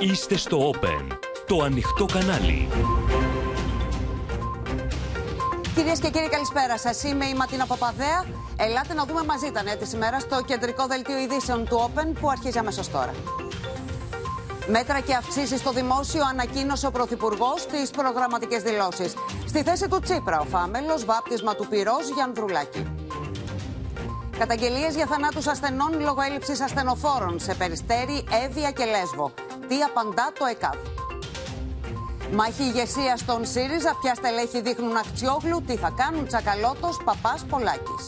Είστε 0.00 0.36
στο 0.36 0.70
Open, 0.70 1.06
το 1.46 1.62
ανοιχτό 1.62 2.04
κανάλι. 2.04 2.68
Κυρίες 5.74 5.98
και 5.98 6.10
κύριοι, 6.10 6.28
καλησπέρα 6.28 6.78
σας. 6.78 7.02
Είμαι 7.02 7.24
η 7.26 7.34
Ματίνα 7.34 7.66
Παπαδέα. 7.66 8.24
Ελάτε 8.56 8.94
να 8.94 9.04
δούμε 9.04 9.24
μαζί 9.24 9.50
τα 9.50 9.62
νέα 9.62 9.76
της 9.76 9.92
ημέρας 9.92 10.22
στο 10.22 10.42
κεντρικό 10.46 10.86
δελτίο 10.86 11.18
ειδήσεων 11.18 11.64
του 11.64 11.90
Open 11.90 12.12
που 12.20 12.30
αρχίζει 12.30 12.58
αμέσως 12.58 12.90
τώρα. 12.90 13.14
Μέτρα 14.68 15.00
και 15.00 15.14
αυξήσεις 15.14 15.60
στο 15.60 15.72
δημόσιο 15.72 16.22
ανακοίνωσε 16.30 16.86
ο 16.86 16.90
Πρωθυπουργός 16.90 17.60
στι 17.60 17.88
προγραμματικές 17.96 18.62
δηλώσεις. 18.62 19.14
Στη 19.46 19.62
θέση 19.62 19.88
του 19.88 20.00
Τσίπρα, 20.00 20.40
ο 20.40 20.44
Φάμελος, 20.44 21.04
βάπτισμα 21.04 21.54
του 21.54 21.66
πυρός 21.66 22.08
Γιανδρουλάκη. 22.14 22.86
Καταγγελίες 24.38 24.94
για 24.94 25.06
θανάτους 25.06 25.46
ασθενών 25.46 26.00
λόγω 26.00 26.20
έλλειψης 26.28 26.60
ασθενοφόρων 26.60 27.38
σε 27.40 27.54
περιστέρι, 27.54 28.24
Εύβοια 28.44 28.70
και 28.70 28.84
Λέσβο. 28.84 29.32
Τι 29.70 29.82
απαντά 29.82 30.26
το 30.38 30.44
ΕΚΑΒ. 30.44 30.78
Μάχη 32.32 32.62
ηγεσία 32.62 33.16
στον 33.16 33.46
ΣΥΡΙΖΑ. 33.46 33.92
Ποια 34.02 34.14
στελέχη 34.14 34.60
δείχνουν 34.60 34.96
Αχτσιόγλου. 34.96 35.62
Τι 35.66 35.76
θα 35.76 35.90
κάνουν 35.96 36.26
Τσακαλώτος, 36.26 36.96
Παπάς 37.04 37.44
Πολάκης. 37.50 38.04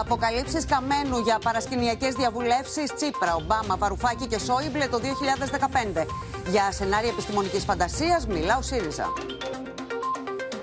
Αποκαλύψεις 0.00 0.64
Καμένου 0.66 1.18
για 1.18 1.38
παρασκηνιακές 1.38 2.14
διαβουλεύσεις 2.14 2.94
Τσίπρα, 2.94 3.34
Ομπάμα, 3.34 3.76
Βαρουφάκη 3.76 4.26
και 4.26 4.38
Σόιμπλε 4.38 4.86
το 4.86 4.98
2015. 4.98 6.06
Για 6.46 6.72
σενάρια 6.72 7.10
επιστημονικής 7.10 7.64
φαντασίας 7.64 8.26
μιλά 8.26 8.56
ο 8.56 8.62
ΣΥΡΙΖΑ. 8.62 9.12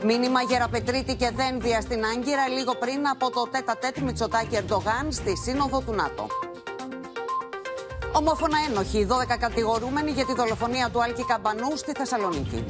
Μήνυμα 0.04 0.42
Γεραπετρίτη 0.42 1.16
και 1.16 1.32
Δένδια 1.36 1.82
στην 1.82 2.06
Άγκυρα 2.06 2.48
λίγο 2.48 2.76
πριν 2.76 3.08
από 3.08 3.32
το 3.32 3.48
τέτα 3.52 3.78
τέτ 3.78 3.98
Μητσοτάκη 3.98 4.56
Ερντογάν 4.56 5.12
στη 5.12 5.38
Σύνοδο 5.38 5.80
του 5.80 5.94
ΝΑΤΟ. 5.94 6.28
Ομόφωνα 8.16 8.58
ένοχοι, 8.70 9.08
12 9.10 9.38
κατηγορούμενοι 9.40 10.12
για 10.12 10.26
τη 10.26 10.34
δολοφονία 10.34 10.90
του 10.90 11.04
Άλκη 11.04 11.26
Καμπανού 11.26 11.76
στη 11.76 11.92
Θεσσαλονίκη. 11.92 12.66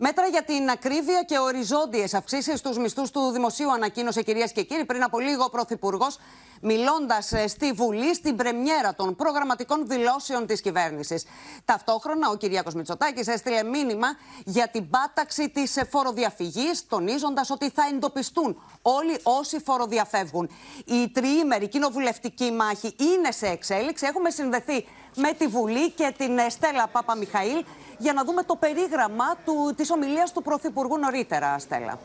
Μέτρα 0.00 0.26
για 0.26 0.42
την 0.42 0.70
ακρίβεια 0.70 1.22
και 1.22 1.38
οριζόντιες 1.38 2.14
αυξήσεις 2.14 2.58
στους 2.58 2.78
μισθούς 2.78 3.10
του 3.10 3.30
Δημοσίου 3.30 3.72
ανακοίνωσε 3.72 4.22
κυρίες 4.22 4.52
και 4.52 4.62
κύριοι 4.62 4.84
πριν 4.84 5.02
από 5.02 5.20
λίγο 5.20 5.44
ο 5.44 5.50
Πρωθυπουργός, 5.50 6.18
μιλώντας 6.60 7.32
στη 7.46 7.72
Βουλή 7.72 8.14
στην 8.14 8.36
πρεμιέρα 8.36 8.94
των 8.94 9.16
προγραμματικών 9.16 9.86
δηλώσεων 9.86 10.46
της 10.46 10.60
κυβέρνησης. 10.60 11.24
Ταυτόχρονα, 11.64 12.30
ο 12.30 12.36
Κυριάκος 12.36 12.74
Μητσοτάκης 12.74 13.26
έστειλε 13.26 13.62
μήνυμα 13.62 14.06
για 14.44 14.68
την 14.68 14.90
πάταξη 14.90 15.48
της 15.48 15.78
φοροδιαφυγής, 15.90 16.86
τονίζοντας 16.88 17.50
ότι 17.50 17.70
θα 17.70 17.82
εντοπιστούν 17.92 18.62
όλοι 18.82 19.18
όσοι 19.22 19.60
φοροδιαφεύγουν. 19.60 20.50
Η 20.84 21.10
τριήμερη 21.10 21.68
κοινοβουλευτική 21.68 22.52
μάχη 22.52 22.94
είναι 22.98 23.30
σε 23.30 23.46
εξέλιξη. 23.46 24.06
Έχουμε 24.06 24.30
συνδεθεί 24.30 24.86
με 25.16 25.32
τη 25.32 25.46
Βουλή 25.46 25.90
και 25.90 26.14
την 26.18 26.38
Στέλλα 26.48 26.86
Πάπα 26.86 27.16
Μιχαήλ 27.16 27.64
για 27.98 28.12
να 28.12 28.24
δούμε 28.24 28.42
το 28.42 28.56
περίγραμμα 28.56 29.36
του, 29.44 29.72
της 29.76 29.90
ομιλίας 29.90 30.32
του 30.32 30.42
Πρωθυπουργού 30.42 30.98
νωρίτερα, 30.98 31.58
Στέλλα. 31.58 31.98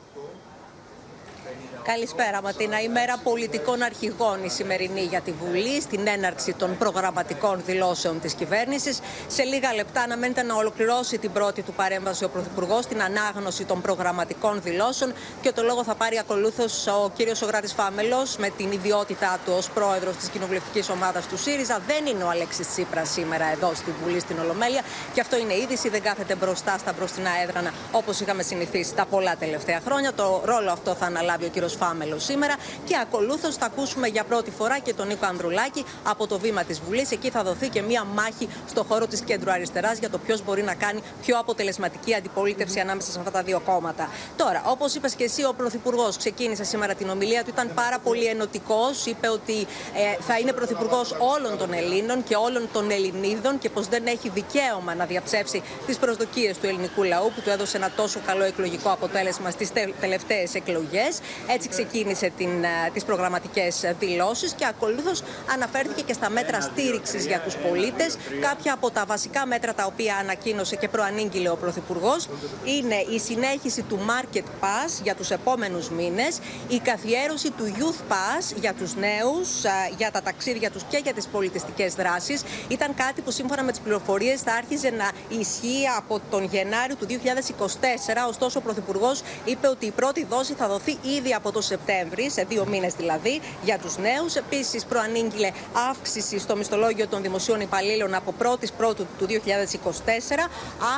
Καλησπέρα, 1.84 2.42
Ματίνα. 2.42 2.82
Ημέρα 2.82 3.18
πολιτικών 3.24 3.82
αρχηγών 3.82 4.44
η 4.44 4.50
σημερινή 4.50 5.02
για 5.02 5.22
τη 5.22 5.32
Βουλή, 5.32 5.82
στην 5.82 6.08
έναρξη 6.08 6.54
των 6.54 6.78
προγραμματικών 6.78 7.62
δηλώσεων 7.66 8.20
της 8.20 8.34
κυβέρνησης. 8.34 9.00
Σε 9.28 9.44
λίγα 9.44 9.74
λεπτά 9.74 10.02
αναμένεται 10.02 10.44
να 10.44 10.56
ολοκληρώσει 10.56 11.18
την 11.18 11.32
πρώτη 11.32 11.62
του 11.62 11.74
παρέμβαση 11.74 12.24
ο 12.24 12.30
Πρωθυπουργός 12.30 12.84
στην 12.84 13.02
ανάγνωση 13.02 13.66
των 13.66 13.82
προγραμματικών 13.82 14.62
δηλώσεων 14.62 15.14
και 15.42 15.52
το 15.52 15.64
λόγο 15.64 15.84
θα 15.84 15.96
πάρει 15.96 16.18
ακολούθως 16.18 16.88
ο 16.88 17.12
κύριος 17.16 17.38
Σογράτης 17.38 17.74
Φάμελος 17.74 18.38
με 18.38 18.50
την 18.50 18.72
ιδιότητά 18.72 19.40
του 19.46 19.54
ως 19.58 19.70
πρόεδρος 19.70 20.16
της 20.16 20.28
κοινοβουλευτικής 20.28 20.90
ομάδας 20.90 21.28
του 21.28 21.38
ΣΥΡΙΖΑ. 21.38 21.80
Δεν 21.88 22.06
είναι 22.06 22.24
ο 22.24 22.30
Αλέξης 22.30 22.68
Τσίπρας 22.70 23.10
σήμερα 23.10 23.46
εδώ 23.52 23.72
στη 23.76 23.94
Βουλή 24.04 24.20
στην 24.20 24.40
Ολομέλεια 24.40 24.82
και 25.14 25.22
αυτό 25.22 25.38
είναι 25.38 25.54
είδηση. 25.54 25.90
Δεν 25.90 26.02
κάθεται 26.02 26.36
μπροστά 26.36 26.78
στα 26.78 26.94
μπροστινά 26.98 27.30
έδρανα 27.44 27.72
όπως 27.92 28.20
είχαμε 28.20 28.44
συνηθίσει 28.44 28.94
τα 28.94 29.06
πολλά 29.06 29.36
τελευταία 29.36 29.80
χρόνια. 29.86 30.14
Το 30.14 30.42
ρόλο 30.46 30.72
αυτό 30.72 30.94
θα 30.94 31.06
αναλάβει 31.06 31.46
ο 31.46 31.50
κύριος 31.50 31.72
Φάμελος 31.76 32.24
σήμερα. 32.24 32.56
Και 32.86 32.98
ακολούθως 33.02 33.56
θα 33.56 33.66
ακούσουμε 33.66 34.08
για 34.08 34.24
πρώτη 34.24 34.52
φορά 34.52 34.80
και 34.80 34.94
τον 34.94 35.08
Νίκο 35.08 35.26
Ανδρουλάκη 35.26 35.86
από 36.04 36.28
το 36.28 36.40
βήμα 36.40 36.64
της 36.64 36.80
Βουλής. 36.80 37.12
Εκεί 37.12 37.30
θα 37.30 37.44
δοθεί 37.44 37.70
και 37.70 37.82
μία 37.82 38.04
μάχη 38.04 38.50
στο 38.70 38.84
χώρο 38.84 39.08
της 39.08 39.22
κέντρου 39.22 39.52
αριστεράς 39.52 39.98
για 39.98 40.10
το 40.10 40.18
ποιος 40.18 40.44
μπορεί 40.44 40.64
να 40.64 40.74
κάνει 40.74 41.02
πιο 41.22 41.40
αποτελεσματική 41.40 42.16
αντιπολίτευση 42.16 42.80
ανάμεσα 42.80 43.12
σε 43.12 43.20
αυτά 43.20 43.32
τα 43.32 43.42
δύο 43.42 43.60
κόμματα. 43.60 44.10
Τώρα, 44.38 44.64
όπως 44.66 44.96
είπες 44.96 45.14
και 45.14 45.24
εσύ, 45.24 45.46
ο 45.46 45.54
Πρωθυπουργός 45.58 46.18
ξεκίνησε 46.18 46.64
σήμερα 46.64 46.94
την 46.94 47.10
ομιλία 47.10 47.44
του, 47.44 47.50
ήταν 47.50 47.72
πάρα 47.74 48.00
πολύ 48.00 48.26
ενωτικός. 48.26 49.06
Είπε 49.06 49.30
ότι 49.30 49.60
ε, 49.62 50.22
θα 50.28 50.40
είναι 50.40 50.52
Πρωθυπουργός 50.54 51.16
όλων 51.20 51.58
των 51.58 51.74
Ελλήνων 51.74 52.24
και 52.24 52.36
όλων 52.36 52.70
των 52.74 52.92
Ελληνίδων 52.92 53.60
και 53.60 53.70
πως 53.70 53.88
δεν 53.88 54.06
έχει 54.08 54.30
δικαίωμα 54.30 54.96
να 54.96 55.06
διαψεύσει 55.06 55.64
τις 55.86 55.98
προσδοκίες 55.98 56.58
του 56.58 56.66
ελληνικού 56.68 57.04
λαού 57.04 57.32
που 57.36 57.42
του 57.42 57.50
έδωσε 57.50 57.78
ένα 57.78 57.92
τόσο 57.96 58.20
καλό 58.26 58.44
εκλογικό 58.44 58.90
αποτέλεσμα 58.90 59.50
στις 59.52 59.70
τελευταίες 60.00 60.56
εκλογές. 60.56 61.20
Έτσι 61.66 61.84
ξεκίνησε 61.84 62.32
την, 62.38 62.64
ε, 62.64 62.90
τις 62.94 63.04
προγραμματικές 63.04 63.96
δηλώσεις 64.00 64.54
και 64.54 64.66
ακολούθως 64.66 65.24
αναφέρθηκε 65.54 66.02
και 66.02 66.14
στα 66.14 66.30
μέτρα 66.30 66.62
στήριξης 66.62 67.26
για 67.26 67.40
τους 67.40 67.56
πολίτες. 67.56 68.18
Κάποια 68.42 68.74
από 68.74 68.92
τα 68.92 69.06
βασικά 69.06 69.46
μέτρα 69.46 69.74
τα 69.74 69.86
οποία 69.86 70.16
ανακοίνωσε 70.16 70.76
και 70.76 70.88
προανήγγειλε 70.88 71.50
ο 71.50 71.56
Πρωθυπουργός 71.56 72.30
είναι 72.64 72.96
η 73.16 73.20
συνέχιση 73.20 73.82
του 73.82 74.00
Market 74.08 74.44
Pass 74.62 75.02
για 75.04 75.16
τους 75.16 75.30
επόμενους 75.30 75.90
μήνες, 75.90 76.40
η 76.68 76.80
καθιέρωση 76.80 77.52
του 77.52 77.74
Youth 77.78 78.12
Pass 78.12 78.56
για 78.56 78.74
τους 78.74 78.96
νέους, 78.96 79.64
ε, 79.64 79.70
για 79.98 80.12
τα 80.12 80.22
ταξίδια 80.22 80.72
τους 80.72 80.84
και 80.90 81.00
για 81.04 81.14
τις 81.14 81.28
πολιτιστικές 81.28 81.94
δράσεις. 81.94 82.44
Ήταν 82.68 82.94
κάτι 82.96 83.22
που 83.22 83.32
σύμφωνα 83.32 83.64
με 83.64 83.72
τις 83.72 83.80
πληροφορίες 83.80 84.42
θα 84.42 84.54
άρχιζε 84.54 84.90
να 84.90 85.12
ισχύει 85.38 85.84
από 85.98 86.22
τον 86.30 86.44
Γενάριο 86.44 86.96
του 86.96 87.06
2024, 87.06 88.28
ωστόσο 88.28 88.60
ο 88.60 88.62
Πρωθυπουργός 88.62 89.22
είπε 89.46 89.68
ότι 89.68 89.86
η 89.86 89.92
πρώτη 89.92 90.26
δόση 90.30 90.54
θα 90.54 90.68
δοθεί 90.68 90.98
ήδη 91.18 91.34
από 91.34 91.52
το 91.54 91.62
Σεπτέμβρη, 91.62 92.30
σε 92.30 92.44
δύο 92.50 92.66
μήνες 92.66 92.94
δηλαδή, 92.94 93.42
για 93.64 93.78
τους 93.78 93.98
νέους. 93.98 94.36
Επίσης, 94.36 94.86
προανήγγειλε 94.86 95.52
αύξηση 95.90 96.40
στο 96.40 96.56
μισθολόγιο 96.56 97.08
των 97.08 97.22
δημοσίων 97.22 97.60
υπαλλήλων 97.62 98.14
από 98.14 98.34
1η 98.42 98.68
Πρώτου 98.78 99.08
του 99.18 99.26
2024, 99.26 100.50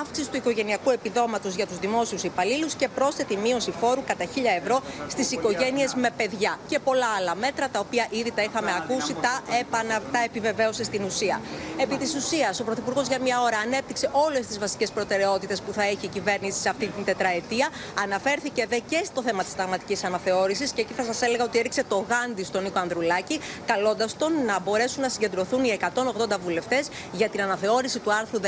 αύξηση 0.02 0.30
του 0.30 0.38
οικογενειακού 0.38 0.90
επιδόματος 0.90 1.56
για 1.56 1.68
τους 1.68 1.80
δημόσιους 1.80 2.24
υπαλλήλους 2.24 2.74
και 2.74 2.88
πρόσθετη 2.88 3.38
μείωση 3.38 3.72
φόρου 3.80 4.04
κατά 4.08 4.26
1000 4.26 4.30
ευρώ 4.62 4.82
στις 5.08 5.32
οικογένειες 5.32 5.96
με 5.96 6.10
παιδιά. 6.18 6.60
Και 6.68 6.80
πολλά 6.80 7.08
άλλα 7.18 7.36
μέτρα 7.36 7.70
τα 7.70 7.80
οποία 7.80 8.08
ήδη 8.10 8.32
τα 8.32 8.44
είχαμε 8.44 8.72
ακούσει, 8.78 9.14
τα, 9.22 9.42
επανα, 9.60 10.02
τα 10.12 10.20
επιβεβαίωσε 10.26 10.84
στην 10.84 11.04
ουσία. 11.04 11.42
Επί 11.78 11.98
της 11.98 12.16
ουσίας, 12.16 12.60
ο 12.60 12.64
Πρωθυπουργός 12.64 13.08
για 13.08 13.20
μια 13.22 13.42
ώρα 13.42 13.58
ανέπτυξε 13.58 14.10
όλες 14.12 14.48
τις 14.48 14.60
βασικές 14.60 14.92
προτεραιότητες 14.92 15.62
που 15.62 15.74
θα 15.74 15.84
έχει 15.84 16.06
η 16.06 16.08
κυβέρνηση 16.08 16.60
σε 16.60 16.70
αυτή 16.70 16.88
την 16.88 17.06
τετραετία. 17.06 17.70
Αναφέρθηκε 18.04 18.66
δε 18.70 18.80
και 18.80 19.02
στο 19.06 19.22
θέμα 19.22 19.44
της 19.44 19.52
σταγματική 19.52 19.98
αναθεώρησης 20.06 20.45
και 20.54 20.82
εκεί 20.82 20.94
θα 20.94 21.04
σας 21.04 21.22
έλεγα 21.22 21.44
ότι 21.44 21.60
έριξε 21.60 21.84
το 21.84 22.06
γάντι 22.10 22.44
στον 22.44 22.64
Νίκο 22.64 22.80
Ανδρουλάκη, 22.80 23.40
καλώντας 23.66 24.18
τον 24.18 24.46
να 24.46 24.60
μπορέσουν 24.60 25.02
να 25.02 25.10
συγκεντρωθούν 25.10 25.64
οι 25.64 25.78
180 25.82 26.40
βουλευτές 26.44 26.88
για 27.12 27.30
την 27.30 27.42
αναθεώρηση 27.42 28.00
του 28.00 28.14
άρθρου 28.14 28.40
16, 28.42 28.48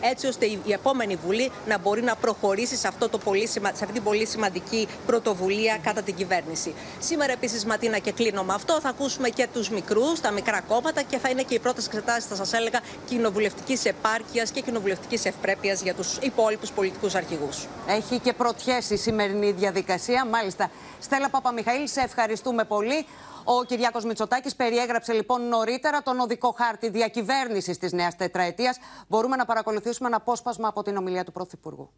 έτσι 0.00 0.26
ώστε 0.26 0.46
η 0.46 0.60
επόμενη 0.72 1.16
Βουλή 1.16 1.50
να 1.66 1.78
μπορεί 1.78 2.02
να 2.02 2.16
προχωρήσει 2.16 2.76
σε, 2.76 2.88
αυτό 2.88 3.08
το 3.08 3.18
πολύ, 3.18 3.46
σε 3.46 3.60
αυτή 3.64 3.92
την 3.92 4.02
πολύ 4.02 4.26
σημαντική 4.26 4.88
πρωτοβουλία 5.06 5.78
κατά 5.82 6.02
την 6.02 6.14
κυβέρνηση. 6.14 6.74
Σήμερα 6.98 7.32
επίσης, 7.32 7.64
Ματίνα, 7.64 7.98
και 7.98 8.12
κλείνω 8.12 8.42
με 8.42 8.54
αυτό, 8.54 8.80
θα 8.80 8.88
ακούσουμε 8.88 9.28
και 9.28 9.48
τους 9.52 9.70
μικρούς, 9.70 10.20
τα 10.20 10.30
μικρά 10.30 10.60
κόμματα 10.60 11.02
και 11.02 11.18
θα 11.18 11.28
είναι 11.28 11.42
και 11.42 11.54
οι 11.54 11.58
πρώτες 11.58 11.86
εξετάσεις, 11.86 12.24
θα 12.24 12.34
σας 12.34 12.52
έλεγα, 12.52 12.80
κοινοβουλευτικής 13.06 13.84
επάρκειας 13.84 14.50
και 14.50 14.60
κοινοβουλευτικής 14.60 15.24
ευπρέπειας 15.24 15.82
για 15.82 15.94
τους 15.94 16.16
υπόλοιπους 16.20 16.70
πολιτικούς 16.70 17.14
αρχηγούς. 17.14 17.66
Έχει 17.88 18.18
και 18.18 18.32
πρωτιέ 18.32 18.78
η 18.88 18.96
σημερινή 18.96 19.52
διαδικασία. 19.52 20.26
Μάλιστα, 20.26 20.70
Στέλλα 21.00 21.28
Παπαμιχαήλ, 21.28 21.88
σε 21.88 22.00
ευχαριστούμε 22.00 22.64
πολύ. 22.64 23.06
Ο 23.44 23.64
Κυριάκος 23.64 24.04
Μητσοτάκης 24.04 24.56
περιέγραψε 24.56 25.12
λοιπόν 25.12 25.48
νωρίτερα 25.48 26.02
τον 26.02 26.20
οδικό 26.20 26.54
χάρτη 26.58 26.88
διακυβέρνησης 26.88 27.78
της 27.78 27.92
νέας 27.92 28.16
τετραετίας. 28.16 28.78
Μπορούμε 29.08 29.36
να 29.36 29.44
παρακολουθήσουμε 29.44 30.08
ένα 30.08 30.16
απόσπασμα 30.16 30.68
από 30.68 30.82
την 30.82 30.96
ομιλία 30.96 31.24
του 31.24 31.32
Πρωθυπουργού. 31.32 31.90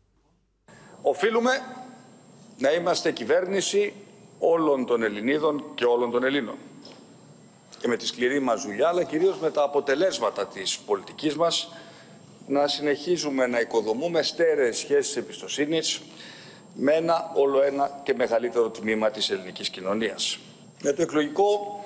Οφείλουμε 1.02 1.50
να 2.58 2.70
είμαστε 2.72 3.12
κυβέρνηση 3.12 3.94
όλων 4.38 4.87
των 4.87 5.02
Ελληνίδων 5.02 5.64
και 5.75 5.84
όλων 5.84 6.10
των 6.10 6.25
Ελλήνων. 6.25 6.56
Και 7.78 7.88
με 7.88 7.96
τη 7.96 8.06
σκληρή 8.06 8.40
μας 8.40 8.62
δουλειά, 8.62 8.88
αλλά 8.88 9.02
κυρίως 9.05 9.38
με 9.38 9.50
τα 9.50 9.62
αποτελέσματα 9.62 10.46
της 10.46 10.78
πολιτικής 10.78 11.37
μας, 11.37 11.72
να 12.46 12.69
συνεχίζουμε 12.69 13.46
να 13.46 13.60
οικοδομούμε 13.60 14.22
στέρεες 14.22 14.78
σχέσεις 14.78 15.16
εμπιστοσύνης, 15.16 16.00
με 16.74 16.92
ένα 16.92 17.30
όλο 17.34 17.62
ένα 17.62 18.00
και 18.02 18.14
μεγαλύτερο 18.14 18.70
τμήμα 18.70 19.10
της 19.10 19.30
ελληνικής 19.30 19.69
κοινωνίας. 19.69 20.38
Με 20.82 20.92
το 20.92 21.02
εκλογικό 21.02 21.80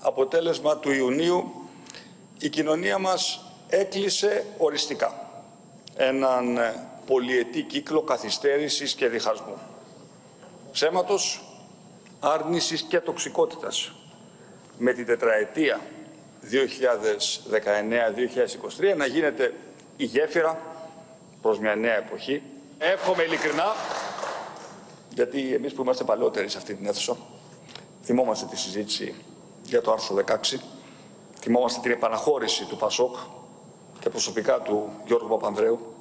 αποτέλεσμα 0.00 0.76
του 0.76 0.90
Ιουνίου 0.90 1.68
η 2.38 2.48
κοινωνία 2.48 2.98
μας 2.98 3.40
έκλεισε 3.68 4.44
οριστικά 4.58 5.30
έναν 5.96 6.58
πολυετή 7.06 7.62
κύκλο 7.62 8.02
καθυστέρησης 8.02 8.94
και 8.94 9.08
διχασμού. 9.08 9.58
Ψέματος, 10.72 11.42
άρνησης 12.20 12.82
και 12.82 13.00
τοξικότητας 13.00 13.92
με 14.78 14.92
την 14.92 15.06
τετραετία 15.06 15.80
2019-2023 18.92 18.96
να 18.96 19.06
γίνεται 19.06 19.54
η 19.96 20.04
γέφυρα 20.04 20.60
προς 21.42 21.58
μια 21.58 21.74
νέα 21.74 21.96
εποχή. 21.96 22.42
Εύχομαι 22.78 23.22
ειλικρινά, 23.22 23.74
γιατί 25.14 25.54
εμείς 25.54 25.72
που 25.72 25.82
είμαστε 25.82 26.04
παλαιότεροι 26.04 26.48
σε 26.48 26.58
αυτή 26.58 26.74
την 26.74 26.86
αίθουσα, 26.86 27.16
θυμόμαστε 28.02 28.46
τη 28.46 28.56
συζήτηση 28.56 29.14
για 29.62 29.80
το 29.80 29.92
άρθρο 29.92 30.16
16, 30.26 30.58
θυμόμαστε 31.40 31.80
την 31.80 31.90
επαναχώρηση 31.90 32.64
του 32.64 32.76
ΠΑΣΟΚ 32.76 33.16
και 34.00 34.10
προσωπικά 34.10 34.60
του 34.60 34.90
Γιώργου 35.04 35.28
Παπανδρέου, 35.28 35.94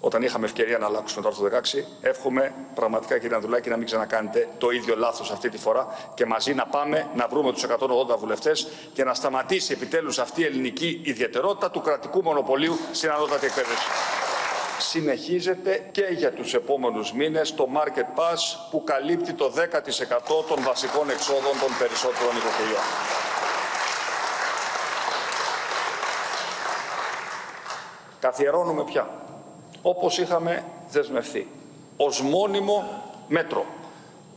όταν 0.00 0.22
είχαμε 0.22 0.46
ευκαιρία 0.46 0.78
να 0.78 0.86
αλλάξουμε 0.86 1.22
το 1.22 1.28
άρθρο 1.28 1.48
16. 1.78 1.84
Εύχομαι 2.00 2.54
πραγματικά, 2.74 3.18
κύριε 3.18 3.36
Ανδουλάκη, 3.36 3.68
να 3.68 3.76
μην 3.76 3.86
ξανακάνετε 3.86 4.48
το 4.58 4.70
ίδιο 4.70 4.96
λάθος 4.96 5.30
αυτή 5.30 5.48
τη 5.48 5.58
φορά 5.58 5.86
και 6.14 6.26
μαζί 6.26 6.54
να 6.54 6.66
πάμε 6.66 7.06
να 7.14 7.28
βρούμε 7.28 7.52
τους 7.52 7.64
180 7.64 8.18
βουλευτές 8.18 8.68
και 8.92 9.04
να 9.04 9.14
σταματήσει 9.14 9.72
επιτέλους 9.72 10.18
αυτή 10.18 10.40
η 10.40 10.44
ελληνική 10.44 11.00
ιδιαιτερότητα 11.04 11.70
του 11.70 11.80
κρατικού 11.80 12.22
μονοπωλίου 12.22 12.78
στην 12.92 13.10
ανώτατη 13.10 13.46
εκπαίδευση. 13.46 13.86
Συνεχίζεται 14.78 15.88
και 15.92 16.06
για 16.10 16.32
τους 16.32 16.54
επόμενους 16.54 17.12
μήνες 17.12 17.54
το 17.54 17.68
Market 17.74 18.20
Pass 18.20 18.38
που 18.70 18.84
καλύπτει 18.84 19.32
το 19.32 19.52
10% 19.56 20.44
των 20.48 20.62
βασικών 20.62 21.10
εξόδων 21.10 21.60
των 21.60 21.76
περισσότερων 21.78 22.36
οικοκυριών. 22.36 22.82
Καθιερώνουμε 28.20 28.84
πια 28.84 29.08
όπως 29.82 30.18
είχαμε 30.18 30.64
δεσμευθεί, 30.90 31.46
ως 31.96 32.22
μόνιμο 32.22 33.02
μέτρο. 33.28 33.64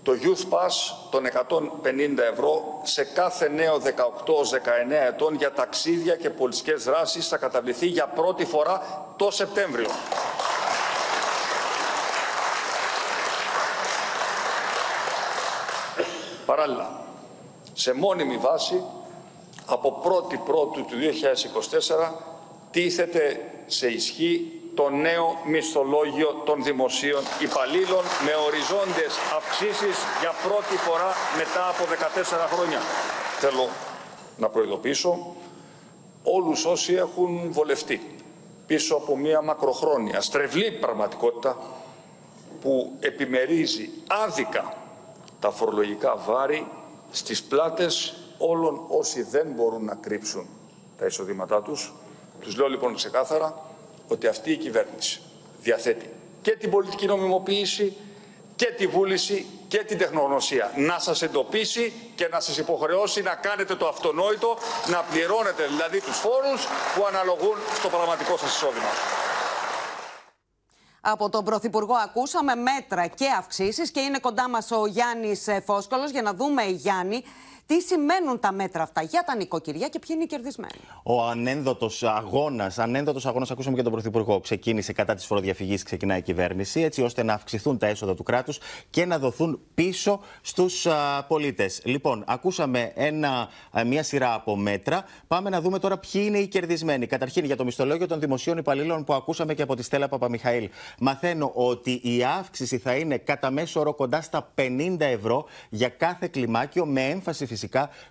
Το 0.04 0.12
Youth 0.22 0.54
Pass 0.54 0.72
των 1.10 1.24
150 1.84 2.18
ευρώ 2.32 2.82
σε 2.84 3.04
κάθε 3.04 3.50
νέο 3.50 3.82
18-19 3.82 3.82
ετών 5.08 5.36
για 5.36 5.52
ταξίδια 5.52 6.16
και 6.16 6.30
πολιτικές 6.30 6.84
δράσεις 6.84 7.28
θα 7.28 7.38
καταβληθεί 7.38 7.88
για 7.88 8.08
πρώτη 8.08 8.46
φορά 8.46 8.82
το 9.18 9.32
Σεπτέμβριο. 9.32 9.90
Παράλληλα, 16.46 17.06
σε 17.74 17.94
μόνιμη 17.94 18.38
βάση, 18.38 18.84
από 19.66 20.02
1η 20.06 20.38
Πρώτου 20.46 20.86
του 20.86 20.96
2024, 22.02 22.14
τίθεται 22.72 23.52
σε 23.66 23.88
ισχύ 23.88 24.61
το 24.76 24.90
νέο 24.90 25.38
μισθολόγιο 25.46 26.42
των 26.46 26.64
δημοσίων 26.64 27.24
υπαλλήλων 27.40 28.04
με 28.26 28.34
οριζόντιες 28.46 29.14
αυξήσεις 29.38 29.98
για 30.20 30.34
πρώτη 30.48 30.76
φορά 30.76 31.14
μετά 31.38 31.68
από 31.70 31.84
14 31.84 32.48
χρόνια. 32.54 32.80
Θέλω 33.40 33.68
να 34.38 34.50
προειδοποιήσω 34.50 35.36
όλους 36.24 36.66
όσοι 36.66 36.94
έχουν 36.94 37.52
βολευτεί 37.52 38.16
πίσω 38.68 38.96
από 38.96 39.18
μια 39.18 39.42
μακροχρόνια 39.42 40.22
στρεβλή 40.22 40.72
πραγματικότητα 40.72 41.58
που 42.62 42.96
επιμερίζει 43.00 43.90
άδικα 44.08 44.76
τα 45.40 45.52
φορολογικά 45.52 46.16
βάρη 46.16 46.68
στις 47.12 47.44
πλάτες 47.44 48.16
όλων 48.38 48.82
όσοι 48.88 49.24
δεν 49.24 49.48
μπορούν 49.48 49.86
να 49.86 49.96
κρύψουν 49.96 50.48
τα 50.98 51.06
εισοδήματά 51.06 51.62
τους. 51.62 51.94
Τους 52.42 52.58
λέω 52.58 52.68
λοιπόν 52.68 52.96
ξεκάθαρα 52.96 53.71
ότι 54.12 54.28
αυτή 54.28 54.52
η 54.52 54.58
κυβέρνηση 54.58 55.22
διαθέτει 55.62 56.10
και 56.42 56.52
την 56.52 56.70
πολιτική 56.70 57.06
νομιμοποίηση 57.06 57.96
και 58.56 58.66
τη 58.66 58.88
βούληση 58.88 59.46
και 59.68 59.78
την 59.78 59.98
τεχνογνωσία 59.98 60.72
να 60.76 61.00
σας 61.00 61.22
εντοπίσει 61.22 61.94
και 62.16 62.28
να 62.32 62.40
σας 62.40 62.58
υποχρεώσει 62.58 63.22
να 63.22 63.36
κάνετε 63.36 63.76
το 63.76 63.88
αυτονόητο, 63.88 64.58
να 64.88 65.02
πληρώνετε 65.12 65.68
δηλαδή 65.68 66.02
τους 66.02 66.18
φόρους 66.18 66.68
που 66.96 67.06
αναλογούν 67.06 67.56
στο 67.80 67.90
πραγματικό 67.90 68.38
σας 68.38 68.56
εισόδημα. 68.56 68.90
Από 71.02 71.30
τον 71.30 71.44
Πρωθυπουργό 71.44 71.94
ακούσαμε 71.94 72.56
μέτρα 72.56 73.08
και 73.08 73.26
αυξήσεις 73.38 73.92
και 73.92 74.00
είναι 74.00 74.20
κοντά 74.20 74.50
μας 74.50 74.72
ο 74.72 74.86
Γιάννης 74.86 75.48
Φόσκολος 75.66 76.12
για 76.12 76.22
να 76.22 76.34
δούμε, 76.34 76.64
Γιάννη, 76.64 77.24
τι 77.72 77.82
σημαίνουν 77.82 78.40
τα 78.40 78.52
μέτρα 78.52 78.84
αυτά 78.84 79.02
για 79.02 79.24
τα 79.26 79.36
νοικοκυριά 79.36 79.88
και 79.88 80.00
ποιοι 80.00 80.10
είναι 80.14 80.24
οι 80.24 80.28
κερδισμένοι; 80.28 80.74
Ο 81.04 81.24
ανένδοτος 81.24 82.04
αγώνας, 82.04 82.80
ανένδοτος 82.80 83.26
αγώνας, 83.26 83.52
ακούσαμε 83.52 83.76
και 83.76 83.82
τον 83.82 83.92
Πρωθυπουργό, 83.92 84.40
ξεκίνησε 84.40 84.94
κατά 84.94 85.16
της 85.16 85.26
φοροδιαφυγής, 85.26 85.84
ξεκινάει 85.84 86.18
η 86.18 86.22
κυβέρνηση, 86.22 86.82
έτσι 86.82 87.02
ώστε 87.02 87.24
να 87.24 87.34
αυξηθούν 87.34 87.78
τα 87.78 87.88
έσοδα 87.88 88.16
του 88.16 88.24
κράτους 88.24 88.60
και 88.90 89.06
να 89.06 89.20
δοθούν 89.20 89.60
πίσω 89.74 90.20
στους 90.42 90.88
πολίτες. 91.28 91.82
Λοιπόν, 91.84 92.24
ακούσαμε 92.28 92.92
ένα, 92.96 93.50
μια 93.86 94.04
σειρά 94.04 94.34
από 94.34 94.56
μέτρα. 94.56 95.04
Πάμε 95.28 95.50
να 95.50 95.62
δούμε 95.62 95.80
τώρα 95.80 95.98
ποιοι 95.98 96.24
είναι 96.26 96.38
οι 96.38 96.48
κερδισμένοι. 96.48 97.06
Καταρχήν, 97.06 97.46
για 97.46 97.56
το 97.56 97.66
μισθολόγιο 97.66 98.08
των 98.08 98.20
δημοσίων 98.20 98.58
υπαλλήλων 98.58 99.04
που 99.04 99.14
ακούσαμε 99.14 99.54
και 99.54 99.62
από 99.62 99.76
τη 99.76 99.84
Στέλλα 99.84 100.08
Παπαμιχαήλ. 100.08 100.70
Μαθαίνω 101.00 101.52
ότι 101.54 102.00
η 102.04 102.24
αύξηση 102.24 102.78
θα 102.78 102.96
είναι 102.96 103.18
κατά 103.18 103.52
μέσο 103.52 103.80
όρο 103.80 103.94
κοντά 103.94 104.22
στα 104.22 104.52
50 104.56 104.96
ευρώ 105.00 105.46
για 105.70 105.90
κάθε 105.90 106.28
κλιμάκιο, 106.28 106.86
με 106.86 107.02
έμφαση 107.10 107.46
φυσικά 107.46 107.60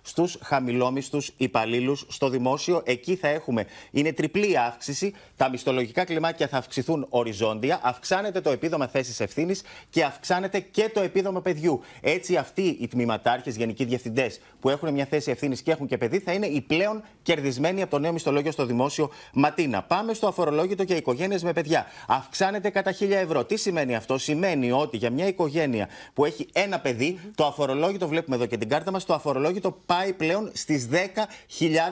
στους 0.01 0.37
χαμηλόμισθου 0.41 1.21
υπαλλήλους 1.37 2.05
στο 2.09 2.29
δημόσιο. 2.29 2.81
Εκεί 2.85 3.15
θα 3.15 3.27
έχουμε, 3.27 3.65
είναι 3.91 4.13
τριπλή 4.13 4.57
αύξηση. 4.57 5.13
Τα 5.37 5.49
μισθολογικά 5.49 6.03
κλιμάκια 6.03 6.47
θα 6.47 6.57
αυξηθούν 6.57 7.05
οριζόντια, 7.09 7.79
αυξάνεται 7.83 8.41
το 8.41 8.49
επίδομα 8.49 8.87
θέσης 8.87 9.19
ευθύνης 9.19 9.61
και 9.89 10.03
αυξάνεται 10.03 10.59
και 10.59 10.89
το 10.93 11.01
επίδομα 11.01 11.41
παιδιού. 11.41 11.81
Έτσι, 12.01 12.35
αυτοί 12.35 12.77
οι 12.79 12.87
τμήματάρχες, 12.87 13.55
γενικοί 13.55 13.85
διευθυντές 13.85 14.39
που 14.59 14.69
έχουν 14.69 14.93
μια 14.93 15.05
θέση 15.05 15.31
ευθύνης 15.31 15.61
και 15.61 15.71
έχουν 15.71 15.87
και 15.87 15.97
παιδί, 15.97 16.19
θα 16.19 16.31
είναι 16.33 16.47
οι 16.47 16.61
πλέον 16.61 17.03
κερδισμένοι 17.21 17.81
από 17.81 17.91
το 17.91 17.99
νέο 17.99 18.11
μισθολόγιο 18.11 18.51
στο 18.51 18.65
δημόσιο 18.65 19.11
Ματίνα. 19.33 19.81
Πάμε 19.83 20.13
στο 20.13 20.27
αφορολόγητο 20.27 20.83
για 20.83 20.95
οικογένειες 20.95 21.43
με 21.43 21.53
παιδιά. 21.53 21.85
Αυξάνεται 22.07 22.69
κατά 22.69 22.93
1000 22.99 23.09
ευρώ. 23.09 23.45
Τι 23.45 23.57
σημαίνει 23.57 23.95
αυτό, 23.95 24.17
Σημαίνει 24.21 24.71
ότι 24.71 24.97
για 24.97 25.09
μια 25.09 25.27
οικογένεια 25.27 25.87
που 26.13 26.25
έχει 26.25 26.47
ένα 26.53 26.79
παιδί, 26.79 27.19
το 27.35 27.45
αφορολόγητο, 27.45 28.07
βλέπουμε 28.07 28.35
εδώ 28.35 28.45
και 28.45 28.57
την 28.57 28.69
κάρτα 28.69 28.91
μας, 28.91 29.05
το 29.05 29.13
αφορολόγητο 29.13 29.40
αφορολόγητο 29.41 29.81
πάει 29.85 30.13
πλέον 30.13 30.51
στις 30.53 30.87
10.000 30.91 30.97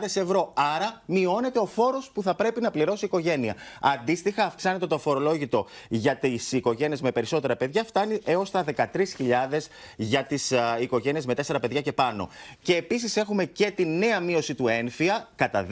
ευρώ. 0.03 0.51
Άρα 0.53 1.01
μειώνεται 1.05 1.59
ο 1.59 1.65
φόρος 1.65 2.09
που 2.13 2.23
θα 2.23 2.35
πρέπει 2.35 2.61
να 2.61 2.71
πληρώσει 2.71 3.05
η 3.05 3.07
οικογένεια. 3.07 3.55
Αντίστοιχα, 3.81 4.43
αυξάνεται 4.45 4.87
το 4.87 4.95
αφορολόγητο 4.95 5.65
για 5.89 6.15
τις 6.15 6.51
οικογένειες 6.51 7.01
με 7.01 7.11
περισσότερα 7.11 7.55
παιδιά, 7.55 7.83
φτάνει 7.83 8.19
έως 8.23 8.51
τα 8.51 8.63
13.000 8.63 9.69
για 9.95 10.23
τις 10.23 10.53
οικογένειες 10.81 11.25
με 11.25 11.33
4 11.47 11.55
παιδιά 11.61 11.81
και 11.81 11.93
πάνω. 11.93 12.29
Και 12.61 12.75
επίσης 12.75 13.17
έχουμε 13.17 13.45
και 13.45 13.71
τη 13.71 13.85
νέα 13.85 14.19
μείωση 14.19 14.55
του 14.55 14.67
ένφια 14.67 15.29
κατά 15.35 15.67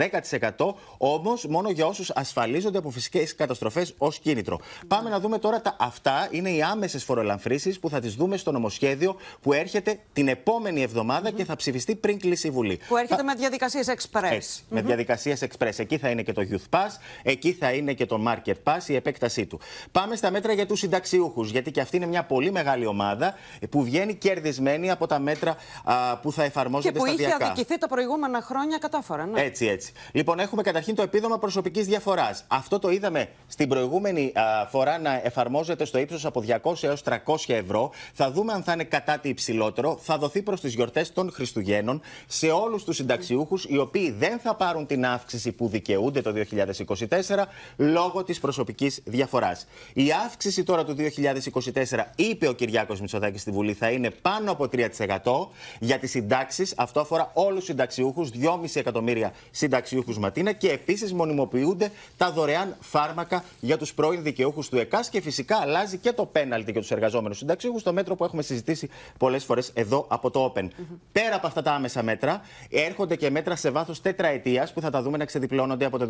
10%, 0.58 0.76
όμως 0.98 1.46
μόνο 1.46 1.70
για 1.70 1.86
όσους 1.86 2.10
ασφαλίζονται 2.10 2.78
από 2.78 2.90
φυσικές 2.90 3.36
καταστροφές 3.36 3.94
ως 3.98 4.20
κίνητρο. 4.20 4.60
Πάμε 4.88 5.10
να 5.10 5.20
δούμε 5.20 5.38
τώρα 5.38 5.62
τα 5.62 5.76
αυτά. 5.80 6.28
Είναι 6.32 6.50
οι 6.50 6.62
άμεσες 6.62 7.04
φορολαμφρήσει 7.04 7.80
που 7.80 7.90
θα 7.90 8.00
τις 8.00 8.16
δούμε 8.16 8.38
στο 8.38 8.52
νομοσχέδιο 8.52 9.16
που 9.42 9.54
έρχεται 9.54 10.00
την 10.14 10.28
επόμενη 10.28 10.82
εβδομάδα 10.82 11.32
και 11.32 11.46
θα 11.46 11.56
ψηφιστεί 11.58 11.96
πριν 11.96 12.20
κλείσει 12.20 12.48
η 12.48 12.50
Βουλή. 12.50 12.80
Που 12.88 12.98
έρχεται 12.98 13.24
με 13.24 13.34
διαδικασίες 13.34 13.88
express. 13.88 14.32
Έτσι, 14.32 14.64
Με 14.70 14.82
διαδικασίες 14.82 15.44
express. 15.44 15.72
Εκεί 15.78 15.98
θα 15.98 16.10
είναι 16.10 16.22
και 16.22 16.34
το 16.34 16.42
Youth 16.52 16.78
Pass, 16.78 16.90
εκεί 17.24 17.54
θα 17.54 17.72
είναι 17.72 17.94
και 17.94 18.06
το 18.06 18.20
Market 18.28 18.56
Pass, 18.64 18.88
η 18.88 18.96
επέκτασή 18.96 19.46
του. 19.46 19.60
Πάμε 19.92 20.16
στα 20.16 20.32
μέτρα 20.32 20.54
για 20.54 20.66
τους 20.66 20.80
συνταξιούχους, 20.80 21.52
γιατί 21.52 21.72
και 21.72 21.82
αυτή 21.82 21.96
είναι 21.96 22.06
μια 22.06 22.24
πολύ 22.24 22.52
μεγάλη 22.52 22.86
ομάδα 22.86 23.36
που 23.70 23.84
βγαίνει 23.84 24.16
κερδισμένη 24.16 24.92
από 24.92 25.08
τα 25.08 25.20
μέτρα 25.20 25.56
α, 25.84 26.18
που 26.18 26.32
θα 26.32 26.44
εφαρμόζονται 26.44 27.00
σταδιακά. 27.00 27.24
Και 27.24 27.28
που 27.28 27.34
είχε 27.34 27.46
αδικηθεί 27.46 27.78
τα 27.80 27.88
προηγούμενα 27.88 28.42
χρόνια 28.42 28.78
κατάφορα. 28.78 29.26
Ναι. 29.26 29.42
Έτσι, 29.42 29.66
έτσι. 29.66 29.92
Λοιπόν, 30.12 30.40
έχουμε 30.40 30.62
καταρχήν 30.62 30.96
το 30.96 31.02
επίδομα 31.02 31.40
προσωπικής 31.40 31.86
διαφοράς. 31.86 32.44
Αυτό 32.48 32.80
το 32.80 32.90
είδαμε 32.90 33.30
στην 33.48 33.70
προηγούμενη 33.70 34.32
α, 34.36 34.68
φορά 34.68 35.00
να 35.00 35.22
εφαρμόζεται 35.24 35.86
στο 35.86 35.98
ύψος 35.98 36.26
από 36.26 36.44
200 36.64 36.84
έως 36.84 37.04
300 37.06 37.16
ευρώ. 37.48 37.92
Θα 38.14 38.32
δούμε 38.32 38.54
αν 38.54 38.64
θα 38.64 38.72
είναι 38.72 38.84
κατά 38.84 39.20
τι 39.20 39.30
υψηλότερο. 39.30 39.98
Θα 40.02 40.18
δοθεί 40.18 40.42
προς 40.42 40.62
τις 40.62 40.74
γιορτές 40.74 41.14
των 41.14 41.32
Χριστουγέννων 41.32 41.46
Χριστουγέννων 41.52 42.02
σε 42.28 42.48
όλους 42.48 42.84
τους 42.84 42.96
συνταξιούχους 42.96 43.66
οι 43.70 43.78
οποίοι 43.78 44.12
δεν 44.12 44.40
θα 44.40 44.56
πάρουν 44.56 44.86
την 44.86 45.06
αύξηση 45.06 45.52
που 45.52 45.68
δικαιούνται 45.68 46.22
το 46.22 46.34
2024 46.34 47.46
λόγω 47.78 48.24
της 48.24 48.40
προσωπικής 48.40 49.02
διαφοράς. 49.06 49.68
Η 49.94 50.08
αύξηση 50.26 50.64
τώρα 50.64 50.86
του 50.86 50.96
2024, 50.96 52.14
είπε 52.16 52.48
ο 52.48 52.54
Κυριάκος 52.54 53.02
Μητσοδάκη 53.02 53.38
στη 53.38 53.52
Βουλή, 53.52 53.74
θα 53.74 53.90
είναι 53.90 54.10
πάνω 54.10 54.52
από 54.52 54.68
3% 54.68 55.50
για 55.80 56.00
τις 56.00 56.12
συντάξεις. 56.12 56.74
Αυτό 56.78 57.00
αφορά 57.00 57.32
όλους 57.34 57.56
τους 57.56 57.66
συνταξιούχους, 57.66 58.30
2,5 58.30 58.80
εκατομμύρια 58.80 59.34
συνταξιούχους 59.52 60.18
Ματίνα 60.18 60.52
και 60.52 60.70
επίσης 60.70 61.14
μονιμοποιούνται 61.14 61.92
τα 62.18 62.32
δωρεάν 62.32 62.76
φάρμακα 62.80 63.44
για 63.60 63.78
τους 63.78 63.94
πρώην 63.94 64.24
δικαιούχους 64.24 64.70
του 64.70 64.78
ΕΚΑΣ 64.78 65.10
και 65.10 65.22
φυσικά 65.22 65.58
αλλάζει 65.58 65.98
και 65.98 66.12
το 66.12 66.26
πέναλτι 66.26 66.72
για 66.72 66.82
τους 66.82 66.92
εργαζόμενους 66.92 67.38
συνταξιούχους, 67.38 67.84
το 67.84 67.94
μέτρο 67.94 68.16
που 68.16 68.24
έχουμε 68.24 68.42
συζητήσει 68.42 68.90
πολλές 69.18 69.44
φορές 69.44 69.72
εδώ 69.74 70.06
από 70.08 70.32
το 70.32 70.54
Open. 70.56 70.68
Πέρα 71.12 71.37
από 71.38 71.48
αυτά 71.48 71.62
τα 71.62 71.72
άμεσα 71.72 72.04
μέτρα, 72.04 72.42
έρχονται 72.70 73.16
και 73.16 73.30
μέτρα 73.30 73.56
σε 73.56 73.70
βάθος 73.70 74.02
τετραετίας 74.02 74.74
που 74.74 74.82
θα 74.82 74.90
τα 74.90 75.02
δούμε 75.02 75.18
να 75.18 75.26
ξεδιπλώνονται 75.26 75.86
από 75.86 75.98
το 75.98 76.08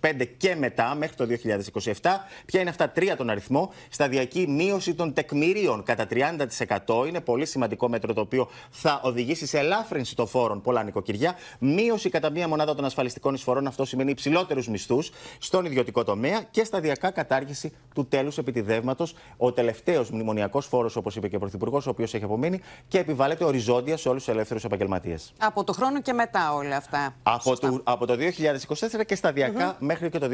2024-2025 0.00 0.26
και 0.36 0.54
μετά 0.54 0.94
μέχρι 0.94 1.16
το 1.16 1.26
2027. 1.26 1.90
Ποια 2.44 2.60
είναι 2.60 2.70
αυτά 2.70 2.90
τρία 2.90 3.16
τον 3.16 3.30
αριθμό; 3.30 3.72
Σταδιακή 3.88 4.46
μείωση 4.48 4.94
των 4.94 5.12
τεκμηρίων 5.12 5.82
κατά 5.82 6.06
30%. 6.10 7.06
Είναι 7.06 7.20
πολύ 7.20 7.46
σημαντικό 7.46 7.88
μέτρο 7.88 8.12
το 8.12 8.20
οποίο 8.20 8.48
θα 8.70 9.00
οδηγήσει 9.02 9.46
σε 9.46 9.58
ελάφρυνση 9.58 10.16
των 10.16 10.26
φόρων 10.26 10.60
πολλά 10.60 10.82
νοικοκυριά. 10.82 11.34
Μείωση 11.58 12.08
κατά 12.08 12.30
μία 12.30 12.48
μονάδα 12.48 12.74
των 12.74 12.84
ασφαλιστικών 12.84 13.34
εισφορών. 13.34 13.66
Αυτό 13.66 13.84
σημαίνει 13.84 14.10
υψηλότερους 14.10 14.68
μισθούς 14.68 15.10
στον 15.38 15.64
ιδιωτικό 15.64 16.04
τομέα 16.04 16.42
και 16.50 16.64
σταδιακά 16.64 17.10
κατάργηση 17.10 17.72
του 17.94 18.06
τέλους 18.06 18.38
επιτιδεύματος. 18.38 19.14
Ο 19.36 19.52
τελευταίος 19.52 20.10
μνημονιακός 20.10 20.66
φόρος, 20.66 20.96
όπως 20.96 21.16
είπε 21.16 21.28
και 21.28 21.36
ο 21.36 21.38
Πρωθυπουργός, 21.38 21.86
ο 21.86 21.90
οποίος 21.90 22.14
έχει 22.14 22.24
απομείνει 22.24 22.60
και 22.88 22.98
επιβάλλεται 22.98 23.44
οριζόντια 23.44 23.96
σε 24.02 24.08
όλους 24.08 24.24
τους 24.24 24.34
ελεύθερους 24.34 24.64
επαγγελματίες. 24.64 25.32
Από 25.38 25.64
το 25.64 25.72
χρόνο 25.72 26.00
και 26.00 26.12
μετά 26.12 26.54
όλα 26.54 26.76
αυτά. 26.76 27.14
Από, 27.22 27.58
το, 27.58 27.80
από 27.84 28.06
το 28.06 28.16
2024 28.98 29.06
και 29.06 29.14
σταδιακά 29.14 29.76
μέχρι 29.78 30.10
και 30.10 30.18
το 30.18 30.28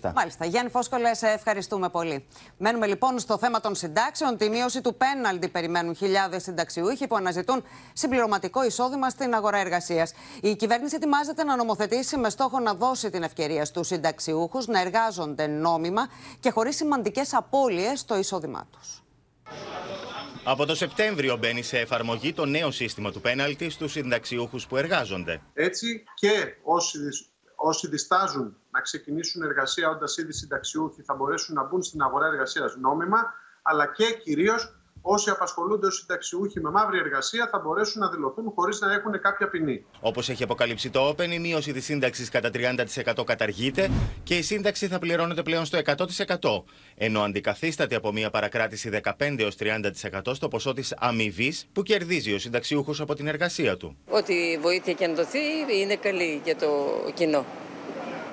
2027. 0.00 0.12
Μάλιστα. 0.14 0.44
Γιάννη 0.44 0.70
Φόσκολε, 0.70 1.14
σε 1.14 1.26
ευχαριστούμε 1.26 1.88
πολύ. 1.88 2.24
Μένουμε 2.56 2.86
λοιπόν 2.86 3.18
στο 3.18 3.38
θέμα 3.38 3.60
των 3.60 3.74
συντάξεων. 3.74 4.36
Τη 4.36 4.48
μείωση 4.48 4.80
του 4.80 4.94
πέναλτι 4.94 5.48
περιμένουν 5.48 5.94
χιλιάδες 5.94 6.42
συνταξιούχοι 6.42 7.06
που 7.06 7.16
αναζητούν 7.16 7.62
συμπληρωματικό 7.92 8.64
εισόδημα 8.64 9.08
στην 9.08 9.34
αγορά 9.34 9.58
εργασίας. 9.58 10.12
Η 10.40 10.56
κυβέρνηση 10.56 10.94
ετοιμάζεται 10.96 11.44
να 11.44 11.56
νομοθετήσει 11.56 12.16
με 12.16 12.30
στόχο 12.30 12.58
να 12.58 12.74
δώσει 12.74 13.10
την 13.10 13.22
ευκαιρία 13.22 13.64
στους 13.64 13.86
συνταξιούχους 13.86 14.66
να 14.66 14.80
εργάζονται 14.80 15.46
νόμιμα 15.46 16.08
και 16.40 16.50
χωρίς 16.50 16.76
σημαντικές 16.76 17.34
απώλειες 17.34 18.00
στο 18.00 18.18
εισόδημά 18.18 18.66
τους. 18.70 18.99
Από 20.44 20.66
το 20.66 20.74
Σεπτέμβριο 20.74 21.36
μπαίνει 21.36 21.62
σε 21.62 21.78
εφαρμογή 21.78 22.32
το 22.32 22.44
νέο 22.44 22.70
σύστημα 22.70 23.12
του 23.12 23.20
πέναλτη 23.20 23.70
στους 23.70 23.92
συνταξιούχους 23.92 24.66
που 24.66 24.76
εργάζονται. 24.76 25.40
Έτσι 25.52 26.04
και 26.14 26.56
όσοι, 26.62 26.98
όσοι 27.54 27.88
διστάζουν 27.88 28.56
να 28.70 28.80
ξεκινήσουν 28.80 29.42
εργασία 29.42 29.88
όντας 29.90 30.16
ήδη 30.16 30.32
συνταξιούχοι 30.32 31.02
θα 31.02 31.14
μπορέσουν 31.14 31.54
να 31.54 31.64
μπουν 31.64 31.82
στην 31.82 32.02
αγορά 32.02 32.26
εργασίας 32.26 32.76
νόμιμα, 32.76 33.34
αλλά 33.62 33.92
και 33.92 34.04
κυρίως 34.22 34.79
όσοι 35.02 35.30
απασχολούνται 35.30 35.86
ως 35.86 35.96
συνταξιούχοι 35.96 36.60
με 36.60 36.70
μαύρη 36.70 36.98
εργασία 36.98 37.48
θα 37.52 37.58
μπορέσουν 37.58 38.00
να 38.00 38.08
δηλωθούν 38.08 38.52
χωρίς 38.54 38.80
να 38.80 38.92
έχουν 38.92 39.20
κάποια 39.20 39.48
ποινή. 39.48 39.84
Όπως 40.00 40.28
έχει 40.28 40.42
αποκαλύψει 40.42 40.90
το 40.90 41.08
Open, 41.08 41.30
η 41.30 41.38
μείωση 41.38 41.72
της 41.72 41.84
σύνταξης 41.84 42.28
κατά 42.28 42.50
30% 43.16 43.24
καταργείται 43.24 43.90
και 44.22 44.36
η 44.36 44.42
σύνταξη 44.42 44.86
θα 44.86 44.98
πληρώνεται 44.98 45.42
πλέον 45.42 45.64
στο 45.64 45.78
100%. 45.84 46.62
Ενώ 46.94 47.20
αντικαθίσταται 47.20 47.94
από 47.94 48.12
μια 48.12 48.30
παρακράτηση 48.30 49.00
15 49.02 49.38
έως 49.38 49.56
30% 49.60 50.34
στο 50.34 50.48
ποσό 50.48 50.72
της 50.72 50.94
αμοιβή 50.98 51.52
που 51.72 51.82
κερδίζει 51.82 52.32
ο 52.32 52.38
συνταξιούχος 52.38 53.00
από 53.00 53.14
την 53.14 53.26
εργασία 53.26 53.76
του. 53.76 53.96
Ό,τι 54.08 54.58
βοήθεια 54.60 54.92
και 54.92 55.04
αν 55.04 55.14
δοθεί 55.14 55.38
είναι 55.80 55.96
καλή 55.96 56.40
για 56.44 56.56
το 56.56 56.68
κοινό. 57.14 57.44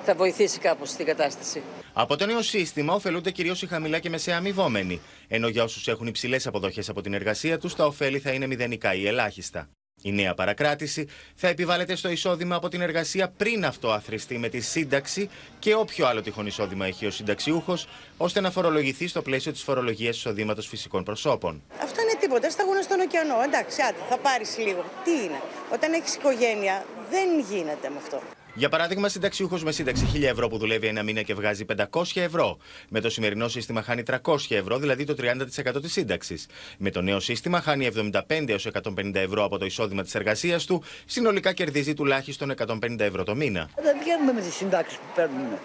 Θα 0.10 0.16
βοηθήσει 0.16 0.60
κάπως 0.60 0.92
την 0.92 1.06
κατάσταση. 1.06 1.62
Από 1.94 2.16
το 2.16 2.26
νέο 2.26 2.42
σύστημα 2.42 2.94
ωφελούνται 2.94 3.32
κυρίως 3.32 3.62
οι 3.62 3.68
χαμηλά 3.68 4.00
και 4.00 4.10
μεσαία 4.10 4.38
αμοιβόμενοι, 4.38 5.02
ενώ 5.28 5.48
για 5.48 5.64
όσους 5.64 5.88
έχουν 5.88 6.08
υψηλές 6.08 6.48
αποδοχές 6.48 6.90
από 6.90 7.02
την 7.02 7.14
εργασία 7.14 7.58
τους, 7.58 7.76
τα 7.76 7.86
ωφέλη 7.86 8.20
θα 8.20 8.32
είναι 8.32 8.48
μηδενικά 8.48 8.94
ή 8.94 9.08
ελάχιστα. 9.08 9.70
Η 10.02 10.12
νέα 10.12 10.34
παρακράτηση 10.34 11.08
θα 11.36 11.48
επιβάλλεται 11.48 11.96
στο 11.96 12.10
εισόδημα 12.10 12.56
από 12.56 12.68
την 12.68 12.82
εργασία 12.82 13.30
πριν 13.38 13.66
αυτό 13.66 13.92
αθρηστεί 13.92 14.38
με 14.38 14.50
τη 14.50 14.60
σύνταξη 14.60 15.30
και 15.60 15.76
όποιο 15.76 16.08
άλλο 16.08 16.22
τυχόν 16.22 16.46
εισόδημα 16.46 16.86
έχει 16.86 17.06
ο 17.06 17.12
συνταξιούχος, 17.12 17.88
ώστε 18.18 18.40
να 18.40 18.52
φορολογηθεί 18.52 19.08
στο 19.08 19.22
πλαίσιο 19.22 19.52
της 19.52 19.64
φορολογίας 19.64 20.18
εισοδήματος 20.18 20.68
φυσικών 20.68 21.04
προσώπων. 21.04 21.64
Αυτό 21.82 22.02
είναι 22.02 22.16
τίποτα. 22.20 22.50
Σταγόνα 22.50 22.82
στον 22.82 23.00
ωκεανό. 23.00 23.42
Εντάξει, 23.46 23.82
άντε, 23.82 23.98
θα 24.10 24.18
πάρεις 24.18 24.58
λίγο. 24.58 24.84
Τι 25.04 25.12
είναι; 25.12 25.42
Όταν 25.74 25.94
έχεις 25.94 26.16
οικογένεια, 26.16 26.86
δεν 27.10 27.40
γίνεται 27.50 27.90
με 27.90 27.98
αυτό. 27.98 28.37
Για 28.58 28.70
παράδειγμα, 28.70 29.10
συνταξιούχος 29.10 29.64
με 29.64 29.72
σύνταξη 29.72 30.08
1000 30.14 30.24
ευρώ 30.24 30.48
που 30.48 30.58
δουλεύει 30.58 30.88
ένα 30.88 31.04
μήνα 31.04 31.22
και 31.22 31.34
βγάζει 31.34 31.66
500 31.92 32.02
ευρώ. 32.14 32.58
Με 32.90 33.00
το 33.00 33.10
σημερινό 33.10 33.48
σύστημα 33.48 33.82
χάνει 33.82 34.04
300 34.24 34.36
ευρώ, 34.50 34.78
δηλαδή 34.78 35.04
το 35.04 35.16
30% 35.18 35.82
της 35.82 35.92
σύνταξης. 35.92 36.48
Με 36.78 36.90
το 36.90 37.02
νέο 37.02 37.20
σύστημα 37.20 37.62
χάνει 37.62 37.86
75 37.86 38.50
έως 38.50 38.68
150 38.74 39.16
ευρώ 39.16 39.44
από 39.44 39.58
το 39.58 39.66
εισόδημα 39.66 40.04
της 40.04 40.16
εργασίας 40.16 40.66
του, 40.66 40.84
συνολικά 41.06 41.54
κερδίζει 41.54 41.94
τουλάχιστον 41.94 42.52
150 42.52 43.00
ευρώ 43.00 43.24
το 43.24 43.36
μήνα. 43.36 43.70
Δεν 43.76 43.98
βγαίνουμε 44.02 44.34
με 44.34 44.42
τις 44.42 44.56
συντάξεις 44.56 44.98
που 44.98 45.06
παίρνουμε. 45.16 45.60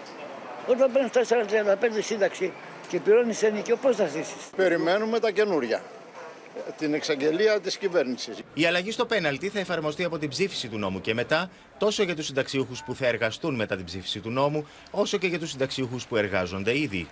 Όταν 0.67 0.91
παίρνεις 0.91 1.11
4-35 1.11 2.01
σύνταξη 2.01 2.53
και 2.87 2.99
πληρώνεις 2.99 3.43
ενοικιό, 3.43 3.75
πώς 3.75 3.95
θα 3.95 4.07
ζήσεις; 4.07 4.49
Περιμένουμε 4.55 5.19
τα 5.19 5.31
καινούρια 5.31 5.81
την 6.77 6.93
εξαγγελία 6.93 7.59
της 7.59 7.77
κυβέρνησης. 7.77 8.37
Η 8.53 8.65
αλλαγή 8.65 8.91
στο 8.91 9.05
πέναλτι 9.05 9.49
θα 9.49 9.59
εφαρμοστεί 9.59 10.03
από 10.03 10.17
την 10.17 10.29
ψήφιση 10.29 10.67
του 10.67 10.77
νόμου 10.77 11.01
και 11.01 11.13
μετά, 11.13 11.49
τόσο 11.77 12.03
για 12.03 12.15
τους 12.15 12.25
συνταξιούχους 12.25 12.83
που 12.83 12.95
θα 12.95 13.07
εργαστούν 13.07 13.55
μετά 13.55 13.75
την 13.75 13.85
ψήφιση 13.85 14.19
του 14.19 14.29
νόμου, 14.29 14.67
όσο 14.91 15.17
και 15.17 15.27
για 15.27 15.39
τους 15.39 15.49
συνταξιούχους 15.49 16.07
που 16.07 16.15
εργάζονται 16.15 16.77
ήδη. 16.77 17.07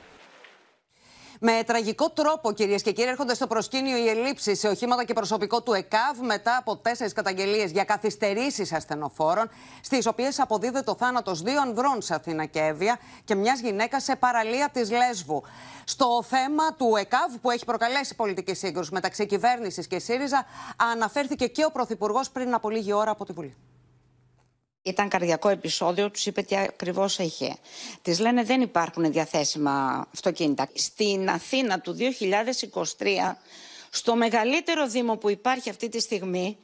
Με 1.43 1.63
τραγικό 1.65 2.09
τρόπο, 2.09 2.51
κυρίες 2.51 2.81
και 2.81 2.91
κύριοι, 2.91 3.09
έρχονται 3.09 3.33
στο 3.33 3.47
προσκήνιο 3.47 3.97
οι 3.97 4.07
ελλείψεις 4.07 4.59
σε 4.59 4.67
οχήματα 4.67 5.03
και 5.03 5.13
προσωπικό 5.13 5.61
του 5.61 5.73
ΕΚΑΒ 5.73 6.19
μετά 6.19 6.57
από 6.57 6.77
τέσσερις 6.77 7.13
καταγγελίες 7.13 7.71
για 7.71 7.83
καθυστερήσεις 7.83 8.73
ασθενοφόρων, 8.73 9.49
στις 9.81 10.05
οποίες 10.05 10.39
αποδίδεται 10.39 10.91
ο 10.91 10.95
θάνατος 10.95 11.41
δύο 11.41 11.61
ανδρών 11.61 12.01
σε 12.01 12.15
Αθήνα 12.15 12.45
και 12.45 12.59
Εύβοια 12.59 12.99
και 13.23 13.35
μιας 13.35 13.59
γυναίκας 13.59 14.03
σε 14.03 14.15
παραλία 14.15 14.69
της 14.73 14.91
Λέσβου. 14.91 15.43
Στο 15.83 16.23
θέμα 16.27 16.73
του 16.73 16.95
ΕΚΑΒ, 16.95 17.35
που 17.41 17.51
έχει 17.51 17.65
προκαλέσει 17.65 18.15
πολιτική 18.15 18.53
σύγκρουση 18.53 18.93
μεταξύ 18.93 19.25
κυβέρνησης 19.25 19.87
και 19.87 19.99
ΣΥΡΙΖΑ, 19.99 20.45
αναφέρθηκε 20.91 21.47
και 21.47 21.65
ο 21.65 21.71
Πρωθυπουργός 21.71 22.29
πριν 22.29 22.53
από 22.53 22.69
λίγη 22.69 22.93
ώρα 22.93 23.11
από 23.11 23.25
τη 23.25 23.33
Βουλή. 23.33 23.55
Ήταν 24.83 25.09
καρδιακό 25.09 25.49
επεισόδιο, 25.49 26.11
τους 26.11 26.25
είπε 26.25 26.41
τι 26.41 26.55
ακριβώς 26.57 27.17
είχε. 27.17 27.55
Τη 28.01 28.17
λένε 28.17 28.43
δεν 28.43 28.61
υπάρχουν 28.61 29.11
διαθέσιμα 29.11 30.07
αυτοκίνητα. 30.13 30.69
Στην 30.73 31.29
Αθήνα 31.29 31.79
του 31.79 31.97
2023, 32.97 33.35
στο 33.89 34.15
μεγαλύτερο 34.15 34.87
δήμο 34.87 35.17
που 35.17 35.29
υπάρχει 35.29 35.69
αυτή 35.69 35.89
τη 35.89 35.99
στιγμή, 35.99 36.57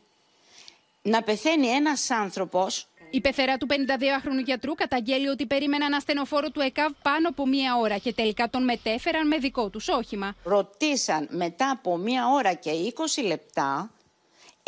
να 1.02 1.22
πεθαίνει 1.24 1.68
ένας 1.68 2.10
άνθρωπος 2.10 2.88
η 3.10 3.22
πεθερά 3.22 3.58
του 3.58 3.68
52χρονου 3.70 4.46
γιατρού 4.46 4.74
καταγγέλει 4.74 5.28
ότι 5.28 5.46
περίμενε 5.46 5.86
ένα 5.86 6.00
στενοφόρο 6.00 6.50
του 6.50 6.60
ΕΚΑΒ 6.60 6.92
πάνω 7.02 7.30
από 7.30 7.48
μία 7.48 7.78
ώρα 7.78 7.98
και 7.98 8.14
τελικά 8.14 8.50
τον 8.50 8.64
μετέφεραν 8.64 9.28
με 9.28 9.38
δικό 9.38 9.70
τους 9.70 9.88
όχημα. 9.88 10.36
Ρωτήσαν 10.44 11.28
μετά 11.32 11.70
από 11.70 11.98
μία 11.98 12.28
ώρα 12.28 12.54
και 12.54 12.72
20 13.20 13.26
λεπτά 13.28 13.92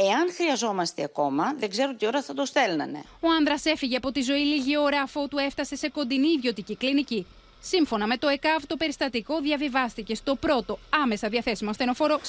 Εάν 0.02 0.34
χρειαζόμαστε 0.34 1.04
ακόμα, 1.04 1.54
δεν 1.58 1.70
ξέρω 1.70 1.96
τι 1.96 2.06
ώρα 2.06 2.22
θα 2.22 2.34
το 2.34 2.46
στέλνανε. 2.46 3.04
Ο 3.20 3.28
άνδρας 3.38 3.66
έφυγε 3.66 3.96
από 3.96 4.12
τη 4.12 4.22
ζωή 4.22 4.40
λίγη 4.40 4.78
ώρα 4.78 5.02
αφού 5.02 5.28
του 5.28 5.38
έφτασε 5.38 5.76
σε 5.76 5.90
κοντινή 5.90 6.28
ιδιωτική 6.28 6.76
κλινική. 6.76 7.26
Σύμφωνα 7.62 8.08
με 8.08 8.18
το 8.18 8.28
ΕΚΑΒ, 8.28 8.64
το 8.68 8.78
περιστατικό 8.78 9.40
διαβιβάστηκε 9.40 10.16
στο 10.16 10.36
πρώτο 10.36 10.80
άμεσα 11.04 11.30
διαθέσιμο 11.30 11.74
στενοφόρο 11.74 12.20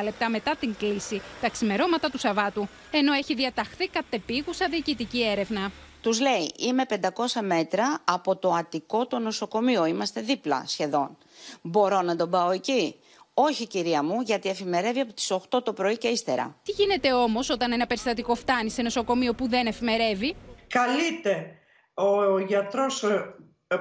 47 0.00 0.04
λεπτά 0.04 0.28
μετά 0.28 0.56
την 0.60 0.74
κλίση, 0.78 1.22
τα 1.40 1.50
ξημερώματα 1.50 2.10
του 2.10 2.18
Σαββάτου, 2.18 2.68
ενώ 2.90 3.12
έχει 3.12 3.34
διαταχθεί 3.34 3.88
κατεπίγουσα 3.88 4.68
διοικητική 4.68 5.22
έρευνα. 5.22 5.70
Τους 6.02 6.20
λέει, 6.20 6.52
είμαι 6.56 6.84
500 6.88 7.40
μέτρα 7.40 8.00
από 8.04 8.36
το 8.36 8.52
Αττικό 8.52 9.06
το 9.06 9.18
νοσοκομείο, 9.18 9.84
είμαστε 9.84 10.20
δίπλα 10.20 10.64
σχεδόν. 10.66 11.16
Μπορώ 11.62 12.02
να 12.02 12.16
τον 12.16 12.30
πάω 12.30 12.50
εκεί; 12.50 12.94
Όχι, 13.42 13.66
κυρία 13.66 14.02
μου, 14.02 14.20
γιατί 14.20 14.48
εφημερεύει 14.48 15.00
από 15.00 15.12
τις 15.12 15.32
8 15.32 15.62
το 15.64 15.72
πρωί 15.72 15.98
και 15.98 16.08
ύστερα. 16.08 16.56
Τι 16.62 16.72
γίνεται 16.72 17.12
όμως 17.12 17.50
όταν 17.50 17.72
ένα 17.72 17.86
περιστατικό 17.86 18.34
φτάνει 18.34 18.70
σε 18.70 18.82
νοσοκομείο 18.82 19.34
που 19.34 19.48
δεν 19.48 19.66
εφημερεύει; 19.66 20.36
Καλείται 20.68 21.58
ο 21.94 22.38
γιατρός 22.38 23.02
ε, 23.02 23.34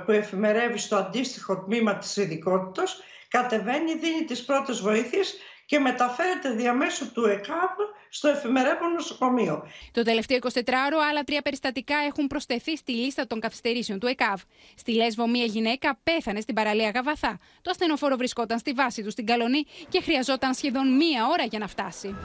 που 0.06 0.12
εφημερεύει 0.12 0.78
στο 0.78 0.96
αντίστοιχο 0.96 1.64
τμήμα 1.64 1.98
της 1.98 2.18
ειδικότητας, 2.18 3.02
κατεβαίνει, 3.28 3.98
δίνει 3.98 4.24
τις 4.26 4.46
πρώτες 4.46 4.80
βοήθειες 4.80 5.36
και 5.70 5.80
μεταφέρεται 5.80 6.50
διαμέσου 6.50 7.12
του 7.12 7.26
ΕΚΑΒ 7.26 7.72
στο 8.10 8.28
εφημερεύον 8.28 8.92
νοσοκομείο. 8.92 9.68
Το 9.92 10.04
τελευταίο 10.04 10.38
24ωρο, 10.42 11.00
άλλα 11.10 11.24
τρία 11.24 11.42
περιστατικά 11.42 11.96
έχουν 12.08 12.28
προσθεθεί 12.28 12.78
στη 12.78 12.92
λίστα 12.92 13.28
των 13.28 13.40
καθυστερήσεων 13.40 14.00
του 14.00 14.08
ΕΚΑΒ. 14.08 14.42
Στη 14.76 14.92
Λέσβο, 14.94 15.28
μία 15.28 15.46
γυναίκα 15.46 16.00
πέθανε 16.04 16.40
στην 16.40 16.56
παραλία 16.56 16.90
Γαβαθά. 16.90 17.40
Το 17.62 17.70
ασθενοφόρο 17.70 18.16
βρισκόταν 18.16 18.60
στη 18.60 18.72
βάση 18.72 19.04
του 19.04 19.12
στην 19.12 19.26
Καλονή 19.26 19.64
και 19.90 20.02
χρειαζόταν 20.02 20.54
σχεδόν 20.54 20.96
μία 20.96 21.28
ώρα 21.32 21.44
για 21.44 21.60
να 21.60 21.68
φτάσει. 21.68 22.16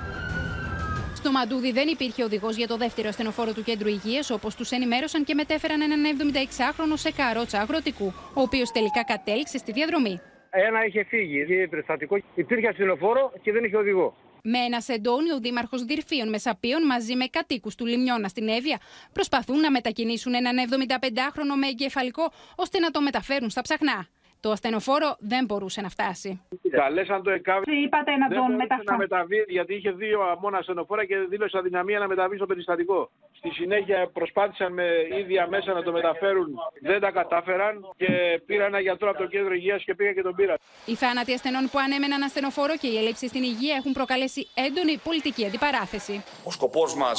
Στο 1.16 1.30
Μαντούδι 1.30 1.72
δεν 1.72 1.88
υπήρχε 1.88 2.24
οδηγός 2.24 2.56
για 2.56 2.66
το 2.66 2.76
δεύτερο 2.76 3.08
ασθενοφόρο 3.08 3.52
του 3.52 3.62
κέντρου 3.62 3.88
υγείας, 3.88 4.30
όπως 4.30 4.54
τους 4.54 4.70
ενημέρωσαν 4.70 5.24
και 5.24 5.34
μετέφεραν 5.34 5.80
έναν 5.80 6.16
76χρονο 6.18 6.94
σε 6.94 7.10
καρότσα 7.10 7.60
αγροτικού, 7.60 8.12
ο 8.34 8.40
οποίος 8.40 8.70
τελικά 8.70 9.04
κατέληξε 9.04 9.58
στη 9.58 9.72
διαδρομή. 9.72 10.20
Ένα 10.56 10.84
είχε 10.86 11.04
φύγει, 11.04 11.40
είχε 11.40 11.68
περιστατικό. 11.70 12.16
Υπήρχε 12.34 12.68
ασθενοφόρο 12.68 13.32
και 13.42 13.52
δεν 13.52 13.64
είχε 13.64 13.76
οδηγό. 13.76 14.16
Με 14.42 14.58
ένα 14.58 14.80
σεντόνι, 14.80 15.32
ο 15.32 15.38
Δήμαρχος 15.38 15.84
Δυρφίων 15.84 16.28
Μεσαπίων 16.28 16.86
μαζί 16.86 17.14
με 17.14 17.26
κατοίκους 17.26 17.74
του 17.74 17.86
Λιμιώνα 17.86 18.28
στην 18.28 18.48
Εύβοια 18.48 18.78
προσπαθούν 19.12 19.60
να 19.60 19.70
μετακινήσουν 19.70 20.34
έναν 20.34 20.56
75χρονο 20.70 21.54
με 21.58 21.66
εγκεφαλικό 21.66 22.32
ώστε 22.56 22.78
να 22.78 22.90
το 22.90 23.00
μεταφέρουν 23.00 23.50
στα 23.50 23.62
ψαχνά. 23.62 24.08
Το 24.44 24.50
ασθενοφόρο 24.50 25.16
δεν 25.18 25.44
μπορούσε 25.44 25.80
να 25.80 25.88
φτάσει. 25.88 26.40
Καλέσαν 26.70 27.22
το 27.22 27.30
ΕΚΑΒ. 27.30 27.62
Είπατε 27.84 28.10
να 28.16 28.28
Δεν 28.28 28.36
τον 28.36 28.46
μπορούσε 28.46 28.56
μεταφέρουν. 28.62 28.90
να 28.90 28.96
μεταβεί, 28.96 29.44
γιατί 29.48 29.74
είχε 29.74 29.90
δύο 29.90 30.18
μόνο 30.40 30.56
ασθενοφόρα 30.56 31.04
και 31.04 31.16
δήλωσε 31.18 31.58
αδυναμία 31.58 31.98
να 31.98 32.08
μεταβεί 32.08 32.36
στο 32.36 32.46
περιστατικό. 32.46 33.10
Στη 33.32 33.50
συνέχεια 33.50 34.10
προσπάθησαν 34.12 34.72
με 34.72 34.86
ίδια 35.20 35.46
μέσα 35.48 35.72
να 35.72 35.82
το 35.82 35.92
μεταφέρουν. 35.92 36.48
Δεν 36.80 37.00
τα 37.00 37.10
κατάφεραν 37.10 37.74
και 37.96 38.40
πήραν 38.46 38.66
ένα 38.66 38.80
γιατρό 38.80 39.10
από 39.10 39.18
το 39.18 39.26
κέντρο 39.26 39.54
υγείας 39.54 39.84
και 39.84 39.94
πήγα 39.94 40.12
και 40.12 40.22
τον 40.22 40.34
πήρα. 40.34 40.54
Οι 40.84 40.94
θάνατοι 40.94 41.32
ασθενών 41.32 41.68
που 41.70 41.78
ανέμεναν 41.78 42.22
ασθενοφόρο 42.22 42.76
και 42.76 42.86
η 42.86 42.96
έλλειψη 42.98 43.28
στην 43.28 43.42
υγεία 43.42 43.74
έχουν 43.76 43.92
προκαλέσει 43.92 44.48
έντονη 44.54 45.00
πολιτική 45.04 45.46
αντιπαράθεση. 45.46 46.24
Ο 46.44 46.50
σκοπός 46.50 46.94
μας 46.94 47.18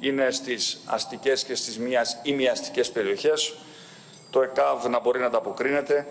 είναι 0.00 0.30
στις 0.30 0.84
αστικές 0.88 1.44
και 1.44 1.54
στις 1.54 1.78
μιας 1.78 2.20
ή 2.24 2.32
μη 2.32 2.48
αστικές 2.48 2.92
περιοχές 2.92 3.54
το 4.30 4.42
ΕΚΑΒ 4.42 4.86
να 4.86 5.00
μπορεί 5.00 5.18
να 5.20 5.26
ανταποκρίνεται 5.26 6.06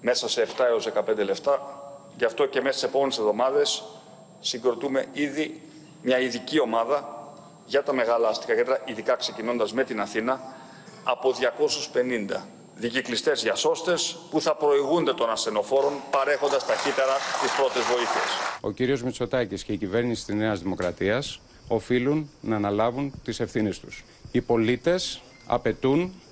μέσα 0.00 0.28
σε 0.28 0.46
7 0.56 0.64
έως 0.68 0.88
15 0.94 1.24
λεπτά. 1.24 1.82
Γι' 2.16 2.24
αυτό 2.24 2.46
και 2.46 2.60
μέσα 2.60 2.78
στις 2.78 2.88
επόμενες 2.88 3.18
εβδομάδες 3.18 3.82
συγκροτούμε 4.40 5.06
ήδη 5.12 5.60
μια 6.02 6.18
ειδική 6.18 6.60
ομάδα 6.60 7.18
για 7.66 7.82
τα 7.82 7.92
μεγάλα 7.92 8.28
αστικά 8.28 8.54
κέντρα, 8.54 8.80
ειδικά 8.84 9.14
ξεκινώντας 9.14 9.72
με 9.72 9.84
την 9.84 10.00
Αθήνα, 10.00 10.40
από 11.04 11.32
250 11.32 12.46
δικυκλιστές 12.74 13.42
για 13.42 13.54
σώστες 13.54 14.16
που 14.30 14.40
θα 14.40 14.56
προηγούνται 14.56 15.14
των 15.14 15.30
ασθενοφόρων 15.30 15.92
παρέχοντας 16.10 16.66
ταχύτερα 16.66 17.14
τις 17.42 17.50
πρώτες 17.56 17.82
βοήθειες. 17.82 18.58
Ο 18.60 18.70
κύριος 18.70 19.02
Μητσοτάκης 19.02 19.64
και 19.64 19.72
η 19.72 19.76
κυβέρνηση 19.76 20.24
της 20.24 20.34
Νέας 20.34 20.60
Δημοκρατίας 20.60 21.40
οφείλουν 21.68 22.30
να 22.40 22.56
αναλάβουν 22.56 23.20
τις 23.24 23.40
ευθύνες 23.40 23.78
τους. 23.80 24.04
Οι 24.32 24.40
πολίτες 24.40 25.20
απαιτούν 25.46 26.22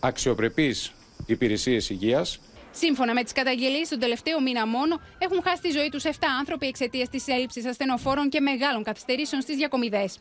αξιοπρεπείς 0.00 0.92
υπηρεσίες 1.26 1.90
υγείας 1.90 2.40
Σύμφωνα 2.76 3.12
με 3.12 3.22
τις 3.22 3.32
καταγγελίες, 3.32 3.88
τον 3.88 3.98
τελευταίο 3.98 4.40
μήνα 4.40 4.66
μόνο 4.66 5.00
έχουν 5.18 5.42
χάσει 5.42 5.62
τη 5.62 5.70
ζωή 5.70 5.88
τους 5.88 6.02
7 6.04 6.08
άνθρωποι 6.38 6.66
εξαιτίας 6.66 7.08
της 7.08 7.28
έλλειψης 7.28 7.66
ασθενοφόρων 7.66 8.28
και 8.28 8.40
μεγάλων 8.40 8.82
καθυστερήσεων 8.82 9.42
στις 9.42 9.56
διακομιδές. 9.56 10.18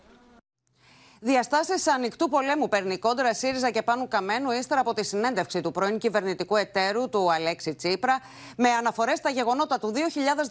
Διαστάσεις 1.26 1.88
ανοιχτού 1.88 2.30
πολέμου 2.30 2.70
παίρνει 2.70 2.98
κόντρα 2.98 3.34
ΣΥΡΙΖΑ 3.34 3.70
και 3.70 3.82
Πάνου 3.82 4.08
Καμένου 4.08 4.52
ύστερα 4.52 4.82
από 4.82 4.94
τη 4.94 5.06
συνέντευξη 5.06 5.62
του 5.62 5.72
πρώην 5.72 5.98
κυβερνητικού 5.98 6.56
εταίρου 6.56 7.10
του 7.10 7.32
Αλέξη 7.32 7.76
Τσίπρα 7.76 8.20
με 8.58 8.70
αναφορές 8.70 9.18
στα 9.18 9.30
γεγονότα 9.30 9.80
του 9.80 9.94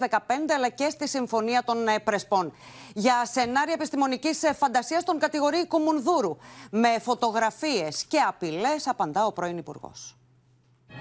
2015 0.08 0.18
αλλά 0.54 0.68
και 0.68 0.88
στη 0.90 1.08
Συμφωνία 1.08 1.62
των 1.64 1.88
ε, 1.88 1.98
Πρεσπών. 1.98 2.52
Για 2.94 3.24
σενάρια 3.24 3.74
επιστημονικής 3.74 4.40
φαντασίας 4.56 5.04
τον 5.04 5.18
κατηγορεί 5.18 5.66
Κουμουνδούρου. 5.66 6.36
Με 6.70 6.98
φωτογραφίες 6.98 8.04
και 8.04 8.18
απειλές 8.18 8.86
απαντά 8.86 9.26
ο 9.26 9.32
πρώην 9.32 9.58
Υπουργός. 9.58 10.16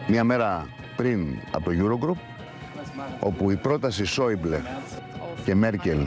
Μία 0.08 0.24
μέρα 0.24 0.68
πριν 0.96 1.28
από 1.52 1.64
το 1.64 1.72
Eurogroup, 1.80 2.20
όπου 3.20 3.52
η 3.52 3.56
πρόταση 3.56 4.06
Σόιμπλε 4.06 4.62
και 5.46 5.56
Μέρκελ 5.56 6.00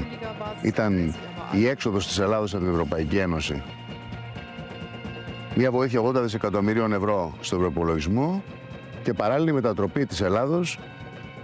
ήταν 0.62 1.14
η 1.52 1.66
έξοδος 1.66 2.06
της 2.06 2.18
Ελλάδος 2.18 2.54
από 2.54 2.62
την 2.64 2.72
Ευρωπαϊκή 2.72 3.16
Ένωση. 3.16 3.62
Μία 5.54 5.70
βοήθεια 5.70 6.00
80 6.02 6.14
δισεκατομμυρίων 6.14 6.92
ευρώ 6.92 7.32
στον 7.40 7.58
προπολογισμό 7.58 8.42
και 9.02 9.12
παράλληλη 9.12 9.52
μετατροπή 9.52 10.06
της 10.06 10.20
Ελλάδος 10.20 10.78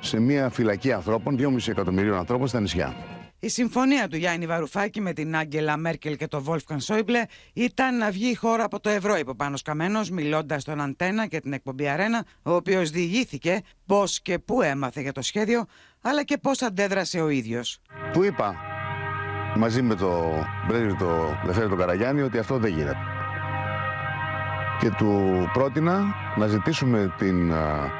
σε 0.00 0.20
μία 0.20 0.48
φυλακή 0.48 0.92
ανθρώπων, 0.92 1.36
2,5 1.38 1.68
εκατομμυρίων 1.68 2.16
ανθρώπων 2.16 2.46
στα 2.48 2.60
νησιά. 2.60 2.94
Η 3.42 3.48
συμφωνία 3.48 4.08
του 4.08 4.16
Γιάννη 4.16 4.46
Βαρουφάκη 4.46 5.00
με 5.00 5.12
την 5.12 5.36
Άγγελα 5.36 5.76
Μέρκελ 5.76 6.16
και 6.16 6.26
τον 6.26 6.42
Βόλφκαν 6.42 6.80
Σόιμπλε 6.80 7.22
ήταν 7.52 7.96
να 7.96 8.10
βγει 8.10 8.30
η 8.30 8.34
χώρα 8.34 8.64
από 8.64 8.80
το 8.80 8.88
ευρώ, 8.88 9.16
είπε 9.16 9.30
ο 9.30 9.34
Πάνος 9.34 9.62
Καμένος, 9.62 10.10
μιλώντας 10.10 10.62
στον 10.62 10.80
Αντένα 10.80 11.26
και 11.26 11.40
την 11.40 11.52
εκπομπή 11.52 11.88
Αρένα, 11.88 12.24
ο 12.42 12.52
οποίος 12.52 12.90
διηγήθηκε 12.90 13.60
πώς 13.86 14.20
και 14.20 14.38
πού 14.38 14.62
έμαθε 14.62 15.00
για 15.00 15.12
το 15.12 15.22
σχέδιο, 15.22 15.64
αλλά 16.00 16.24
και 16.24 16.38
πώς 16.38 16.62
αντέδρασε 16.62 17.20
ο 17.20 17.28
ίδιος. 17.28 17.78
Του 18.12 18.22
είπα 18.22 18.56
μαζί 19.56 19.82
με 19.82 19.94
το 19.94 20.44
πρέσβη 20.66 20.96
το 20.96 21.38
Δευτέρη 21.44 21.68
τον 21.68 21.78
Καραγιάννη 21.78 22.22
ότι 22.22 22.38
αυτό 22.38 22.58
δεν 22.58 22.72
γίνεται. 22.72 22.96
Και 24.80 24.90
του 24.90 25.30
πρότεινα 25.52 26.14
να 26.36 26.46
ζητήσουμε 26.46 27.14
την 27.18 27.52
α, 27.52 27.90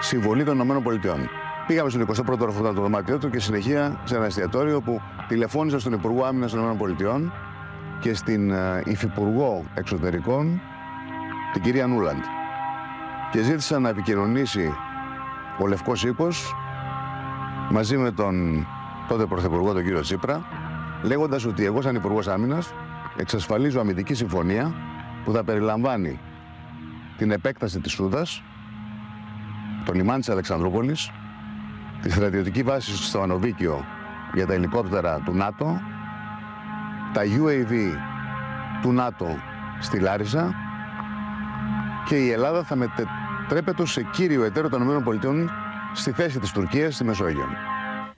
συμβολή 0.00 0.44
των 0.44 0.60
ΗΠΑ. 0.60 1.41
Πήγαμε 1.66 1.90
στον 1.90 2.06
21ο 2.06 2.38
όροφο 2.40 2.62
το 2.62 2.72
δωμάτιό 2.72 3.18
του 3.18 3.30
και 3.30 3.40
συνεχεία 3.40 4.00
σε 4.04 4.16
ένα 4.16 4.24
εστιατόριο 4.24 4.80
που 4.80 5.00
τηλεφώνησα 5.28 5.78
στον 5.78 5.92
Υπουργό 5.92 6.24
Άμυνας 6.24 6.52
των 6.52 6.72
ΗΠΑ 6.72 7.32
και 8.00 8.14
στην 8.14 8.54
α, 8.54 8.82
Υφυπουργό 8.84 9.64
Εξωτερικών, 9.74 10.60
την 11.52 11.62
κυρία 11.62 11.86
Νούλαντ. 11.86 12.22
Και 13.32 13.42
ζήτησα 13.42 13.78
να 13.78 13.88
επικοινωνήσει 13.88 14.74
ο 15.58 15.66
Λευκός 15.66 16.04
Οίκος 16.04 16.54
μαζί 17.70 17.96
με 17.96 18.10
τον 18.10 18.66
τότε 19.08 19.26
Πρωθυπουργό, 19.26 19.72
τον 19.72 19.82
κύριο 19.82 20.00
Τσίπρα, 20.00 20.44
λέγοντας 21.02 21.44
ότι 21.44 21.64
εγώ, 21.64 21.82
σαν 21.82 21.94
Υπουργός 21.94 22.28
Άμυνας, 22.28 22.74
εξασφαλίζω 23.16 23.80
αμυντική 23.80 24.14
συμφωνία 24.14 24.74
που 25.24 25.32
θα 25.32 25.44
περιλαμβάνει 25.44 26.20
την 27.16 27.30
επέκταση 27.30 27.80
της 27.80 27.92
Σούδας, 27.92 28.42
το 29.84 29.92
λιμάνι 29.92 30.22
τη 30.22 30.32
Αλεξανδρούπολης, 30.32 31.10
τη 32.02 32.10
στρατιωτική 32.10 32.62
βάση 32.62 32.96
στο 32.96 33.20
Ανοβίκιο 33.20 33.84
για 34.34 34.46
τα 34.46 34.52
ελικόπτερα 34.52 35.20
του 35.24 35.34
ΝΑΤΟ, 35.34 35.80
τα 37.12 37.22
UAV 37.22 37.72
του 38.82 38.92
ΝΑΤΟ 38.92 39.36
στη 39.80 39.98
Λάρισα 39.98 40.54
και 42.06 42.16
η 42.16 42.30
Ελλάδα 42.30 42.62
θα 42.62 42.76
μετατρέπεται 42.76 43.86
σε 43.86 44.02
κύριο 44.02 44.44
εταίρο 44.44 44.68
των 44.68 44.82
ΗΠΑ 44.82 45.28
στη 45.92 46.12
θέση 46.12 46.38
της 46.38 46.52
Τουρκίας 46.52 46.94
στη 46.94 47.04
Μεσόγειο. 47.04 47.71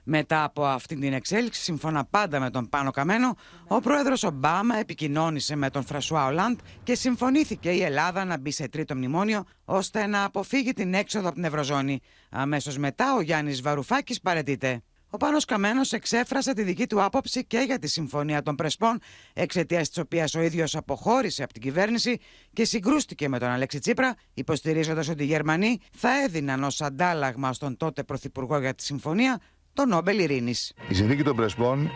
Μετά 0.04 0.44
από 0.44 0.64
αυτή 0.64 0.96
την 0.96 1.12
εξέλιξη, 1.12 1.62
σύμφωνα 1.62 2.04
πάντα 2.04 2.40
με 2.40 2.50
τον 2.50 2.68
Πάνο 2.68 2.90
Καμένο, 2.90 3.36
ο 3.66 3.80
πρόεδρος 3.80 4.22
Ομπάμα 4.22 4.76
επικοινώνησε 4.76 5.56
με 5.56 5.70
τον 5.70 5.84
Φρασουά 5.84 6.26
Ολάντ 6.26 6.58
και 6.82 6.94
συμφωνήθηκε 6.94 7.70
η 7.70 7.82
Ελλάδα 7.82 8.24
να 8.24 8.38
μπει 8.38 8.50
σε 8.50 8.68
τρίτο 8.68 8.94
μνημόνιο 8.94 9.44
ώστε 9.64 10.06
να 10.06 10.24
αποφύγει 10.24 10.72
την 10.72 10.94
έξοδο 10.94 11.26
από 11.26 11.34
την 11.34 11.44
Ευρωζώνη. 11.44 12.00
Αμέσως 12.30 12.78
μετά 12.78 13.14
ο 13.14 13.20
Γιάννης 13.20 13.62
Βαρουφάκης 13.62 14.20
παρετείται. 14.20 14.82
Ο 15.14 15.16
Πάνος 15.16 15.44
Καμένος 15.44 15.92
εξέφρασε 15.92 16.52
τη 16.52 16.62
δική 16.62 16.86
του 16.86 17.02
άποψη 17.02 17.44
και 17.44 17.58
για 17.58 17.78
τη 17.78 17.86
Συμφωνία 17.86 18.42
των 18.42 18.54
Πρεσπών, 18.54 18.98
εξαιτίας 19.32 19.88
της 19.88 19.98
οποίας 19.98 20.34
ο 20.34 20.40
ίδιος 20.40 20.76
αποχώρησε 20.76 21.42
από 21.42 21.52
την 21.52 21.62
κυβέρνηση 21.62 22.18
και 22.52 22.64
συγκρούστηκε 22.64 23.28
με 23.28 23.38
τον 23.38 23.48
Αλέξη 23.48 23.78
Τσίπρα, 23.78 24.14
υποστηρίζοντας 24.34 25.08
ότι 25.08 25.22
οι 25.22 25.26
Γερμανοί 25.26 25.80
θα 25.92 26.22
έδιναν 26.22 26.64
ως 26.64 26.80
αντάλλαγμα 26.80 27.52
στον 27.52 27.76
τότε 27.76 28.02
Πρωθυπουργό 28.02 28.58
για 28.58 28.74
τη 28.74 28.82
Συμφωνία 28.82 29.40
το 29.74 29.86
Νόμπελ 29.86 30.18
Ειρήνης. 30.18 30.72
Η 30.88 30.94
συνθήκη 30.94 31.22
των 31.22 31.36
Πρεσπών 31.36 31.90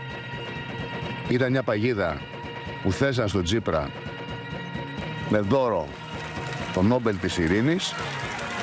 ήταν 1.28 1.50
μια 1.50 1.62
παγίδα 1.62 2.20
που 2.82 2.92
θέσαν 2.92 3.28
στον 3.28 3.44
Τσίπρα 3.44 3.90
με 5.28 5.38
δώρο 5.38 5.88
το 6.74 6.82
Νόμπελ 6.82 7.18
της 7.18 7.38
Ειρήνης 7.38 7.92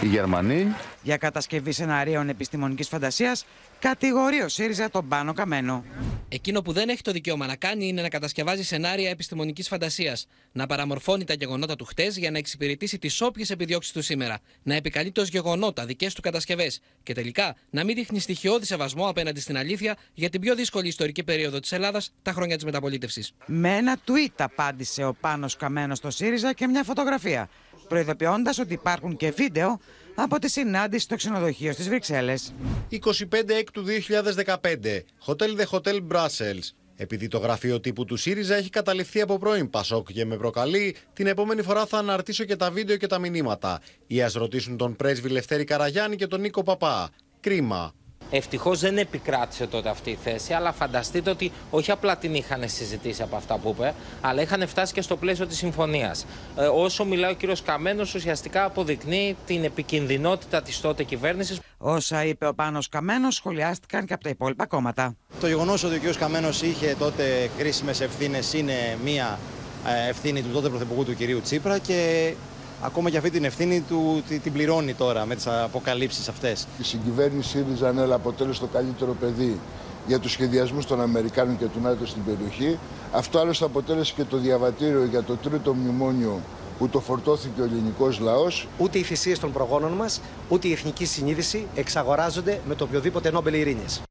οι 0.02 0.08
Γερμανοί 0.08 0.76
Για 1.02 1.18
κατασκευή 1.18 1.72
σεναρίων 1.72 2.30
επιστημονικής 2.30 2.88
φαντασίας 2.88 3.46
κατηγορεί 3.90 4.42
ο 4.42 4.50
ΣΥΡΙΖΑ 4.50 4.90
τον 4.90 5.08
Πάνο 5.08 5.34
Καμένο. 5.34 5.86
Εκείνο 6.30 6.62
που 6.62 6.72
δεν 6.72 6.90
έχει 6.90 7.02
το 7.02 7.12
δικαίωμα 7.12 7.46
να 7.46 7.56
κάνει 7.56 7.88
είναι 7.88 8.02
να 8.02 8.10
κατασκευάζει 8.10 8.64
σενάρια 8.64 9.10
επιστημονικής 9.10 9.68
φαντασίας, 9.68 10.28
να 10.52 10.66
παραμορφώνει 10.66 11.24
τα 11.24 11.34
γεγονότα 11.34 11.76
του 11.76 11.86
χτες 11.86 12.18
για 12.18 12.32
να 12.32 12.38
εξυπηρετήσει 12.38 13.00
τις 13.00 13.22
όποιες 13.22 13.50
επιδιώξεις 13.50 13.94
του 13.94 14.02
σήμερα, 14.02 14.40
να 14.64 14.76
επικαλείται 14.76 15.22
ως 15.22 15.30
γεγονότα 15.30 15.86
δικές 15.86 16.14
του 16.14 16.22
κατασκευές 16.22 16.80
και 17.04 17.14
τελικά 17.14 17.56
να 17.70 17.84
μην 17.84 17.96
δείχνει 17.96 18.20
στοιχειώδη 18.20 18.66
σεβασμό 18.66 19.08
απέναντι 19.10 19.40
στην 19.40 19.58
αλήθεια 19.58 19.96
για 20.14 20.30
την 20.30 20.42
πιο 20.42 20.56
δύσκολη 20.56 20.88
ιστορική 20.88 21.24
περίοδο 21.24 21.60
της 21.60 21.72
Ελλάδας, 21.72 22.14
τα 22.22 22.32
χρόνια 22.32 22.56
της 22.56 22.66
μεταπολίτευσης. 22.66 23.32
Με 23.46 23.76
ένα 23.76 23.98
tweet 24.08 24.34
απάντησε 24.38 25.06
ο 25.06 25.14
Πάνος 25.14 25.56
Καμένος 25.56 25.98
στο 25.98 26.10
ΣΥΡΙΖΑ 26.10 26.54
και 26.54 26.68
μια 26.68 26.84
φωτογραφία, 26.84 27.50
προειδοποιώντας 27.88 28.60
ότι 28.60 28.74
υπάρχουν 28.74 29.16
και 29.16 29.32
βίντεο 29.32 29.80
από 30.16 30.40
τη 30.40 30.50
συνάντηση 30.50 31.04
στο 31.04 31.16
ξενοδοχείο 31.16 31.74
στις 31.74 31.88
Βρυξέλλες. 31.90 32.54
25 32.90 33.50
εκ 33.60 33.72
του 33.72 33.84
2015, 33.84 35.04
Hotel 35.26 35.60
The 35.60 35.66
Hotel 35.72 36.08
Brussels. 36.12 36.70
Επειδή 36.96 37.28
το 37.28 37.38
γραφείο 37.38 37.80
τύπου 37.80 38.06
του 38.06 38.16
ΣΥΡΙΖΑ 38.16 38.56
έχει 38.56 38.70
καταληφθεί 38.70 39.22
από 39.22 39.38
πρώην 39.38 39.70
Πασόκ 39.70 40.12
και 40.12 40.26
με 40.26 40.38
προκαλεί, 40.38 40.96
την 41.14 41.28
επόμενη 41.28 41.62
φορά 41.62 41.86
θα 41.86 41.98
αναρτήσω 41.98 42.44
και 42.44 42.56
τα 42.56 42.72
βίντεο 42.72 42.98
και 42.98 43.08
τα 43.08 43.20
μηνύματα. 43.20 43.82
Ή 44.08 44.22
ας 44.22 44.34
ρωτήσουν 44.34 44.78
τον 44.78 44.96
πρέσβη 44.96 45.30
Λευτέρη 45.30 45.64
Καραγιάννη 45.64 46.16
και 46.16 46.28
τον 46.28 46.42
Νίκο 46.42 46.64
Παπά. 46.64 47.10
Κρίμα. 47.40 47.94
Ευτυχώς 48.30 48.80
δεν 48.80 48.98
επικράτησε 48.98 49.68
τότε 49.68 49.90
αυτή 49.90 50.10
η 50.10 50.18
θέση, 50.24 50.54
αλλά 50.54 50.72
φανταστείτε 50.72 51.30
ότι 51.30 51.52
όχι 51.70 51.92
απλά 51.92 52.18
την 52.18 52.36
είχαν 52.36 52.64
συζητήσει 52.66 53.22
από 53.22 53.36
αυτά 53.36 53.58
που 53.58 53.76
είπε, 53.78 53.94
αλλά 54.22 54.42
είχαν 54.42 54.68
φτάσει 54.68 54.94
και 54.94 55.02
στο 55.02 55.18
πλαίσιο 55.18 55.48
της 55.48 55.58
συμφωνίας. 55.58 56.26
Ε, 56.56 56.66
όσο 56.66 57.06
μιλάει 57.06 57.32
ο 57.32 57.36
κύριος 57.36 57.62
Καμένος, 57.62 58.16
ουσιαστικά 58.16 58.64
αποδεικνύει 58.66 59.36
την 59.46 59.64
επικινδυνότητα 59.64 60.62
της 60.62 60.82
τότε 60.82 61.04
κυβέρνησης. 61.04 61.60
Όσα 61.78 62.26
είπε 62.26 62.48
ο 62.48 62.54
Πάνος 62.54 62.90
Καμένος 62.90 63.36
σχολιάστηκαν 63.36 64.06
και 64.06 64.14
από 64.14 64.24
τα 64.24 64.30
υπόλοιπα 64.30 64.66
κόμματα. 64.66 65.16
Το 65.40 65.48
γεγονός 65.48 65.84
ότι 65.84 65.96
ο 65.96 66.12
κ. 66.12 66.18
Καμένος 66.18 66.62
είχε 66.62 66.96
τότε 67.00 67.50
κρίσιμες 67.58 68.02
ευθύνες 68.02 68.54
είναι 68.54 68.98
μία 69.04 69.40
ε, 69.88 70.10
ευθύνη 70.10 70.42
του 70.42 70.50
τότε 70.54 70.70
Πρωθυπουργού 70.70 71.06
του 71.06 71.16
κυρίου 71.16 71.42
Τσίπρα 71.42 71.78
και 71.78 72.34
ακόμα 72.82 73.10
και 73.10 73.18
αυτή 73.18 73.30
την 73.30 73.44
ευθύνη 73.44 73.82
του 73.82 74.24
την 74.44 74.54
πληρώνει 74.54 74.94
τώρα 74.94 75.26
με 75.26 75.36
τις 75.36 75.48
αποκαλύψεις 75.48 76.30
αυτές. 76.30 76.68
Η 76.80 76.84
συγκυβέρνηση 76.84 77.50
ΣΥΡΙΖΑ 77.50 77.88
ΑΝΕΛ 77.88 78.12
αποτέλεσε 78.12 78.60
το 78.60 78.68
καλύτερο 78.68 79.16
παιδί 79.20 79.60
για 80.08 80.20
τους 80.20 80.32
σχεδιασμούς 80.32 80.86
των 80.86 81.02
Αμερικάνων 81.02 81.58
και 81.58 81.66
του 81.66 81.80
ΝΑΤΟ 81.82 82.06
στην 82.06 82.24
περιοχή. 82.26 82.78
Αυτό 83.12 83.40
άλλωστε 83.40 83.66
αποτέλεσε 83.66 84.14
και 84.16 84.24
το 84.24 84.38
διαβατήριο 84.38 85.06
για 85.06 85.24
το 85.24 85.36
τρίτο 85.36 85.74
μνημόνιο 85.74 86.42
που 86.78 86.90
το 86.90 87.00
φορτώθηκε 87.00 87.62
ο 87.62 87.64
ελληνικός 87.64 88.20
λαός. 88.20 88.68
Ούτε 88.78 88.98
οι 88.98 89.04
θυσίες 89.04 89.40
των 89.40 89.52
προγόνων 89.52 89.92
μας, 89.92 90.22
ούτε 90.50 90.68
η 90.68 90.72
εθνική 90.72 91.06
συνείδηση 91.06 91.68
εξαγοράζονται 91.76 92.60
με 92.68 92.76
το 92.76 92.84
οποιοδήποτε 92.84 93.32
Νόμπελ 93.32 93.54
ειρήνης. 93.54 94.02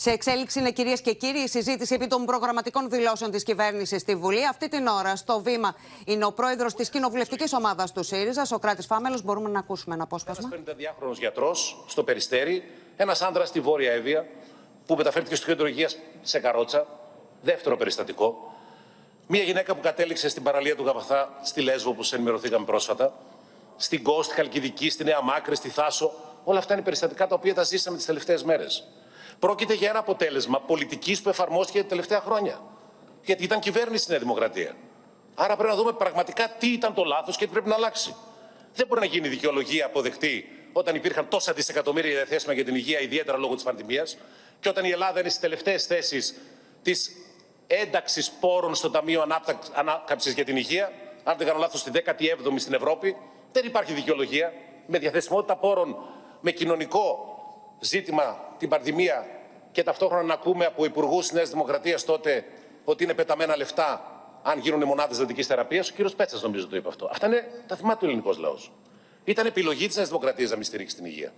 Σε 0.00 0.10
εξέλιξη 0.10 0.58
είναι 0.58 0.70
κυρίες 0.70 1.00
και 1.00 1.12
κύριοι 1.12 1.38
η 1.38 1.48
συζήτηση 1.48 1.94
επί 1.94 2.06
των 2.06 2.24
προγραμματικών 2.24 2.90
δηλώσεων 2.90 3.30
της 3.30 3.42
κυβέρνησης 3.42 4.00
στη 4.00 4.16
Βουλή. 4.16 4.46
Αυτή 4.46 4.68
την 4.68 4.86
ώρα 4.86 5.16
στο 5.16 5.40
βήμα 5.40 5.74
είναι 6.04 6.24
ο 6.24 6.32
πρόεδρος 6.32 6.74
της 6.74 6.88
κοινοβουλευτικής 6.88 7.52
ομάδας 7.52 7.92
του 7.92 8.02
ΣΥΡΙΖΑ, 8.02 8.46
ο 8.50 8.58
Κράτη 8.58 8.82
Φάμελος. 8.82 9.22
Μπορούμε 9.22 9.48
να 9.48 9.58
ακούσουμε 9.58 9.94
ένα 9.94 10.04
απόσπασμα. 10.04 10.50
Ένας 10.52 10.76
52χρονο 10.76 11.18
γιατρός 11.18 11.84
στο 11.86 12.04
Περιστέρι, 12.04 12.70
ένας 12.96 13.22
άντρα 13.22 13.44
στη 13.44 13.60
Βόρεια 13.60 13.92
Εύβοια 13.92 14.26
που 14.86 14.94
μεταφέρθηκε 14.94 15.34
στο 15.34 15.46
κέντρο 15.46 15.66
υγείας 15.66 15.96
σε 16.22 16.38
καρότσα. 16.38 16.86
Δεύτερο 17.42 17.76
περιστατικό. 17.76 18.54
Μία 19.26 19.42
γυναίκα 19.42 19.74
που 19.74 19.80
κατέληξε 19.80 20.28
στην 20.28 20.42
παραλία 20.42 20.76
του 20.76 20.84
Γαβαθά 20.84 21.38
στη 21.42 21.60
Λέσβο, 21.60 21.90
όπως 21.90 22.12
ενημερωθήκαμε 22.12 22.64
πρόσφατα. 22.64 23.12
Στην 23.76 24.02
Κό, 24.02 24.22
στη 24.22 24.34
Χαλκιδική, 24.34 24.90
στη 24.90 25.04
Νέα 25.04 25.22
Μάκρη, 25.22 25.56
στη 25.56 25.68
Θάσο. 25.68 26.12
Όλα 26.44 26.58
αυτά 26.58 26.74
είναι 26.74 26.82
περιστατικά 26.82 27.26
τα 27.26 27.34
οποία 27.34 27.54
τα 27.54 27.62
ζήσαμε 27.62 27.96
τις 27.96 28.06
τελευταίες 28.06 28.44
μέρες. 28.44 28.88
Πρόκειται 29.38 29.74
για 29.74 29.88
ένα 29.88 29.98
αποτέλεσμα 29.98 30.60
πολιτικής 30.60 31.22
που 31.22 31.28
εφαρμόστηκε 31.28 31.82
τα 31.82 31.88
τελευταία 31.88 32.20
χρόνια. 32.20 32.60
Γιατί 33.24 33.44
ήταν 33.44 33.60
κυβέρνηση 33.60 34.02
στη 34.02 34.10
Νέα 34.10 34.20
Δημοκρατία. 34.20 34.76
Άρα 35.34 35.56
πρέπει 35.56 35.70
να 35.70 35.76
δούμε 35.76 35.92
πραγματικά 35.92 36.48
τι 36.58 36.72
ήταν 36.72 36.94
το 36.94 37.04
λάθος 37.04 37.36
και 37.36 37.44
τι 37.44 37.52
πρέπει 37.52 37.68
να 37.68 37.74
αλλάξει. 37.74 38.14
Δεν 38.74 38.86
μπορεί 38.86 39.00
να 39.00 39.06
γίνει 39.06 39.28
δικαιολογία 39.28 39.86
αποδεκτή 39.86 40.48
όταν 40.72 40.94
υπήρχαν 40.94 41.28
τόσα 41.28 41.52
δισεκατομμύρια 41.52 42.14
διαθέσιμα 42.14 42.52
για 42.52 42.64
την 42.64 42.74
υγεία, 42.74 43.00
ιδιαίτερα 43.00 43.38
λόγω 43.38 43.54
της 43.54 43.64
πανδημίας, 43.64 44.16
και 44.60 44.68
όταν 44.68 44.84
η 44.84 44.90
Ελλάδα 44.90 45.20
είναι 45.20 45.28
στις 45.28 45.40
τελευταίες 45.40 45.86
θέσεις 45.86 46.34
της 46.82 47.10
ένταξης 47.66 48.30
πόρων 48.30 48.74
στο 48.74 48.90
Ταμείο 48.90 49.26
Ανάκαμψης 49.74 50.32
για 50.32 50.44
την 50.44 50.56
Υγεία, 50.56 50.92
αν 51.24 51.36
δεν 51.36 51.46
κάνω 51.46 51.58
λάθος, 51.58 51.80
στη 51.80 51.90
17η 51.90 52.58
στην 52.58 52.74
Ευρώπη. 52.74 53.16
Δεν 53.52 53.66
υπάρχει 53.66 53.92
δικαιολογία 53.92 54.52
με 54.86 54.98
διαθεσιμότητα 54.98 55.56
πόρων, 55.56 55.96
με 56.40 56.50
κοινωνικό 56.50 57.37
ζήτημα 57.80 58.54
την 58.58 58.68
πανδημία 58.68 59.26
και 59.72 59.82
ταυτόχρονα 59.82 60.22
να 60.22 60.34
ακούμε 60.34 60.64
από 60.64 60.84
υπουργούς 60.84 61.22
της 61.22 61.32
Νέας 61.32 61.50
Δημοκρατίας 61.50 62.04
τότε 62.04 62.44
ότι 62.84 63.04
είναι 63.04 63.14
πεταμένα 63.14 63.56
λεφτά 63.56 64.12
αν 64.42 64.58
γίνουν 64.58 64.84
μονάδες 64.84 65.18
δοτική 65.18 65.42
θεραπείας. 65.42 65.88
Ο 65.88 65.92
κύριος 65.92 66.14
Πέτσας 66.14 66.42
νομίζω 66.42 66.66
το 66.66 66.76
είπε 66.76 66.88
αυτό. 66.88 67.08
Αυτά 67.10 67.26
είναι 67.26 67.62
τα 67.66 67.76
θυμάται 67.76 67.98
του 67.98 68.04
ελληνικός 68.04 68.38
λαός. 68.38 68.72
Ήταν 69.24 69.46
επιλογή 69.46 69.86
της 69.86 69.96
Νέας 69.96 70.08
Δημοκρατίας 70.08 70.50
να 70.50 70.56
μην 70.56 70.64
στηρίξει 70.64 70.96
την 70.96 71.04
υγεία. 71.04 71.32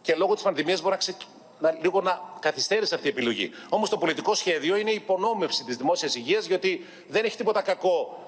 Και 0.00 0.14
λόγω 0.14 0.34
της 0.34 0.42
πανδημίας 0.42 0.80
μπορεί 0.80 0.90
να, 0.90 0.96
ξε... 0.96 1.16
να, 1.58 1.78
λίγο 1.80 2.00
να 2.00 2.20
καθυστέρησε 2.40 2.94
αυτή 2.94 3.06
η 3.06 3.10
επιλογή. 3.10 3.50
Όμως 3.68 3.88
το 3.90 3.98
πολιτικό 3.98 4.34
σχέδιο 4.34 4.76
είναι 4.76 4.90
η 4.90 4.94
υπονόμευση 4.94 5.64
της 5.64 5.76
δημόσιας 5.76 6.14
υγείας, 6.14 6.46
γιατί 6.46 6.84
δεν 7.08 7.24
έχει 7.24 7.36
τίποτα 7.36 7.62
κακό 7.62 8.18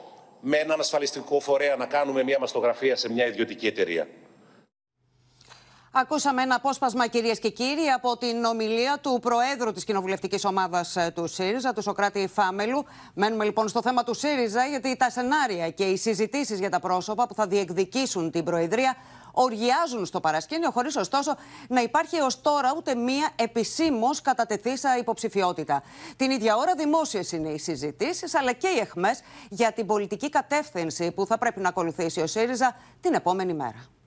με 0.40 0.56
έναν 0.56 0.80
ασφαλιστικό 0.80 1.40
φορέα 1.40 1.76
να 1.76 1.86
κάνουμε 1.86 2.22
μια 2.22 2.38
μαστογραφία 2.38 2.96
σε 2.96 3.12
μια 3.12 3.26
ιδιωτική 3.26 3.66
εταιρεία. 3.66 4.08
Ακούσαμε 5.92 6.42
ένα 6.42 6.54
απόσπασμα, 6.54 7.06
κυρίες 7.06 7.38
και 7.38 7.50
κύριοι, 7.50 7.88
από 7.88 8.16
την 8.16 8.44
ομιλία 8.44 8.98
του 9.02 9.18
Προέδρου 9.22 9.72
της 9.72 9.84
κοινοβουλευτικής 9.84 10.44
ομάδας 10.44 10.96
ε, 10.96 11.12
του 11.14 11.26
ΣΥΡΙΖΑ, 11.26 11.72
του 11.72 11.82
Σοκράτη 11.82 12.28
Φάμελου. 12.32 12.84
Μένουμε 13.14 13.44
λοιπόν 13.44 13.68
στο 13.68 13.82
θέμα 13.82 14.02
του 14.02 14.14
ΣΥΡΙΖΑ, 14.14 14.66
γιατί 14.66 14.96
τα 14.96 15.10
σενάρια 15.10 15.70
και 15.70 15.84
οι 15.84 15.96
συζητήσεις 15.96 16.58
για 16.58 16.70
τα 16.70 16.80
πρόσωπα 16.80 17.26
που 17.26 17.34
θα 17.34 17.46
διεκδικήσουν 17.46 18.30
την 18.30 18.44
Προεδρία 18.44 18.96
οργιάζουν 19.32 20.06
στο 20.06 20.20
παρασκήνιο, 20.20 20.70
χωρίς 20.70 20.96
ωστόσο 20.96 21.36
να 21.68 21.80
υπάρχει 21.80 22.16
έω 22.16 22.26
τώρα 22.42 22.72
ούτε 22.76 22.94
μία 22.94 23.30
επισήμως 23.36 24.20
κατατεθήσα 24.22 24.98
υποψηφιότητα. 24.98 25.82
Την 26.16 26.30
ίδια 26.30 26.56
ώρα, 26.56 26.74
δημόσιες 26.74 27.32
είναι 27.32 27.48
οι 27.48 27.58
συζητήσεις, 27.58 28.34
αλλά 28.34 28.52
και 28.52 28.68
οι 28.68 28.78
εχμές 28.78 29.20
για 29.48 29.72
την 29.72 29.86
πολιτική 29.86 30.28
κατεύθυνση 30.28 31.12
που 31.12 31.26
θα 31.26 31.38
πρέπει 31.38 31.60
να 31.60 31.68
ακολουθήσει 31.68 32.20
ο 32.20 32.26
ΣΥΡΙΖΑ 32.26 32.76
την 33.00 33.14
επόμενη 33.14 33.54
μέρα. 33.54 33.99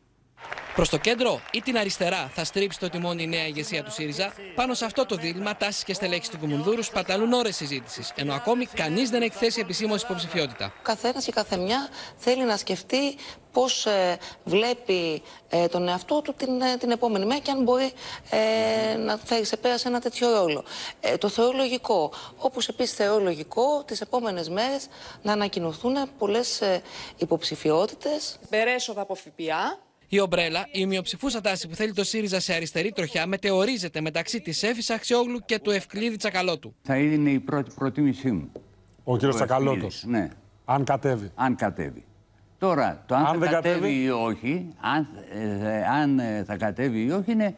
Προς 0.76 0.90
το 0.90 0.98
κέντρο 0.98 1.42
ή 1.52 1.62
την 1.62 1.78
αριστερά 1.78 2.32
θα 2.34 2.44
στρίψει 2.44 2.80
το 2.80 2.90
τιμόνι 2.90 3.24
η 3.24 3.28
νέα 3.28 3.48
ηγεσία 3.48 3.84
του 3.84 3.92
ΣΥΡΙΖΑ. 3.92 4.34
Πάνω 4.56 4.74
σε 4.74 4.86
αυτό 4.86 5.06
το 5.06 5.16
δίλημα, 5.16 5.56
τάσεις 5.56 5.84
και 5.84 5.94
στελέχη 5.94 6.30
του 6.30 6.38
Κουμουνδούρου 6.38 6.84
σπαταλούν 6.84 7.34
ώρες 7.34 7.56
συζήτησης. 7.56 8.12
Ενώ 8.16 8.34
ακόμη 8.34 8.66
κανείς 8.66 9.10
δεν 9.10 9.22
έχει 9.22 9.36
θέσει 9.36 9.60
επισήμως 9.60 10.04
υποψηφιότητα. 10.04 10.66
Ο 10.66 10.82
καθένας 10.82 11.26
και 11.26 11.32
καθεμιά 11.32 11.90
θέλει 12.18 12.44
να 12.44 12.58
σκεφτεί 12.58 13.16
πώς 13.52 13.86
ε, 13.86 14.18
βλέπει 14.44 15.22
ε, 15.50 15.68
τον 15.68 15.88
εαυτό 15.88 16.22
του 16.22 16.34
την, 16.34 16.62
ε, 16.62 16.78
την 16.78 16.92
επόμενη 16.92 17.26
μέρα 17.26 17.40
και 17.40 17.52
αν 17.52 17.64
μπορεί 17.64 17.92
ε, 18.30 18.98
να 18.98 19.18
φέρει 19.18 19.46
σε 19.46 19.58
πέρα 19.58 19.78
σε 19.78 19.88
ένα 19.88 20.00
τέτοιο 20.00 20.32
ρόλο. 20.32 20.64
Ε, 21.00 21.18
το 21.18 21.30
θεωρώ 21.30 21.58
λογικό. 21.58 22.12
Όπως 22.38 22.68
επίσης 22.68 22.96
θεωρώ 22.96 23.24
λογικό 23.24 23.84
τις 23.86 24.02
επόμενες 24.02 24.50
μέρες 24.50 24.88
να 25.22 25.32
ανακοινωθούν 25.32 25.96
πολλές 26.18 26.62
υποψηφιότητες. 27.18 28.40
Περέσοδα 28.50 29.02
από 29.02 29.16
ΦΠΑ 29.16 29.80
η 30.16 30.20
ομπρέλα, 30.20 30.68
η 30.72 30.86
μειοψηφούσα 30.86 31.42
τάση 31.42 31.68
που 31.68 31.76
θέλει 31.76 31.94
το 31.94 32.04
ΣΥΡΙΖΑ 32.04 32.40
σε 32.40 32.54
αριστερή 32.54 32.92
τροχιά, 32.92 33.28
μετεωρίζεται 33.28 34.02
μεταξύ 34.02 34.42
της 34.42 34.64
Έφη 34.64 34.94
Αξιόγλου 34.94 35.40
και 35.46 35.60
του 35.60 35.72
Ευκλήδη 35.72 36.16
Τσακαλώτου. 36.16 36.76
Θα 36.82 36.98
είναι 36.98 37.30
η 37.30 37.40
πρώτη 37.40 37.72
προτίμησή 37.76 38.32
μου. 38.32 38.52
Ο 39.04 39.18
κύριος 39.18 39.36
Τσακαλώτος. 39.36 40.04
Ναι. 40.08 40.30
Αν 40.66 40.84
κατέβει. 40.84 41.32
Αν 41.36 41.56
κατέβει. 41.56 42.04
Τώρα, 42.58 43.04
το 43.06 43.16
αν, 43.16 43.26
αν 43.26 43.40
θα 43.40 43.46
κατέβει, 43.46 43.76
κατέβει 43.76 44.04
ή 44.04 44.10
όχι, 44.10 44.68
αν, 44.82 45.08
ε, 45.62 45.86
αν 45.86 46.20
ε, 46.20 46.44
θα 46.48 46.58
κατέβει 46.58 47.04
ή 47.04 47.12
όχι, 47.12 47.32
είναι 47.32 47.56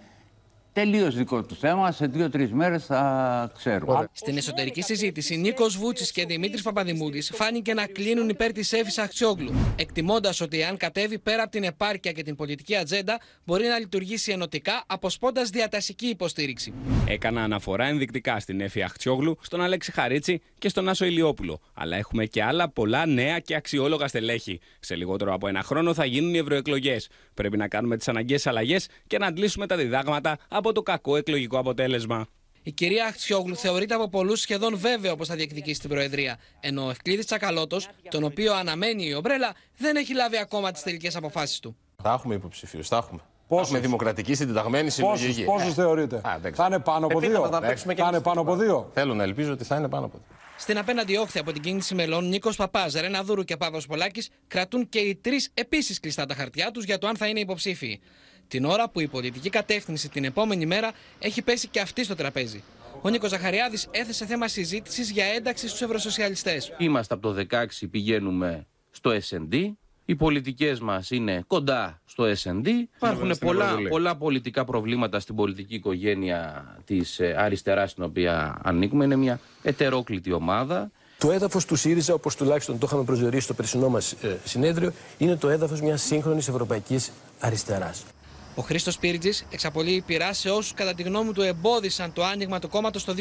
Τελείως 0.75 1.15
δικό 1.15 1.43
του 1.43 1.55
θέμα. 1.55 1.91
Σε 1.91 2.05
δύο-τρεις 2.05 2.51
μέρες 2.51 2.85
θα 2.85 3.51
ξέρουμε. 3.57 4.07
Στην 4.11 4.37
εσωτερική 4.37 4.81
συζήτηση, 4.81 5.35
Νίκος 5.35 5.77
Βούτσης 5.77 6.11
και 6.11 6.25
Δημήτρης 6.25 6.61
Παπαδημούλης 6.61 7.31
φάνηκε 7.33 7.73
να 7.73 7.85
κλείνουν 7.85 8.29
υπέρ 8.29 8.51
της 8.51 8.73
Εύης 8.73 8.97
Αχτσιόγλου, 8.97 9.53
εκτιμώντας 9.75 10.41
ότι 10.41 10.63
αν 10.63 10.77
κατέβει 10.77 11.19
πέρα 11.19 11.43
από 11.43 11.51
την 11.51 11.63
επάρκεια 11.63 12.11
και 12.11 12.23
την 12.23 12.35
πολιτική 12.35 12.75
ατζέντα, 12.75 13.19
μπορεί 13.45 13.67
να 13.67 13.79
λειτουργήσει 13.79 14.31
ενωτικά, 14.31 14.83
αποσπώντα 14.87 15.43
διατασική 15.43 16.05
υποστήριξη. 16.07 16.73
Έκανα 17.07 17.43
αναφορά 17.43 17.85
ενδεικτικά 17.85 18.39
στην 18.39 18.61
Εύη 18.61 18.83
Αχτσιόγλου, 18.83 19.37
στον 19.41 19.61
Αλέξη 19.61 19.91
Χαρίτσι 19.91 20.41
και 20.57 20.69
στον 20.69 20.89
Άσο 20.89 21.05
Ηλιόπουλο. 21.05 21.61
Αλλά 21.73 21.97
έχουμε 21.97 22.25
και 22.25 22.43
άλλα 22.43 22.69
πολλά 22.69 23.05
νέα 23.05 23.39
και 23.39 23.55
αξιόλογα 23.55 24.07
στελέχη. 24.07 24.59
Σε 24.79 24.95
λιγότερο 24.95 25.33
από 25.33 25.47
ένα 25.47 25.63
χρόνο 25.63 25.93
θα 25.93 26.05
γίνουν 26.05 26.33
οι 26.33 26.37
ευρωεκλογές. 26.37 27.09
Πρέπει 27.33 27.57
να 27.57 27.67
κάνουμε 27.67 27.97
τις 27.97 28.07
αναγκαίες 28.07 28.47
αλλαγές 28.47 28.87
και 29.07 29.17
να 29.17 29.25
αντλήσουμε 29.25 29.67
τα 29.67 29.75
διδάγματα 29.75 30.37
από 30.47 30.64
το 30.71 30.81
κακό 30.81 31.15
εκλογικό 31.15 31.57
αποτέλεσμα. 31.57 32.27
Η 32.63 32.71
κυρία 32.71 33.05
Αχτσιόγλου 33.05 33.55
θεωρείται 33.55 33.93
από 33.93 34.09
πολλούς 34.09 34.39
σχεδόν 34.39 34.77
βέβαιο 34.77 35.15
πως 35.15 35.27
θα 35.27 35.35
διεκδικήσει 35.35 35.79
την 35.79 35.89
Προεδρία. 35.89 36.39
Ενώ 36.59 36.85
ο 36.85 36.89
Ευκλήδης 36.89 37.25
Τσακαλώτος, 37.25 37.89
τον 38.09 38.23
οποίο 38.23 38.53
αναμένει 38.53 39.05
η 39.05 39.13
Ομπρέλα, 39.13 39.53
δεν 39.77 39.95
έχει 39.95 40.13
λάβει 40.13 40.37
ακόμα 40.37 40.71
τις 40.71 40.83
τελικές 40.83 41.15
αποφάσεις 41.15 41.59
του. 41.59 41.77
Θα 42.03 42.11
έχουμε 42.11 42.35
υποψηφίους, 42.35 42.87
θα 42.87 42.97
έχουμε. 42.97 43.21
Πόσους; 43.47 43.71
Με 43.71 43.79
δημοκρατική 43.79 44.33
συντεταγμένη 44.33 44.89
συλλογική. 44.89 45.43
Πόσους 45.43 45.73
θεωρείτε, 45.73 46.15
Α, 46.15 46.39
θα 46.53 46.65
είναι 46.65 46.79
πάνω 46.79 47.05
από 47.05 47.19
δύο. 47.19 47.49
Θα 47.85 48.07
είναι 48.07 48.21
πάνω 48.21 48.41
από 48.41 48.55
δύο. 48.55 48.89
Θέλω 48.93 49.13
να 49.13 49.23
ελπίζω 49.23 49.51
ότι 49.51 49.63
θα 49.63 49.75
είναι 49.75 49.89
πάνω 49.89 50.05
από 50.05 50.17
δύο. 50.27 50.37
Στην 50.57 50.77
απέναντι 50.77 51.17
όχθη 51.17 51.39
από 51.39 51.51
την 51.51 51.61
κίνηση 51.61 51.95
μελών, 51.95 52.27
Νίκος 52.27 52.55
Παπάς, 52.55 52.93
Ρένα 52.93 53.23
Δούρου 53.23 53.43
και 53.43 53.57
Παύλος 53.57 53.85
Πολάκης 53.85 54.29
κρατούν 54.47 54.89
και 54.89 54.99
οι 54.99 55.15
τρεις 55.15 55.49
επίσης 55.53 55.99
κλειστά 55.99 56.25
τα 56.25 56.33
χαρτιά 56.33 56.71
τους 56.71 56.83
για 56.83 56.97
το 56.97 57.07
αν 57.07 57.17
θα 57.17 57.27
είναι 57.27 57.39
υποψήφιοι 57.39 58.01
την 58.47 58.65
ώρα 58.65 58.89
που 58.89 58.99
η 58.99 59.07
πολιτική 59.07 59.49
κατεύθυνση 59.49 60.09
την 60.09 60.23
επόμενη 60.23 60.65
μέρα 60.65 60.91
έχει 61.19 61.41
πέσει 61.41 61.67
και 61.67 61.79
αυτή 61.79 62.03
στο 62.03 62.15
τραπέζι. 62.15 62.63
Ο 63.01 63.09
Νίκος 63.09 63.29
Ζαχαριάδης 63.29 63.87
έθεσε 63.91 64.25
θέμα 64.25 64.47
συζήτησης 64.47 65.11
για 65.11 65.25
ένταξη 65.25 65.67
στους 65.67 65.81
ευρωσοσιαλιστές. 65.81 66.73
Είμαστε 66.77 67.13
από 67.13 67.33
το 67.33 67.45
16, 67.51 67.65
πηγαίνουμε 67.91 68.65
στο 68.91 69.11
SD. 69.29 69.71
Οι 70.05 70.15
πολιτικές 70.15 70.79
μας 70.79 71.11
είναι 71.11 71.43
κοντά 71.47 72.01
στο 72.05 72.23
SD. 72.43 72.67
Υπάρχουν 72.95 73.37
πολλά, 73.39 73.77
πολλά 73.89 74.15
πολιτικά 74.15 74.65
προβλήματα 74.65 75.19
στην 75.19 75.35
πολιτική 75.35 75.75
οικογένεια 75.75 76.65
της 76.85 77.19
ε, 77.19 77.35
αριστεράς, 77.37 77.91
στην 77.91 78.03
οποία 78.03 78.59
ανήκουμε. 78.63 79.03
Είναι 79.05 79.15
μια 79.15 79.39
ετερόκλητη 79.61 80.31
ομάδα. 80.31 80.91
Το 81.17 81.31
έδαφος 81.31 81.65
του 81.65 81.75
ΣΥΡΙΖΑ, 81.75 82.13
όπως 82.13 82.35
τουλάχιστον 82.35 82.79
το 82.79 82.85
είχαμε 82.87 83.03
προσδιορίσει 83.03 83.43
στο 83.43 83.53
περσινό 83.53 83.89
μας 83.89 84.11
ε, 84.11 84.37
συνέδριο, 84.43 84.91
είναι 85.17 85.35
το 85.35 85.49
έδαφος 85.49 85.81
μιας 85.81 86.01
σύγχρονης 86.01 86.47
ευρωπαϊκής 86.47 87.11
αριστεράς. 87.39 88.03
Ο 88.57 88.61
Χρήστος 88.61 88.97
Πύριτζη 88.97 89.45
εξαπολύει 89.49 90.01
πειρά 90.01 90.33
σε 90.33 90.49
όσους 90.49 90.73
κατά 90.73 90.93
τη 90.93 91.03
γνώμη 91.03 91.33
του 91.33 91.41
εμπόδισαν 91.41 92.13
το 92.13 92.23
άνοιγμα 92.23 92.59
του 92.59 92.69
κόμματος 92.69 93.03
το 93.03 93.13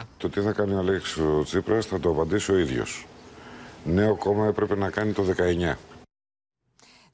2019. 0.00 0.06
Το 0.16 0.28
τι 0.28 0.40
θα 0.40 0.52
κάνει 0.52 0.74
ο 0.74 0.78
Αλέξης 0.78 1.18
Τσίπρας 1.44 1.86
θα 1.86 2.00
το 2.00 2.10
απαντήσει 2.10 2.52
ο 2.52 2.58
ίδιος. 2.58 3.06
Νέο 3.84 4.16
κόμμα 4.16 4.46
έπρεπε 4.46 4.76
να 4.76 4.90
κάνει 4.90 5.12
το 5.12 5.22
19. 5.22 5.76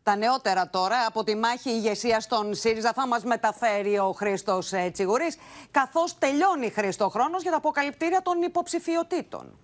Τα 0.02 0.16
νεότερα 0.16 0.68
τώρα 0.70 0.96
από 1.06 1.24
τη 1.24 1.36
μάχη 1.36 1.70
ηγεσίας 1.70 2.26
των 2.26 2.54
ΣΥΡΙΖΑ 2.54 2.92
θα 2.92 3.06
μας 3.06 3.24
μεταφέρει 3.24 3.98
ο 3.98 4.12
Χρήστος 4.12 4.72
ε, 4.72 4.90
Τσιγουρής, 4.92 5.36
καθώς 5.70 6.18
τελειώνει 6.18 6.70
Χρήστο 6.70 7.08
χρόνος 7.08 7.42
για 7.42 7.50
τα 7.50 7.56
αποκαλυπτήρια 7.56 8.22
των 8.22 8.42
υποψηφιωτήτων. 8.42 9.58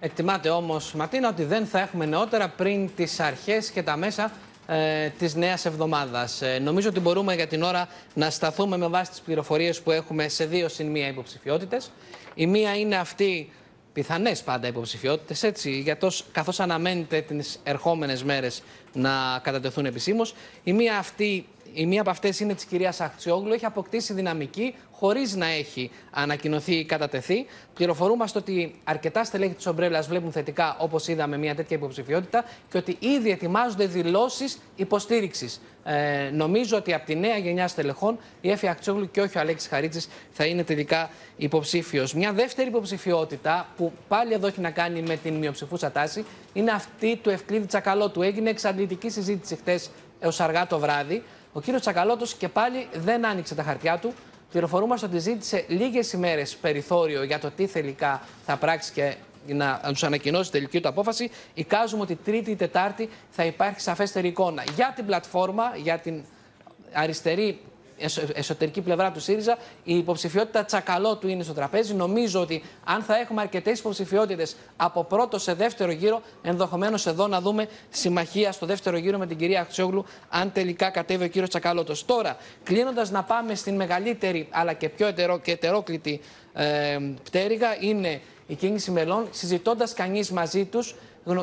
Εκτιμάται 0.00 0.48
όμως, 0.48 0.94
Ματίνα, 0.94 1.28
ότι 1.28 1.44
δεν 1.44 1.66
θα 1.66 1.78
έχουμε 1.80 2.06
νεότερα 2.06 2.48
πριν 2.48 2.94
τις 2.94 3.20
αρχές 3.20 3.70
και 3.70 3.82
τα 3.82 3.96
μέσα 3.96 4.30
ε, 4.66 5.08
της 5.08 5.34
νέας 5.34 5.64
εβδομάδας. 5.64 6.42
Ε, 6.42 6.58
νομίζω 6.58 6.88
ότι 6.88 7.00
μπορούμε 7.00 7.34
για 7.34 7.46
την 7.46 7.62
ώρα 7.62 7.88
να 8.14 8.30
σταθούμε 8.30 8.76
με 8.76 8.86
βάση 8.86 9.10
τις 9.10 9.20
πληροφορίες 9.20 9.80
που 9.80 9.90
έχουμε 9.90 10.28
σε 10.28 10.46
δύο 10.46 10.68
συν 10.68 10.86
μία 10.86 11.08
υποψηφιότητες. 11.08 11.90
Η 12.34 12.46
μία 12.46 12.76
είναι 12.76 12.96
αυτή 12.96 13.52
πιθανές 13.92 14.42
πάντα 14.42 14.66
υποψηφιότητες, 14.66 15.42
έτσι, 15.42 15.96
καθώς 16.32 16.60
αναμένεται 16.60 17.20
τις 17.20 17.60
ερχόμενες 17.62 18.24
μέρες 18.24 18.62
να 18.92 19.40
κατατεθούν 19.42 19.86
επισήμως. 19.86 20.34
Η 20.64 20.72
μία 20.72 20.98
αυτή 20.98 21.46
η 21.74 21.86
μία 21.86 22.00
από 22.00 22.10
αυτές 22.10 22.40
είναι 22.40 22.54
της 22.54 22.64
κυρίας 22.64 23.00
Αχτσιόγλου. 23.00 23.52
Έχει 23.52 23.64
αποκτήσει 23.64 24.12
δυναμική 24.12 24.74
χωρίς 24.90 25.36
να 25.36 25.46
έχει 25.46 25.90
ανακοινωθεί 26.10 26.74
ή 26.74 26.84
κατατεθεί. 26.84 27.46
Πληροφορούμαστε 27.74 28.38
ότι 28.38 28.74
αρκετά 28.84 29.24
στελέχη 29.24 29.54
της 29.54 29.66
Ομπρέλας 29.66 30.06
βλέπουν 30.06 30.32
θετικά, 30.32 30.76
όπως 30.78 31.08
είδαμε, 31.08 31.38
μια 31.38 31.54
τέτοια 31.54 31.76
υποψηφιότητα 31.76 32.44
και 32.70 32.78
ότι 32.78 32.96
ήδη 32.98 33.30
ετοιμάζονται 33.30 33.86
δηλώσεις 33.86 34.58
υποστήριξης. 34.76 35.60
Ε, 35.84 36.30
νομίζω 36.32 36.76
ότι 36.76 36.94
από 36.94 37.06
τη 37.06 37.16
νέα 37.16 37.36
γενιά 37.36 37.68
στελεχών 37.68 38.18
η 38.40 38.50
Έφη 38.50 38.68
Αχτσιόγλου 38.68 39.10
και 39.10 39.20
όχι 39.20 39.38
ο 39.38 39.40
Αλέξης 39.40 39.68
Χαρίτση 39.68 40.08
θα 40.32 40.44
είναι 40.44 40.64
τελικά 40.64 41.10
υποψήφιος. 41.36 42.14
Μια 42.14 42.32
δεύτερη 42.32 42.68
υποψηφιότητα 42.68 43.68
που 43.76 43.92
πάλι 44.08 44.32
εδώ 44.32 44.46
έχει 44.46 44.60
να 44.60 44.70
κάνει 44.70 45.02
με 45.02 45.16
την 45.16 45.34
μειοψηφούσα 45.34 45.90
τάση 45.90 46.24
είναι 46.52 46.70
αυτή 46.70 47.16
του 47.16 47.30
Ευκλήδη 47.30 47.66
Τσακαλώτου. 47.66 48.22
Έγινε 48.22 48.50
εξαντλητική 48.50 49.10
συζήτηση 49.10 49.56
χτες 49.56 49.90
έως 50.20 50.40
αργά 50.40 50.66
το 50.66 50.78
βράδυ. 50.78 51.22
Ο 51.56 51.60
κύριος 51.60 51.80
Τσακαλώτος 51.80 52.34
και 52.34 52.48
πάλι 52.48 52.88
δεν 52.92 53.26
άνοιξε 53.26 53.54
τα 53.54 53.62
χαρτιά 53.62 53.98
του. 53.98 54.14
Πληροφορούμαστε 54.50 55.06
ότι 55.06 55.18
ζήτησε 55.18 55.64
λίγες 55.68 56.12
ημέρες 56.12 56.56
περιθώριο 56.56 57.22
για 57.22 57.38
το 57.38 57.50
τι 57.50 57.66
θελικά 57.66 58.22
θα 58.46 58.56
πράξει 58.56 58.92
και 58.92 59.14
να 59.46 59.80
τους 59.88 60.02
ανακοινώσει 60.02 60.50
τελική 60.50 60.80
του 60.80 60.88
απόφαση. 60.88 61.30
Εικάζουμε 61.54 62.02
ότι 62.02 62.14
Τρίτη 62.14 62.50
ή 62.50 62.56
Τετάρτη 62.56 63.08
θα 63.30 63.44
υπάρχει 63.44 63.80
σαφέστερη 63.80 64.28
εικόνα 64.28 64.64
για 64.74 64.92
την 64.96 65.06
πλατφόρμα, 65.06 65.72
για 65.76 65.98
την 65.98 66.24
αριστερή 66.92 67.60
εσωτερική 68.34 68.80
πλευρά 68.80 69.10
του 69.12 69.20
ΣΥΡΙΖΑ. 69.20 69.58
Η 69.84 69.96
υποψηφιότητα 69.96 70.64
Τσακαλώτου 70.64 71.28
είναι 71.28 71.42
στο 71.42 71.52
τραπέζι. 71.52 71.94
Νομίζω 71.94 72.40
ότι 72.40 72.62
αν 72.84 73.02
θα 73.02 73.16
έχουμε 73.18 73.40
αρκετές 73.40 73.78
υποψηφιότητες 73.78 74.56
από 74.76 75.04
πρώτο 75.04 75.38
σε 75.38 75.54
δεύτερο 75.54 75.90
γύρο, 75.90 76.22
ενδεχομένως 76.42 77.06
εδώ 77.06 77.26
να 77.26 77.40
δούμε 77.40 77.68
συμμαχία 77.90 78.52
στο 78.52 78.66
δεύτερο 78.66 78.96
γύρο 78.96 79.18
με 79.18 79.26
την 79.26 79.36
κυρία 79.36 79.60
Αξιόγλου, 79.60 80.04
αν 80.28 80.52
τελικά 80.52 80.90
κατέβει 80.90 81.24
ο 81.24 81.28
κύριος 81.28 81.48
Τσακαλώτος. 81.48 82.04
Τώρα, 82.04 82.36
κλείνοντας 82.62 83.10
να 83.10 83.22
πάμε 83.22 83.54
στην 83.54 83.74
μεγαλύτερη 83.74 84.48
αλλά 84.50 84.72
και 84.72 84.88
πιο 84.88 85.06
ετερό, 85.06 85.38
και 85.38 85.50
ετερόκλητη 85.50 86.20
ε, 86.52 86.98
πτέρυγα, 87.22 87.76
είναι 87.80 88.20
η 88.46 88.54
κίνηση 88.54 88.90
μελών, 88.90 89.28
συζητώντας 89.30 89.92
κανείς 89.92 90.30
μαζί 90.30 90.64
τους 90.64 90.94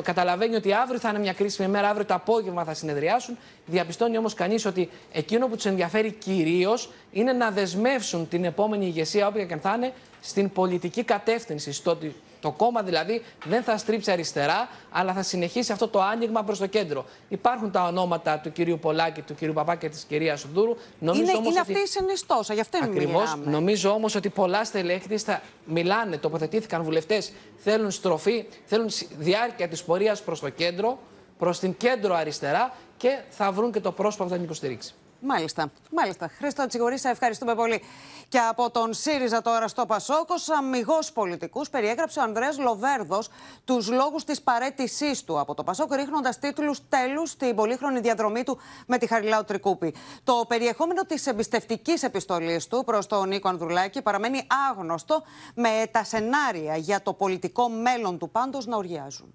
καταλαβαίνει 0.02 0.54
ότι 0.54 0.72
αύριο 0.72 0.98
θα 0.98 1.08
είναι 1.08 1.18
μια 1.18 1.32
κρίσιμη 1.32 1.68
μέρα, 1.68 1.88
αύριο 1.88 2.04
το 2.04 2.14
απόγευμα 2.14 2.64
θα 2.64 2.74
συνεδριάσουν. 2.74 3.38
Διαπιστώνει 3.66 4.18
όμως 4.18 4.34
κανείς 4.34 4.66
ότι 4.66 4.90
εκείνο 5.12 5.46
που 5.46 5.54
τους 5.56 5.64
ενδιαφέρει 5.64 6.10
κυρίως 6.12 6.90
είναι 7.12 7.32
να 7.32 7.50
δεσμεύσουν 7.50 8.28
την 8.28 8.44
επόμενη 8.44 8.86
ηγεσία, 8.86 9.26
όποια 9.26 9.44
και 9.44 9.52
αν 9.52 9.60
θα 9.60 9.74
είναι, 9.76 9.92
στην 10.20 10.52
πολιτική 10.52 11.02
κατεύθυνση. 11.02 11.72
Στο 11.72 11.90
ότι 11.90 12.14
το 12.42 12.50
κόμμα 12.50 12.82
δηλαδή 12.82 13.22
δεν 13.44 13.62
θα 13.62 13.76
στρίψει 13.76 14.10
αριστερά, 14.10 14.68
αλλά 14.90 15.12
θα 15.12 15.22
συνεχίσει 15.22 15.72
αυτό 15.72 15.88
το 15.88 16.02
άνοιγμα 16.02 16.42
προς 16.42 16.58
το 16.58 16.66
κέντρο. 16.66 17.04
Υπάρχουν 17.28 17.70
τα 17.70 17.86
ονόματα 17.86 18.38
του 18.38 18.52
κυρίου 18.52 18.78
Πολάκη, 18.78 19.22
του 19.22 19.34
κυρίου 19.34 19.52
Παπά 19.52 19.74
και 19.74 19.88
της 19.88 20.04
κυρίας 20.04 20.40
Σουδούρου. 20.40 20.76
Νομίζω 20.98 21.22
είναι, 21.22 21.32
όμως 21.32 21.50
είναι 21.50 21.60
ότι... 21.60 21.72
αυτή 21.72 21.84
η 21.84 21.86
συνιστόσα, 21.86 22.54
γι' 22.54 22.60
αυτό 22.60 22.76
είναι 22.76 22.86
Ακριβώς. 22.86 23.36
Νομίζω 23.44 23.90
όμως 23.90 24.14
ότι 24.14 24.28
πολλά 24.28 24.64
στελέχη 24.64 25.18
θα 25.18 25.42
μιλάνε, 25.64 26.16
τοποθετήθηκαν 26.16 26.82
βουλευτές, 26.82 27.32
θέλουν 27.56 27.90
στροφή, 27.90 28.46
θέλουν 28.64 28.88
διάρκεια 29.18 29.68
της 29.68 29.82
πορείας 29.82 30.22
προς 30.22 30.40
το 30.40 30.48
κέντρο, 30.48 30.98
προς 31.38 31.58
την 31.58 31.76
κέντρο 31.76 32.14
αριστερά 32.14 32.72
και 32.96 33.18
θα 33.28 33.52
βρουν 33.52 33.72
και 33.72 33.80
το 33.80 33.92
πρόσωπο 33.92 34.24
που 34.24 34.30
θα 34.30 34.36
την 34.36 34.44
υποστηρίξει. 34.44 34.94
Μάλιστα. 35.24 35.70
Μάλιστα. 35.90 36.28
Χρήστο 36.28 36.66
Τσιγουρίσα, 36.66 37.08
ευχαριστούμε 37.08 37.54
πολύ. 37.54 37.82
Και 38.28 38.38
από 38.38 38.70
τον 38.70 38.92
ΣΥΡΙΖΑ 38.92 39.42
τώρα 39.42 39.68
στο 39.68 39.86
Πασόκος, 39.86 40.50
αμυγός 40.50 41.12
πολιτικούς, 41.12 41.70
περιέγραψε 41.70 42.18
ο 42.18 42.22
Ανδρέας 42.22 42.58
Λοβέρδος 42.58 43.28
τους 43.64 43.90
λόγους 43.90 44.24
της 44.24 44.42
παρέτησής 44.42 45.24
του 45.24 45.38
από 45.38 45.54
το 45.54 45.64
Πασόκο, 45.64 45.94
ρίχνοντας 45.94 46.38
τίτλους 46.38 46.88
τέλους 46.88 47.30
στην 47.30 47.54
πολύχρονη 47.54 48.00
διαδρομή 48.00 48.42
του 48.42 48.58
με 48.86 48.98
τη 48.98 49.06
Χαριλάου 49.06 49.44
Τρικούπη. 49.44 49.94
Το 50.24 50.44
περιεχόμενο 50.48 51.02
της 51.02 51.26
εμπιστευτικής 51.26 52.02
επιστολής 52.02 52.66
του 52.66 52.82
προς 52.84 53.06
τον 53.06 53.28
Νίκο 53.28 53.48
Ανδρουλάκη 53.48 54.02
παραμένει 54.02 54.46
άγνωστο, 54.70 55.22
με 55.54 55.86
τα 55.90 56.04
σενάρια 56.04 56.76
για 56.76 57.02
το 57.02 57.12
πολιτικό 57.12 57.68
μέλλον 57.68 58.18
του 58.18 58.30
πάντως 58.30 58.66
να 58.66 58.76
οριάζουν. 58.76 59.34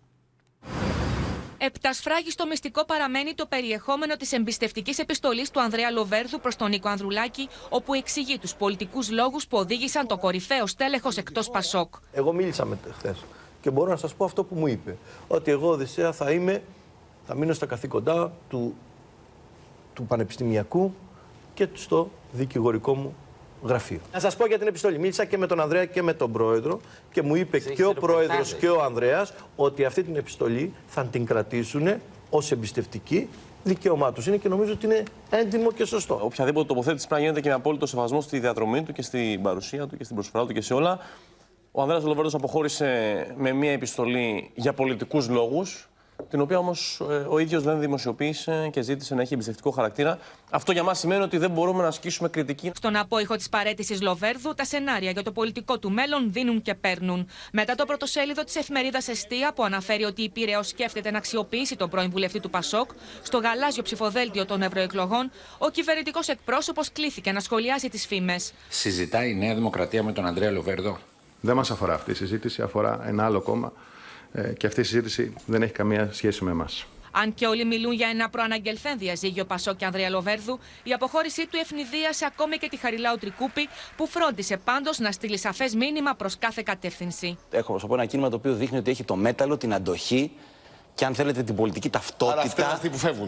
Επτασφράγιστο 1.58 2.48
μυστικό 2.48 2.86
παραμένει 2.86 3.34
το 3.34 3.46
περιεχόμενο 3.46 4.15
της 4.15 4.32
εμπιστευτικής 4.32 5.00
επιστολής 5.00 5.52
του 5.52 5.62
Ανδρέα 5.62 5.91
Λοβέρδου 5.91 6.39
προς 6.39 6.56
τον 6.56 6.70
Νίκο 6.70 6.89
Ανδρουλάκη, 6.89 7.50
όπου 7.70 7.93
εξηγεί 7.93 8.38
τους 8.38 8.56
πολιτικούς 8.56 9.12
λόγους 9.12 9.48
που 9.48 9.58
οδήγησαν 9.58 10.08
το 10.08 10.17
κορυφαίο 10.17 10.67
στέλεχος 10.67 11.17
εκτός 11.17 11.50
Πασόκ. 11.50 11.96
Εγώ 12.12 12.34
μίλησα 12.34 12.65
με 12.65 12.78
χθες 12.98 13.17
και 13.62 13.72
μπορώ 13.72 13.89
να 13.89 13.96
σας 13.96 14.13
πω 14.13 14.26
αυτό 14.26 14.43
που 14.43 14.56
μου 14.56 14.67
είπε. 14.67 14.98
Ότι 15.28 15.52
εγώ, 15.52 15.70
Οδυσσέα, 15.70 16.12
θα, 16.12 16.32
είμαι, 16.32 16.63
θα 17.28 17.36
μείνω 17.36 17.54
στα 17.54 17.65
καθήκοντά 17.65 18.32
του, 18.50 18.76
του 19.93 20.04
πανεπιστημιακού 20.06 20.93
και 21.54 21.67
στο 21.74 22.10
δικηγορικό 22.32 22.96
μου 22.96 23.15
γραφείο. 23.63 24.00
Να 24.13 24.20
σας 24.20 24.36
πω 24.36 24.48
για 24.48 24.58
την 24.58 24.67
επιστολή. 24.67 25.00
Μίλησα 25.00 25.26
και 25.26 25.38
με 25.38 25.48
τον 25.48 25.60
Ανδρέα 25.60 25.86
και 25.86 26.02
με 26.02 26.13
τον 26.13 26.32
πρόεδρο 26.32 26.80
και 27.12 27.22
μου 27.22 27.36
είπε 27.36 27.60
και 27.60 27.86
ο 27.86 27.93
πρόεδρος 27.93 28.54
και 28.54 28.70
ο 28.70 28.84
Ανδρέας 28.84 29.34
ότι 29.56 29.86
αυτή 29.86 30.04
την 30.04 30.15
επιστολή 30.15 30.74
θα 30.88 31.06
την 31.06 31.26
κρατήσουν 31.26 31.88
ως 32.30 32.52
εμπιστευτική. 32.52 33.30
Δικαίωμά 33.63 34.12
τους 34.13 34.28
είναι 34.28 34.38
και 34.38 34.50
νομίζω 34.50 34.72
ότι 34.74 34.86
είναι 34.86 35.04
έντιμο 35.30 35.72
και 35.72 35.86
σωστό. 35.86 36.20
Οποιαδήποτε 36.24 36.67
τοποθέτηση 36.67 37.08
πρέπει 37.08 37.22
να 37.22 37.28
γίνεται 37.28 37.41
και 37.41 37.50
με 37.50 37.56
απόλυτο 37.56 37.86
σεβασμό 37.86 38.22
στη 38.22 38.39
διαδρομή 38.39 38.84
του 38.84 38.93
και 38.93 39.02
στην 39.02 39.41
παρουσία 39.41 39.88
του 39.88 39.98
και 39.98 40.04
στην 40.04 40.15
προσφορά 40.15 40.46
του 40.46 40.54
και 40.54 40.62
σε 40.62 40.74
όλα. 40.74 41.00
Ο 41.72 41.82
Ανδρέας 41.82 42.04
Λοβέρδος 42.04 42.34
αποχώρησε 42.34 42.88
με 43.38 43.52
μια 43.52 43.72
επιστολή 43.72 44.52
για 44.56 44.74
πολιτικούς 44.74 45.30
λόγους 45.30 45.89
την 46.30 46.42
οποία 46.42 46.58
όμως 46.58 47.02
ε, 47.10 47.14
ο 47.14 47.40
ίδιος 47.40 47.64
δεν 47.64 47.80
δημοσιοποίησε 47.80 48.70
και 48.72 48.82
ζήτησε 48.82 49.16
να 49.16 49.22
έχει 49.22 49.34
εμπιστευτικό 49.34 49.72
χαρακτήρα. 49.72 50.20
Αυτό 50.50 50.72
για 50.72 50.84
μας 50.84 51.00
σημαίνει 51.00 51.24
ότι 51.24 51.38
δεν 51.38 51.52
μπορούμε 51.52 51.82
να 51.82 51.88
ασκήσουμε 51.88 52.30
κριτική. 52.30 52.72
Στον 52.76 52.96
απόϊχο 52.96 53.36
της 53.36 53.50
παρέτησης 53.50 54.02
Λοβέρδου, 54.02 54.54
τα 54.54 54.66
σενάρια 54.66 55.12
για 55.12 55.24
το 55.24 55.32
πολιτικό 55.32 55.80
του 55.80 55.92
μέλλον 55.92 56.32
δίνουν 56.32 56.62
και 56.62 56.76
παίρνουν. 56.76 57.28
Μετά 57.52 57.76
το 57.76 57.86
πρωτοσέλιδο 57.86 58.44
της 58.44 58.56
εφημερίδας 58.56 59.08
Εστία, 59.08 59.54
που 59.54 59.64
αναφέρει 59.64 60.04
ότι 60.04 60.22
η 60.22 60.30
Πύρεο 60.30 60.64
σκέφτεται 60.64 61.12
να 61.12 61.18
αξιοποιήσει 61.18 61.76
τον 61.76 61.90
πρώην 61.90 62.10
βουλευτή 62.10 62.40
του 62.40 62.50
Πασόκ 62.50 62.90
στο 63.24 63.38
γαλάζιο 63.38 63.84
ψηφοδέλτιο 63.84 64.46
των 64.46 64.62
ευρωεκλογών, 64.62 65.32
ο 65.58 65.70
κυβερνητικός 65.70 66.28
εκπρόσωπος 66.28 66.92
κλήθηκε 66.92 67.32
να 67.32 67.40
σχολιάσει 67.40 67.90
τις 67.90 68.06
φήμες. 68.06 68.54
Συζητάει 68.70 69.30
η 69.30 69.36
Νέα 69.36 69.56
Δημοκρατία 69.56 70.04
με 70.04 70.12
τον 70.12 70.26
Ανδρέα 70.26 70.52
Λοβέρδο. 70.52 70.98
Δεν 71.42 71.56
μας 71.56 71.72
αφορά 71.72 71.94
αυτή 71.94 72.12
η 72.12 72.14
συζήτηση, 72.14 72.62
αφορά 72.62 73.00
ένα 73.08 73.26
άλλο 73.26 73.42
κόμμα 73.42 73.72
ε, 73.72 73.72
και 74.58 74.68
αυτή 74.68 74.80
η 74.80 74.84
συζήτηση 74.84 75.34
δεν 75.46 75.62
έχει 75.62 75.72
καμία 75.72 76.10
σχέση 76.12 76.44
με 76.44 76.52
εμάς. 76.52 76.86
Αν 77.12 77.34
και 77.34 77.48
όλοι 77.48 77.66
μιλούν 77.66 77.92
για 77.94 78.08
ένα 78.08 78.30
προαναγγελθέν 78.30 78.98
διαζύγιο 78.98 79.46
Πασό 79.46 79.74
και 79.74 79.86
Ανδρέα 79.86 80.10
Λοβέρδου, 80.10 80.60
η 80.84 80.94
αποχώρησή 80.94 81.48
του 81.48 81.58
ευνηδίασε 81.62 82.26
ακόμη 82.26 82.58
και 82.58 82.68
τη 82.70 82.78
Χαριλάου 82.78 83.18
Τρικούπη, 83.18 83.70
που 83.96 84.08
φρόντισε 84.08 84.58
πάντως 84.58 85.00
να 85.00 85.12
στείλει 85.12 85.38
σαφές 85.38 85.76
μήνυμα 85.76 86.13
προς 86.13 86.38
κάθε 86.38 86.62
κατεύθυνση. 86.66 87.38
Έχω 87.52 87.80
πω 87.88 87.94
ένα 87.94 88.06
κίνημα 88.06 88.30
το 88.30 88.36
οποίο 88.36 88.54
δείχνει 88.54 88.78
ότι 88.78 88.92
έχει 88.92 89.04
το 89.04 89.16
μέταλλο, 89.16 89.58
την 89.58 89.74
αντοχή 89.74 90.32
και 90.94 91.06
αν 91.06 91.16
θέλετε 91.16 91.44
την 91.44 91.56
πολιτική 91.56 91.90
ταυτότητα 91.90 92.80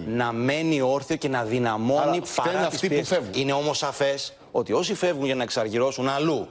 να 0.08 0.32
μένει 0.32 0.82
όρθιο 0.82 1.16
και 1.16 1.28
να 1.28 1.44
δυναμώνει 1.44 2.22
παρά 2.36 2.68
τις 2.68 2.80
πιέσεις. 2.80 3.20
Είναι 3.34 3.54
όμως 3.54 3.78
σαφές 3.78 4.34
ότι 4.52 4.74
όσοι 4.74 4.94
φεύγουν 4.94 5.26
για 5.26 5.36
να 5.36 5.44
εξαργυρώσουν 5.44 6.10
αλλού 6.10 6.48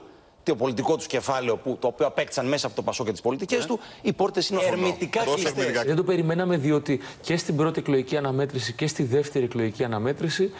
το 0.49 0.55
πολιτικό 0.55 0.95
τους 0.95 1.07
κεφάλαιο 1.07 1.57
που, 1.57 1.77
το 1.79 1.87
οποίο 1.87 2.05
απέκτησαν 2.05 2.47
μέσα 2.47 2.67
από 2.67 2.75
το 2.75 2.81
Πασό 2.81 3.03
και 3.03 3.11
τις 3.11 3.21
πολιτικές 3.21 3.59
ναι. 3.59 3.65
του, 3.65 3.79
οι 4.01 4.13
πόρτες 4.13 4.49
είναι 4.49 4.61
ερμητικά 4.63 5.23
κλειστές. 5.23 5.83
Δεν 5.85 5.95
το 5.95 6.03
περιμέναμε 6.03 6.57
διότι 6.57 6.99
και 7.21 7.37
στην 7.37 7.55
πρώτη 7.55 7.79
εκλογική 7.79 8.17
αναμέτρηση 8.17 8.73
και 8.73 8.87
στη 8.87 9.03
δεύτερη 9.03 9.45
εκλογική 9.45 9.83
αναμέτρηση 9.83 10.51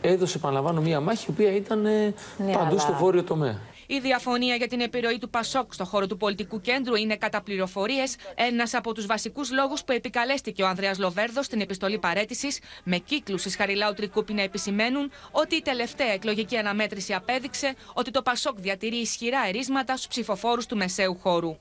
έδωσε, 0.00 0.36
επαναλαμβάνω, 0.36 0.80
μία 0.80 1.00
μάχη 1.00 1.24
η 1.28 1.30
οποία 1.30 1.54
ήταν 1.54 1.82
ναι, 1.82 2.12
παντού 2.38 2.54
αλλά... 2.70 2.78
στο 2.78 2.92
βόρειο 2.92 3.22
τομέα. 3.22 3.60
Η 3.90 3.98
διαφωνία 3.98 4.54
για 4.54 4.68
την 4.68 4.80
επιρροή 4.80 5.18
του 5.18 5.30
Πασόκ 5.30 5.74
στο 5.74 5.84
χώρο 5.84 6.06
του 6.06 6.16
πολιτικού 6.16 6.60
κέντρου 6.60 6.94
είναι 6.94 7.16
κατά 7.16 7.42
πληροφορίες 7.42 8.16
ένας 8.34 8.74
από 8.74 8.94
τους 8.94 9.06
βασικούς 9.06 9.52
λόγους 9.52 9.84
που 9.84 9.92
επικαλέστηκε 9.92 10.62
ο 10.62 10.66
Ανδρέας 10.66 10.98
Λοβέρδος 10.98 11.46
στην 11.46 11.60
επιστολή 11.60 11.98
παρέτησης, 11.98 12.60
με 12.84 12.98
κύκλους 12.98 13.42
τη 13.42 13.50
Χαριλάου 13.56 13.94
Τρικούπη 13.94 14.32
να 14.32 14.42
επισημαίνουν 14.42 15.10
ότι 15.30 15.56
η 15.56 15.62
τελευταία 15.62 16.12
εκλογική 16.12 16.56
αναμέτρηση 16.56 17.14
απέδειξε 17.14 17.74
ότι 17.92 18.10
το 18.10 18.22
Πασόκ 18.22 18.60
διατηρεί 18.60 18.96
ισχυρά 18.96 19.46
ερίσματα 19.48 19.94
στους 19.96 20.08
ψηφοφόρους 20.08 20.66
του 20.66 20.76
μεσαίου 20.76 21.18
χώρου. 21.22 21.56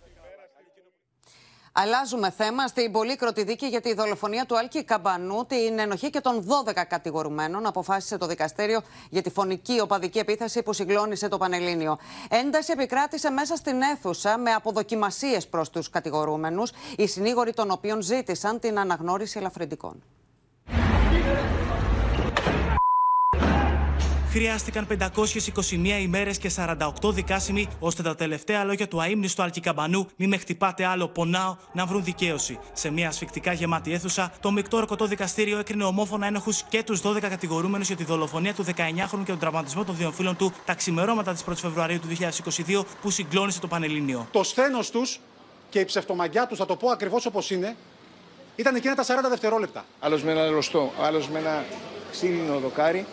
Αλλάζουμε 1.80 2.32
θέμα 2.32 2.68
στην 2.68 2.92
πολύκροτη 2.92 3.44
δίκη 3.44 3.68
για 3.68 3.82
τη 3.82 3.94
δολοφονία 3.94 4.46
του 4.46 4.58
Άλκη 4.58 4.84
Καμπανού, 4.84 5.46
την 5.46 5.80
ενοχή 5.80 6.10
και 6.10 6.22
των 6.22 6.46
12 6.66 6.84
κατηγορουμένων, 6.88 7.66
αποφάσισε 7.66 8.18
το 8.18 8.28
δικαστήριο 8.28 8.82
για 9.10 9.22
τη 9.22 9.30
φωνική 9.30 9.80
οπαδική 9.80 10.20
επίθεση 10.20 10.64
που 10.64 10.74
συγκλώνησε 10.74 11.28
το 11.28 11.38
Πανελλήνιο. 11.38 11.98
Ένταση 12.30 12.72
επικράτησε 12.72 13.30
μέσα 13.30 13.56
στην 13.56 13.82
αίθουσα 13.82 14.38
με 14.38 14.52
αποδοκιμασίες 14.52 15.48
προς 15.48 15.70
τους 15.70 15.90
κατηγορούμενους, 15.90 16.72
οι 16.98 17.08
συνήγοροι 17.08 17.54
των 17.54 17.72
οποίων 17.72 18.02
ζήτησαν 18.02 18.60
την 18.60 18.80
αναγνώριση 18.80 19.40
ελαφρυντικών. 19.40 20.04
Χρειάστηκαν 24.38 24.88
521 25.16 26.02
ημέρες 26.02 26.38
και 26.38 26.52
48 26.56 27.14
δικάσιμοι 27.14 27.68
ώστε 27.80 28.04
τα 28.04 28.16
τελευταία 28.16 28.64
λόγια 28.64 28.88
του 28.88 29.02
αίμνηστου 29.02 29.42
Αλκικαμπανού 29.42 30.08
«Μη 30.16 30.28
με 30.28 30.38
χτυπάτε 30.38 30.86
άλλο, 30.86 31.08
πονάω» 31.08 31.56
να 31.74 31.86
βρουν 31.86 32.04
δικαίωση. 32.04 32.60
Σε 32.74 32.90
μια 32.90 33.08
ασφικτικά 33.08 33.54
γεμάτη 33.54 33.94
αίθουσα, 33.94 34.32
το 34.42 34.52
μεικτό 34.52 34.78
ορκωτό 34.78 35.06
δικαστήριο 35.06 35.58
έκρινε 35.60 35.84
ομόφωνα 35.84 36.28
ένοχους 36.28 36.64
και 36.70 36.84
τους 36.84 37.02
12 37.04 37.20
κατηγορούμενους 37.20 37.88
για 37.88 37.96
τη 37.96 38.04
δολοφονία 38.04 38.54
του 38.54 38.66
19χρονου 38.66 39.24
και 39.24 39.32
τον 39.32 39.40
τραυματισμό 39.40 39.84
των 39.84 39.96
δύο 39.98 40.12
φίλων 40.12 40.36
του 40.36 40.54
τα 40.66 40.74
ξημερώματα 40.74 41.34
της 41.34 41.44
1η 41.50 41.56
Φεβρουαρίου 41.56 42.00
του 42.00 42.08
2022 42.68 42.84
που 43.02 43.10
συγκλώνησε 43.10 43.60
το 43.60 43.68
Πανελλήνιο. 43.68 44.28
Το 44.32 44.44
σθένος 44.44 44.92
τους 44.92 45.20
και 45.70 45.80
η 45.80 45.86
ψευτομαγκιά 45.86 46.48
τους, 46.48 46.58
θα 46.58 46.66
το 46.66 46.76
πω 46.76 46.90
ακριβώς 46.90 47.26
όπως 47.26 47.52
είναι, 47.52 47.76
ήταν 48.56 48.76
εκείνα 48.76 48.96
τα 48.96 49.04
40 49.04 49.30
δευτερόλεπτα. 49.30 49.86
Άλλος 50.00 50.24
με 50.24 50.32
ένα 50.32 50.46
λωστό, 50.46 50.92
άλλος 51.02 51.30
με 51.30 51.40
ένα 51.40 51.66
ξύλινο 52.12 52.60
δοκάρι 52.60 53.06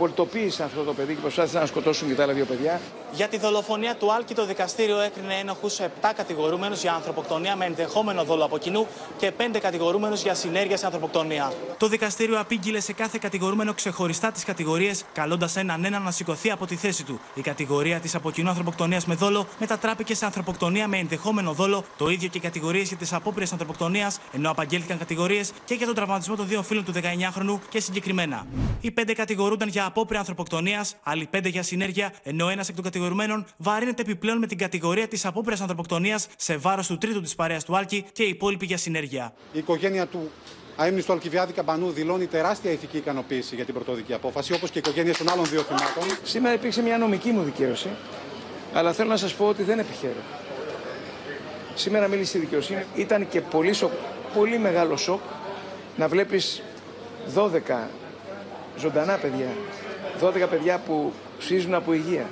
πολιτοποίησαν 0.00 0.66
αυτό 0.66 0.82
το 0.82 0.94
παιδί 0.94 1.14
και 1.14 1.20
προσπάθησαν 1.20 1.60
να 1.60 1.66
σκοτώσουν 1.66 2.08
και 2.08 2.14
τα 2.14 2.22
άλλα 2.22 2.32
δύο 2.32 2.44
παιδιά. 2.44 2.80
Για 3.12 3.28
τη 3.28 3.38
δολοφονία 3.38 3.96
του 3.96 4.12
Άλκη, 4.12 4.34
το 4.34 4.46
δικαστήριο 4.46 5.00
έκρινε 5.00 5.34
ένοχους 5.34 5.78
7 5.78 5.84
κατηγορούμενους 6.16 6.80
για 6.80 6.92
ανθρωποκτονία 6.92 7.56
με 7.56 7.64
ενδεχόμενο 7.64 8.24
δόλο 8.24 8.44
από 8.44 8.58
κοινού 8.58 8.86
και 9.18 9.32
5 9.38 9.58
κατηγορούμενους 9.60 10.22
για 10.22 10.34
συνέργεια 10.34 10.76
σε 10.76 10.84
ανθρωποκτονία. 10.84 11.52
Το 11.78 11.88
δικαστήριο 11.88 12.40
απήγγειλε 12.40 12.80
σε 12.80 12.92
κάθε 12.92 13.18
κατηγορούμενο 13.20 13.74
ξεχωριστά 13.74 14.32
τις 14.32 14.44
κατηγορίες, 14.44 15.04
καλώντας 15.12 15.56
έναν 15.56 15.84
έναν 15.84 16.02
να 16.02 16.10
σηκωθεί 16.10 16.50
από 16.50 16.66
τη 16.66 16.76
θέση 16.76 17.04
του. 17.04 17.20
Η 17.34 17.40
κατηγορία 17.40 18.00
της 18.00 18.14
από 18.14 18.30
κοινού 18.30 18.48
ανθρωποκτονίας 18.48 19.06
με 19.06 19.14
δόλο 19.14 19.46
μετατράπηκε 19.58 20.14
σε 20.14 20.24
ανθρωποκτονία 20.24 20.88
με 20.88 20.98
ενδεχόμενο 20.98 21.52
δόλο, 21.52 21.84
το 21.96 22.08
ίδιο 22.08 22.28
και 22.28 22.38
οι 22.38 22.40
κατηγορίες 22.40 22.88
για 22.88 22.96
τις 22.96 23.12
απόπειρες 23.12 23.52
ανθρωποκτονίας, 23.52 24.18
ενώ 24.32 24.50
απαγγέλθηκαν 24.50 24.98
κατηγορίες 24.98 25.52
και 25.64 25.74
για 25.74 25.86
τον 25.86 25.94
τραυματισμό 25.94 26.36
των 26.36 26.48
δύο 26.48 26.62
φίλων 26.62 26.84
του 26.84 26.92
19χρονου 26.92 27.58
και 27.68 27.80
συγκεκριμένα. 27.80 28.46
Οι 28.80 28.90
5 28.90 29.14
κατηγορούνταν 29.14 29.68
για 29.68 29.84
απόπειρα 29.84 30.18
ανθρωποκτονίας, 30.18 30.96
άλλοι 31.02 31.28
5 31.32 31.48
για 31.48 31.62
συνέργεια, 31.62 32.12
ενώ 32.22 32.48
ένας 32.48 32.68
εκ 32.68 32.74
των 32.74 32.84
κατηγορουμένων 33.00 33.46
βαρύνεται 33.56 34.02
επιπλέον 34.02 34.38
με 34.38 34.46
την 34.46 34.58
κατηγορία 34.58 35.08
της 35.08 35.26
απόπειρας 35.26 35.60
ανθρωποκτονίας 35.60 36.26
σε 36.36 36.56
βάρος 36.56 36.86
του 36.86 36.98
τρίτου 36.98 37.20
της 37.20 37.34
παρέας 37.34 37.64
του 37.64 37.76
Άλκη 37.76 38.04
και 38.12 38.22
οι 38.22 38.28
υπόλοιποι 38.28 38.66
για 38.66 38.76
συνέργεια. 38.76 39.32
Η 39.52 39.58
οικογένεια 39.58 40.06
του 40.06 40.30
αίμνηστου 40.78 41.12
Αλκιβιάδη 41.12 41.52
Καμπανού 41.52 41.90
δηλώνει 41.90 42.26
τεράστια 42.26 42.70
ηθική 42.70 42.96
ικανοποίηση 42.96 43.54
για 43.54 43.64
την 43.64 43.74
πρωτοδική 43.74 44.14
απόφαση, 44.14 44.52
όπως 44.52 44.70
και 44.70 44.78
οι 44.78 44.82
οικογένειε 44.84 45.12
των 45.12 45.30
άλλων 45.30 45.44
δύο 45.44 45.62
θυμάτων. 45.62 46.18
Σήμερα 46.22 46.54
υπήρξε 46.54 46.82
μια 46.82 46.98
νομική 46.98 47.30
μου 47.30 47.42
δικαίωση, 47.42 47.88
αλλά 48.74 48.92
θέλω 48.92 49.08
να 49.08 49.16
σας 49.16 49.34
πω 49.34 49.46
ότι 49.46 49.62
δεν 49.62 49.78
επιχαίρω. 49.78 50.22
Σήμερα 51.74 52.08
μίλησε 52.08 52.38
η 52.38 52.40
δικαιοσύνη. 52.40 52.84
Ήταν 52.94 53.28
και 53.28 53.40
πολύ, 53.40 53.72
σοκ, 53.72 53.92
πολύ 54.34 54.58
μεγάλο 54.58 54.96
σοκ 54.96 55.20
να 55.96 56.08
βλέπεις 56.08 56.62
12 57.34 57.88
ζωντανά 58.78 59.16
παιδιά, 59.16 59.48
12 60.20 60.48
παιδιά 60.50 60.78
που 60.86 61.12
ψίζουν 61.38 61.74
από 61.74 61.92
υγεία, 61.92 62.26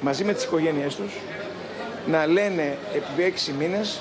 μαζί 0.00 0.24
με 0.24 0.32
τις 0.32 0.44
οικογένειές 0.44 0.94
τους, 0.94 1.12
να 2.06 2.26
λένε 2.26 2.78
επί 2.94 3.22
έξι 3.22 3.52
μήνες 3.52 4.00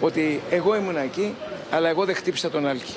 ότι 0.00 0.42
εγώ 0.50 0.76
ήμουν 0.76 0.96
εκεί, 0.96 1.34
αλλά 1.70 1.88
εγώ 1.88 2.04
δεν 2.04 2.14
χτύπησα 2.14 2.50
τον 2.50 2.66
Άλκη. 2.66 2.94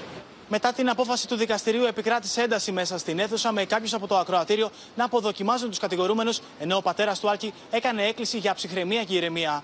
Μετά 0.49 0.73
την 0.73 0.89
απόφαση 0.89 1.27
του 1.27 1.36
δικαστηρίου, 1.36 1.86
επικράτησε 1.86 2.41
ένταση 2.41 2.71
μέσα 2.71 2.97
στην 2.97 3.19
αίθουσα 3.19 3.51
με 3.51 3.65
κάποιους 3.65 3.93
από 3.93 4.07
το 4.07 4.17
ακροατήριο 4.17 4.69
να 4.95 5.05
αποδοκιμάζουν 5.05 5.69
τους 5.69 5.79
κατηγορούμενους, 5.79 6.39
ενώ 6.60 6.77
ο 6.77 6.81
πατέρας 6.81 7.19
του 7.19 7.29
Άλκη 7.29 7.53
έκανε 7.71 8.03
έκκληση 8.03 8.38
για 8.38 8.53
ψυχραιμία 8.53 9.03
και 9.03 9.15
ηρεμία. 9.15 9.63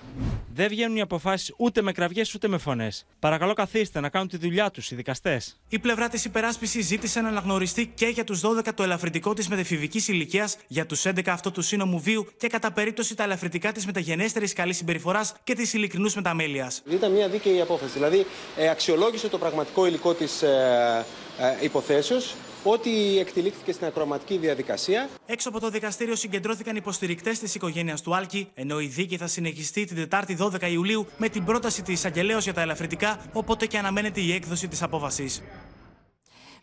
Δεν 0.56 0.68
βγαίνουν 0.68 0.96
οι 0.98 1.02
αποφάσεις 1.02 1.54
ούτε 1.58 1.82
με 1.82 1.92
κραυγές 1.92 2.34
ούτε 2.34 2.48
με 2.48 2.58
φωνές. 2.58 3.06
Παρακαλώ, 3.20 3.54
καθίστε 3.54 4.00
να 4.00 4.10
κάνουν 4.10 4.28
τη 4.28 4.38
δουλειά 4.38 4.72
τους 4.72 4.92
οι 4.92 4.96
δικαστές. 4.96 5.60
Η 5.68 5.80
πλευρά 5.80 6.10
της 6.10 6.26
υπεράσπισης 6.26 6.86
ζήτησε 6.86 7.22
να 7.22 7.28
αναγνωριστεί 7.28 7.92
και 7.96 8.06
για 8.06 8.24
τους 8.24 8.42
12 8.42 8.74
το 8.76 8.84
ελαφρυντικό 8.84 9.34
της 9.34 9.48
μετεφηβικής 9.48 10.08
ηλικίας, 10.08 10.58
για 10.68 10.86
τους 10.86 11.06
11 11.06 11.32
αυτό 11.32 11.52
του 11.52 11.62
σύνομου 11.62 12.00
βίου 12.00 12.28
και 12.38 12.48
κατά 12.48 12.72
περίπτωση 12.72 13.16
τα 13.16 13.24
ελαφρυντικά 13.24 13.72
της 13.72 13.86
μεταγενέστερης 13.86 14.54
καλής 14.54 14.78
συμπεριφοράς 14.78 15.34
και 15.44 15.54
της 15.54 15.74
ειλικρινούς 15.74 16.16
μεταμέλειας. 16.16 16.82
Ήταν 16.90 17.12
μια 17.12 17.28
δίκαιη 17.28 17.62
απόφαση. 17.62 17.92
Δηλαδή, 17.94 18.26
ε, 18.58 18.70
αξιολόγησε 18.70 19.28
το 19.30 19.38
πραγματικό 19.38 19.86
υλικό 19.86 20.14
της 20.14 20.42
ε, 20.42 21.06
ε, 21.40 21.66
υποθέσεως 21.66 22.36
ότι 22.64 23.20
εκτελήχθηκε 23.20 23.72
στην 23.72 23.88
ακροματική 23.88 24.38
διαδικασία. 24.38 25.10
Έξω 25.26 25.50
από 25.50 25.60
το 25.60 25.70
δικαστήριο 25.70 26.16
συγκεντρώθηκαν 26.16 26.76
υποστηρικτές 26.76 27.40
της 27.40 27.56
οικογένειας 27.56 28.02
του 28.02 28.16
Άλκη, 28.16 28.50
ενώ 28.54 28.80
η 28.80 28.86
δίκη 28.86 29.18
θα 29.18 29.28
συνεχιστεί 29.28 29.86
την 29.86 29.96
Τετάρτη 29.96 30.38
12 30.40 30.72
Ιουλίου 30.72 31.08
με 31.18 31.30
την 31.30 31.44
πρόταση 31.46 31.82
της 31.82 31.94
εισαγγελέα 31.94 32.38
για 32.38 32.54
τα 32.54 32.62
ελαφρυντικά, 32.62 33.20
οπότε 33.34 33.66
και 33.66 33.78
αναμένεται 33.78 34.22
η 34.22 34.34
έκδοση 34.34 34.68
της 34.68 34.82
απόφασης 34.82 35.42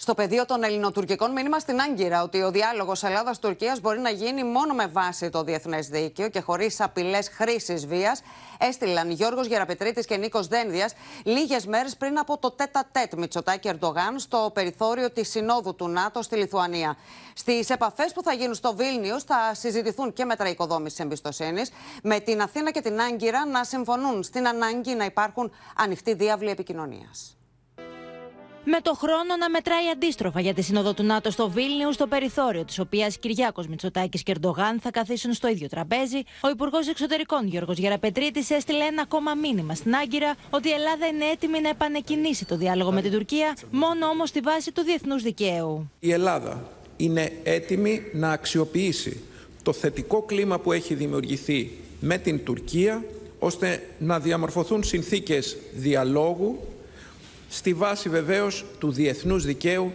στο 0.02 0.14
πεδίο 0.14 0.46
των 0.46 0.62
ελληνοτουρκικών 0.62 1.32
μήνυμα 1.32 1.58
στην 1.58 1.80
Άγκυρα 1.80 2.22
ότι 2.22 2.42
ο 2.42 2.50
διάλογος 2.50 3.02
Ελλάδα-Τουρκία 3.02 3.76
μπορεί 3.82 3.98
να 3.98 4.10
γίνει 4.10 4.44
μόνο 4.44 4.74
με 4.74 4.86
βάση 4.86 5.30
το 5.30 5.42
διεθνές 5.42 5.88
δίκαιο 5.88 6.28
και 6.28 6.40
χωρίς 6.40 6.80
απειλές 6.80 7.28
χρήσης 7.28 7.86
βίας, 7.86 8.22
έστειλαν 8.58 9.10
Γιώργος 9.10 9.46
Γεραπετρίτης 9.46 10.06
και 10.06 10.16
Νίκος 10.16 10.46
Δένδιας 10.46 10.92
λίγες 11.24 11.66
μέρες 11.66 11.96
πριν 11.96 12.18
από 12.18 12.38
το 12.38 12.50
τέτα 12.50 12.88
τέτ 12.92 13.14
Μητσοτάκη 13.14 13.68
Ερντογάν 13.68 14.18
στο 14.18 14.50
περιθώριο 14.54 15.10
της 15.10 15.30
Συνόδου 15.30 15.74
του 15.74 15.88
ΝΑΤΟ 15.88 16.22
στη 16.22 16.36
Λιθουανία. 16.36 16.96
Στις 17.34 17.70
επαφές 17.70 18.12
που 18.12 18.22
θα 18.22 18.32
γίνουν 18.32 18.54
στο 18.54 18.74
Βίλνιους 18.74 19.22
θα 19.22 19.54
συζητηθούν 19.54 20.12
και 20.12 20.24
μέτρα 20.24 20.48
οικοδόμησης 20.48 20.98
εμπιστοσύνης, 20.98 21.70
με 22.02 22.20
την 22.20 22.42
Αθήνα 22.42 22.70
και 22.70 22.80
την 22.80 23.00
Άγκυρα 23.00 23.46
να 23.46 23.64
συμφωνούν 23.64 24.22
στην 24.22 24.48
ανάγκη 24.48 24.94
να 24.94 25.04
υπάρχουν 25.04 25.52
ανοιχτοί 25.76 26.14
διάβλοι 26.14 26.50
επικοινωνίας 26.50 27.34
με 28.64 28.80
το 28.82 28.94
χρόνο 28.94 29.36
να 29.38 29.50
μετράει 29.50 29.88
αντίστροφα 29.92 30.40
για 30.40 30.54
τη 30.54 30.62
Σύνοδο 30.62 30.94
του 30.94 31.02
ΝΑΤΟ 31.02 31.30
στο 31.30 31.50
Βίλνιους, 31.50 31.94
στο 31.94 32.06
περιθώριο 32.06 32.64
της 32.64 32.78
οποίας 32.78 33.18
Κυριάκος 33.18 33.66
Μητσοτάκης 33.66 34.22
και 34.22 34.32
Ερντογάν 34.32 34.80
θα 34.80 34.90
καθίσουν 34.90 35.32
στο 35.32 35.48
ίδιο 35.48 35.68
τραπέζι, 35.68 36.22
ο 36.40 36.48
Υπουργός 36.48 36.88
Εξωτερικών 36.88 37.46
Γιώργος 37.46 37.78
Γεραπετρίτης 37.78 38.50
έστειλε 38.50 38.84
ένα 38.84 39.02
ακόμα 39.02 39.34
μήνυμα 39.34 39.74
στην 39.74 39.94
Άγκυρα 39.94 40.34
ότι 40.50 40.68
η 40.68 40.72
Ελλάδα 40.72 41.06
είναι 41.06 41.24
έτοιμη 41.24 41.60
να 41.60 41.68
επανεκκινήσει 41.68 42.44
το 42.44 42.56
διάλογο 42.56 42.92
με 42.92 43.02
την 43.02 43.12
Τουρκία, 43.12 43.56
μόνο 43.70 44.06
όμως 44.06 44.28
στη 44.28 44.40
βάση 44.40 44.72
του 44.72 44.82
διεθνούς 44.82 45.22
δικαίου. 45.22 45.90
Η 46.00 46.12
Ελλάδα 46.12 46.68
είναι 46.96 47.32
έτοιμη 47.42 48.02
να 48.12 48.30
αξιοποιήσει 48.30 49.20
το 49.62 49.72
θετικό 49.72 50.22
κλίμα 50.22 50.58
που 50.58 50.72
έχει 50.72 50.94
δημιουργηθεί 50.94 51.70
με 52.00 52.18
την 52.18 52.44
Τουρκία 52.44 53.04
ώστε 53.38 53.82
να 53.98 54.20
διαμορφωθούν 54.20 54.82
συνθήκες 54.82 55.56
διαλόγου 55.74 56.58
στη 57.52 57.74
βάση 57.74 58.08
βεβαίως 58.08 58.64
του 58.78 58.90
διεθνούς 58.90 59.44
δικαίου 59.44 59.92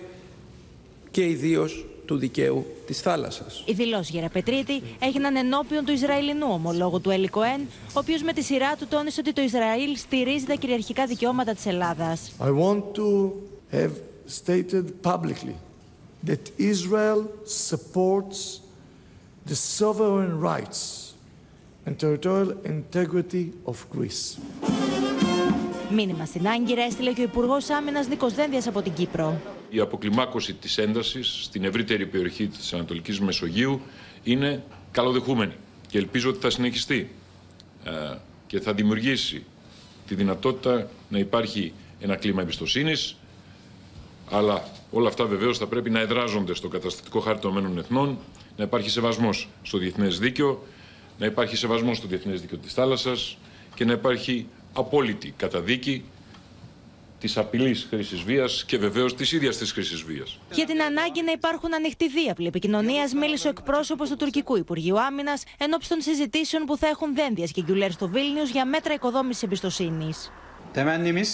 και 1.12 1.26
ιδίως 1.26 1.86
του 2.06 2.18
δικαίου 2.18 2.66
της 2.86 3.02
θάλασσας. 3.02 3.64
Οι 3.66 3.74
δηλώσει 3.74 4.12
Γεραπετρίτη 4.12 4.82
έγιναν 5.00 5.36
ενώπιον 5.36 5.86
του 5.86 5.92
Ισραηλινού 5.92 6.48
ομολόγου 6.50 7.02
του 7.02 7.10
Ελικοέν, 7.10 7.62
ο 7.88 8.00
οποίος 8.00 8.22
με 8.22 8.34
τη 8.34 8.42
σειρά 8.42 8.76
του 8.76 8.88
τόνισε 8.88 9.20
ότι 9.20 9.34
το 9.34 9.42
Ισραήλ 9.42 9.98
στηρίζει 9.98 10.46
τα 10.46 10.54
κυριαρχικά 10.54 11.06
δικαιώματα 11.06 11.54
της 11.54 11.66
Ελλάδας. 11.66 12.32
I 12.40 12.50
want 12.50 12.84
to 12.96 13.32
have 13.72 13.92
stated 14.28 14.86
publicly 15.04 15.56
that 16.28 16.44
Israel 16.58 17.22
supports 17.46 18.40
the 19.50 19.56
sovereign 19.56 20.40
rights 20.52 20.80
and 21.86 21.94
territorial 22.00 22.52
integrity 22.76 23.46
of 23.66 23.78
Greece. 23.94 24.38
Μήνυμα 25.96 26.26
στην 26.26 26.48
Άγκυρα 26.48 26.82
έστειλε 26.84 27.14
και 27.14 27.22
ο 27.22 27.24
Υπουργός 27.24 27.70
Άμυνας 27.70 28.08
Νίκος 28.08 28.34
Δένδιας 28.34 28.68
από 28.68 28.82
την 28.82 28.94
Κύπρο. 28.94 29.42
Η 29.70 29.80
αποκλιμάκωση 29.80 30.54
της 30.54 30.78
έντασης 30.78 31.40
στην 31.44 31.64
ευρύτερη 31.64 32.06
περιοχή 32.06 32.48
της 32.48 32.74
Ανατολικής 32.74 33.20
Μεσογείου 33.20 33.82
είναι 34.24 34.64
καλοδεχούμενη 34.92 35.54
και 35.88 35.98
ελπίζω 35.98 36.30
ότι 36.30 36.40
θα 36.40 36.50
συνεχιστεί 36.50 37.12
ε, 37.86 37.92
και 38.48 38.60
θα 38.60 38.74
δημιουργήσει 38.74 39.44
τη 40.08 40.16
δυνατότητα 40.16 40.90
να 41.10 41.18
υπάρχει 41.18 41.74
ένα 42.00 42.16
κλίμα 42.16 42.42
εμπιστοσύνης. 42.42 43.16
Αλλά 44.32 44.64
όλα 44.92 45.08
αυτά 45.08 45.26
βεβαίως 45.26 45.58
θα 45.58 45.68
πρέπει 45.68 45.90
να 45.90 46.00
εδράζονται 46.00 46.54
στο 46.54 46.68
καταστατικό 46.68 47.20
χάρτη 47.20 47.42
των 47.42 47.78
Εθνών, 47.78 48.18
να 48.58 48.64
υπάρχει 48.64 48.90
σεβασμός 48.90 49.50
στο 49.62 49.78
διεθνές 49.78 50.20
δίκαιο, 50.20 50.64
να 51.18 51.26
υπάρχει 51.26 51.56
σεβασμός 51.56 51.98
στο 51.98 52.08
διεθνές 52.08 52.42
δίκαιο 52.42 52.58
της 52.58 52.74
θάλασσας 52.74 53.38
και 53.76 53.86
να 53.86 53.94
υπάρχει 53.94 54.48
απόλυτη 54.76 55.34
καταδίκη 55.38 56.04
της 57.20 57.38
απειλής 57.38 57.88
χρήσης 57.90 58.22
βίας 58.22 58.64
και 58.66 58.78
βεβαίως 58.78 59.16
της 59.16 59.32
ίδιας 59.32 59.58
της 59.58 59.72
χρήσης 59.72 60.04
βίας. 60.04 60.40
Για 60.52 60.66
την 60.66 60.82
ανάγκη 60.82 61.22
να 61.22 61.32
υπάρχουν 61.32 61.74
ανοιχτοί 61.74 62.10
διάβλοι 62.10 62.48
επικοινωνίας, 62.48 63.14
μίλησε 63.14 63.48
ο 63.48 63.50
εκπρόσωπος 63.50 64.10
του 64.10 64.16
τουρκικού 64.16 64.58
Υπουργείου 64.58 65.00
Άμυνας 65.00 65.44
ενώπιση 65.58 65.90
των 65.90 66.02
συζητήσεων 66.02 66.66
που 66.66 66.78
θα 66.78 66.88
έχουν 66.88 67.16
δένδια 67.16 67.46
και 67.46 67.62
γκουλέρ 67.62 67.92
στο 67.92 68.08
Βίλνιους 68.08 68.50
για 68.50 68.66
μέτρα 68.66 68.94
οικοδόμησης 68.94 69.44
εμπιστοσύνης. 69.44 70.32
Temennimiz 70.74 71.30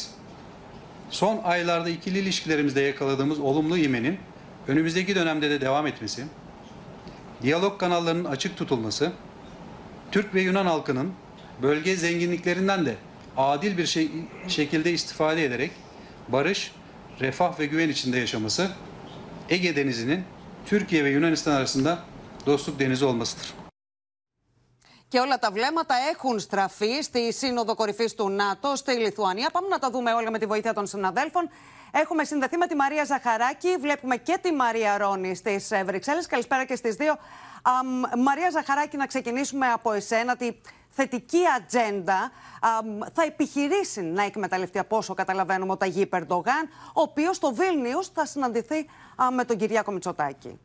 son 1.10 1.40
aylarda 1.44 1.90
ikili 1.90 2.20
ilişkilerimizde 2.20 2.82
yakaladığımız 2.82 3.40
olumlu 3.40 3.78
imenin 3.78 4.18
önümüzdeki 4.68 5.16
dönemde 5.16 5.50
de 5.50 5.62
devam 5.62 5.88
etmesi, 5.88 6.26
diyalog 7.42 7.80
kanallarının 7.80 8.26
açık 8.26 8.58
tutulması, 8.58 9.12
Türk 10.12 10.34
ve 10.34 10.42
Yunan 10.42 10.66
halkının 10.66 11.14
bölge 11.62 11.96
zenginliklerinden 11.96 12.86
de 12.86 12.96
adil 13.38 13.78
bir 13.78 13.86
şey, 13.86 14.12
şekilde 14.48 14.92
istifade 14.92 15.46
ederek 15.46 15.72
barış, 16.28 16.72
refah 17.20 17.60
ve 17.60 17.66
güven 17.66 17.90
içinde 17.90 18.20
yaşaması, 18.20 18.72
Ege 19.50 19.76
Denizi'nin 19.76 20.24
Türkiye 20.66 21.04
ve 21.04 21.10
Yunanistan 21.10 21.52
arasında 21.52 22.00
dostluk 22.46 22.80
denizi 22.80 23.06
olmasıdır. 23.06 23.54
Και 25.12 25.20
όλα 25.20 25.40
τα 25.40 25.52
βλέμματα 25.52 25.96
έχουν 26.12 26.40
στραφεί 26.40 27.02
στη 27.04 27.34
Σύνοδο 27.34 27.76
Κορυφής 27.76 28.14
του 28.16 28.30
ΝΑΤΟ 28.30 28.76
στη 28.76 28.92
Λιθουανία. 28.92 29.50
Πάμε 29.50 29.68
να 29.68 29.80
τα 29.80 29.90
δούμε 29.90 30.14
όλα 30.14 30.32
με 30.32 30.40
τη 30.40 30.46
βοήθεια 30.46 30.74
των 30.74 30.88
συναδέλφων. 30.88 31.50
Έχουμε 31.92 32.24
συνδεθεί 32.24 32.58
με 32.58 32.68
τη 32.68 32.76
Μαρία 32.76 33.04
Ζαχαράκη. 33.04 33.78
Βλέπουμε 33.80 34.18
και 34.18 34.40
τη 34.42 34.52
Μαρία 34.52 34.98
Ρόνη 34.98 35.36
στις 35.36 35.72
Βρυξέλλες. 35.86 36.26
Καλησπέρα 36.26 36.66
και 36.66 36.76
στις 36.76 36.96
δύο. 36.96 37.18
Μαρία 38.18 38.50
Ζαχαράκη, 38.50 38.98
να 38.98 39.06
ξεκινήσουμε 39.06 39.68
από 39.68 39.92
εσένα. 39.92 40.36
Τη 40.36 40.52
θετική 40.92 41.40
ατζέντα 41.58 42.32
θα 43.14 43.24
επιχειρήσει 43.24 44.02
να 44.02 44.24
εκμεταλλευτεί 44.24 44.80
από 44.80 44.98
όσο 44.98 45.14
καταλαβαίνουμε 45.14 45.72
ο 45.72 45.78
Ταγί 45.78 46.06
Περντογάν, 46.06 46.70
ο 46.94 47.02
οποίος 47.02 47.36
στο 47.36 47.54
Βίλνιους 47.54 48.08
θα 48.08 48.26
συναντηθεί 48.26 48.90
με 49.36 49.46
τον 49.46 49.58
Κυριάκο 49.58 49.92
Μητσοτάκη. 49.92 50.60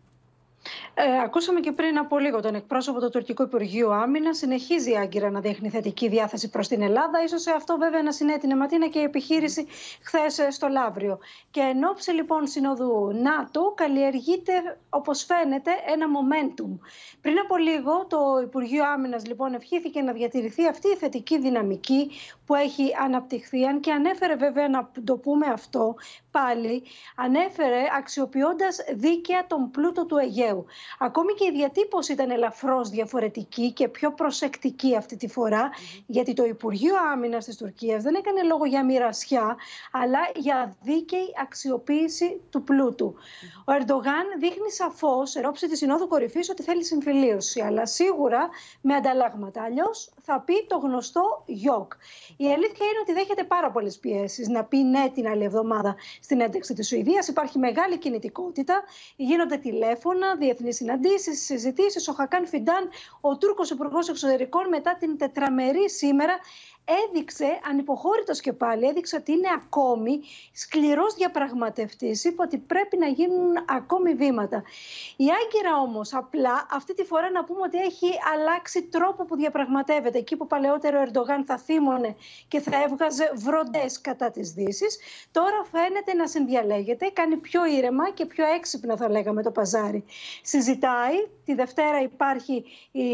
Ε, 0.95 1.21
ακούσαμε 1.25 1.61
και 1.61 1.73
πριν 1.73 1.99
από 1.99 2.19
λίγο 2.19 2.41
τον 2.41 2.55
εκπρόσωπο 2.55 3.01
του 3.01 3.09
Τουρκικού 3.09 3.43
Υπουργείου 3.43 3.93
Άμυνα. 3.93 4.35
Συνεχίζει 4.35 4.91
η 4.91 4.97
Άγκυρα 4.97 5.31
να 5.31 5.41
δείχνει 5.41 5.69
θετική 5.71 6.09
διάθεση 6.09 6.51
προς 6.51 6.69
την 6.69 6.83
Ελλάδα. 6.83 7.29
σω 7.29 7.39
σε 7.39 7.51
αυτό 7.51 7.77
βέβαια 7.79 8.03
να 8.03 8.13
συνέτεινε 8.13 8.57
ματίνα 8.57 8.89
και 8.89 8.99
η 8.99 9.03
επιχείρηση 9.03 9.67
χθες 10.03 10.39
ε, 10.39 10.51
στο 10.51 10.69
Λαύριο. 10.69 11.19
Και 11.51 11.61
εν 11.61 11.85
ώψη 11.85 12.11
λοιπόν 12.11 12.47
συνόδου 12.47 13.11
ΝΑΤΟ 13.13 13.73
καλλιεργείται, 13.77 14.79
όπως 14.89 15.25
φαίνεται, 15.25 15.71
ένα 15.87 16.07
momentum. 16.07 16.79
Πριν 17.21 17.39
από 17.39 17.57
λίγο 17.57 18.07
το 18.09 18.19
Υπουργείο 18.43 18.85
Άμυνας 18.85 19.27
λοιπόν 19.27 19.55
ευχήθηκε 19.55 20.03
να 20.03 20.13
διατηρηθεί 20.13 20.67
αυτή 20.67 20.89
η 20.89 20.97
θετική 20.97 21.39
δυναμική 21.39 22.11
που 22.47 22.55
έχει 22.55 22.93
αναπτυχθεί. 23.05 23.65
Αν 23.65 23.81
και 23.81 23.93
ανέφερε 23.93 24.35
βέβαια 24.35 24.69
να 24.69 24.91
το 25.05 25.17
πούμε 25.17 25.47
αυτό 25.47 25.95
πάλι, 26.39 26.83
ανέφερε 27.17 27.83
αξιοποιώντας 27.99 28.79
δίκαια 28.95 29.47
τον 29.47 29.71
πλούτο 29.71 30.07
του 30.07 30.17
Αιγαίου. 30.17 30.65
Ακόμη 30.99 31.33
και 31.33 31.45
η 31.45 31.51
διατύπωση 31.51 32.13
ήταν 32.13 32.31
ελαφρώς 32.31 32.89
διαφορετική 32.89 33.73
και 33.73 33.89
πιο 33.89 34.13
προσεκτική 34.13 34.97
αυτή 34.97 35.17
τη 35.17 35.29
φορά, 35.29 35.71
γιατί 36.07 36.33
το 36.33 36.45
Υπουργείο 36.45 36.95
Άμυνας 37.13 37.45
της 37.45 37.57
Τουρκίας 37.57 38.03
δεν 38.03 38.15
έκανε 38.15 38.43
λόγο 38.43 38.65
για 38.65 38.85
μοιρασιά, 38.85 39.57
αλλά 39.93 40.19
για 40.35 40.77
δίκαιη 40.83 41.35
αξιοποίηση 41.43 42.41
του 42.51 42.63
πλούτου. 42.63 43.15
Ο 43.65 43.73
Ερντογάν 43.73 44.27
δείχνει 44.39 44.71
σαφώς, 44.71 45.35
εν 45.35 45.45
ώψη 45.45 45.69
της 45.69 45.79
Συνόδου 45.79 46.09
Κορυφής, 46.09 46.51
ότι 46.51 46.63
θέλει 46.63 46.85
συμφιλίωση, 46.85 47.61
αλλά 47.61 47.87
σίγουρα 47.87 48.49
με 48.81 48.95
ανταλλάγματα. 48.95 49.63
Αλλιώς 49.63 50.13
θα 50.23 50.41
πει 50.41 50.67
το 50.67 50.77
γνωστό 50.77 51.43
γιοκ. 51.47 51.93
Η 52.37 52.47
αλήθεια 52.53 52.87
είναι 52.87 53.01
ότι 53.01 53.13
δέχεται 53.13 53.45
πάρα 53.45 53.71
πολλές 53.71 53.99
πιέσεις 53.99 54.49
να 54.49 54.65
πει 54.65 54.77
ναι 54.77 55.11
την 55.15 55.29
άλλη 55.29 55.45
εβδομάδα 55.45 55.97
στην 56.27 56.41
ένταξη 56.41 56.75
της 56.75 56.87
Σουηδίας. 56.89 57.29
Υπάρχει 57.29 57.59
μεγάλη 57.59 57.99
κινητικότητα, 57.99 58.83
γίνονται 59.17 59.57
τηλέφωνα, 59.57 60.37
διεθνείς 60.37 60.77
συναντήσεις, 60.77 61.45
συζητήσεις. 61.45 62.09
Ο 62.09 62.13
Χακάν 62.13 62.47
Φιντάν, 62.47 62.89
ο 63.21 63.37
Τούρκος 63.37 63.71
Υπουργός 63.71 64.09
Εξωτερικών, 64.09 64.69
μετά 64.69 64.97
την 65.01 65.19
τετραμερή 65.19 65.91
σήμερα, 65.91 66.39
έδειξε, 66.87 67.61
ανυποχώρητος 67.71 68.41
και 68.41 68.53
πάλι, 68.53 68.87
έδειξε 68.87 69.17
ότι 69.17 69.33
είναι 69.33 69.49
ακόμη 69.55 70.21
σκληρός 70.53 71.15
διαπραγματευτής, 71.15 72.25
είπε 72.25 72.43
ότι 72.43 72.59
πρέπει 72.59 72.97
να 72.99 73.07
γίνουν 73.07 73.55
ακόμη 73.69 74.15
βήματα. 74.15 74.63
Η 75.17 75.25
Άγκυρα 75.43 75.81
όμως 75.81 76.15
απλά 76.15 76.67
αυτή 76.71 76.95
τη 76.95 77.05
φορά 77.05 77.31
να 77.31 77.45
πούμε 77.45 77.61
ότι 77.63 77.79
έχει 77.79 78.11
αλλάξει 78.35 78.83
τρόπο 78.83 79.25
που 79.25 79.37
διαπραγματεύεται. 79.37 80.19
Εκεί 80.19 80.37
που 80.37 80.47
παλαιότερο 80.47 80.99
ο 80.99 81.03
Ερντογάν 81.03 81.45
θα 81.45 81.59
θύμωνε 81.59 82.17
και 82.49 82.61
θα 82.61 82.83
έβγαζε 82.83 83.33
βροντές 83.35 84.01
κατά 84.01 84.31
της 84.31 84.51
δύσης. 84.51 84.99
τώρα 85.31 85.65
φαίνεται 85.73 86.15
να 86.15 86.27
συνδιαλέγεται, 86.27 87.11
κάνει 87.13 87.37
πιο 87.37 87.67
ήρεμα 87.67 88.11
και 88.11 88.27
πιο 88.27 88.45
έξυπνα 88.47 88.97
θα 88.97 89.11
λέγαμε 89.11 89.43
το 89.43 89.51
παζάρι. 89.51 90.05
Συζητάει, 90.43 91.27
τη 91.45 91.55
Δευτέρα 91.55 92.01
υπάρχει 92.03 92.65
η, 92.91 93.05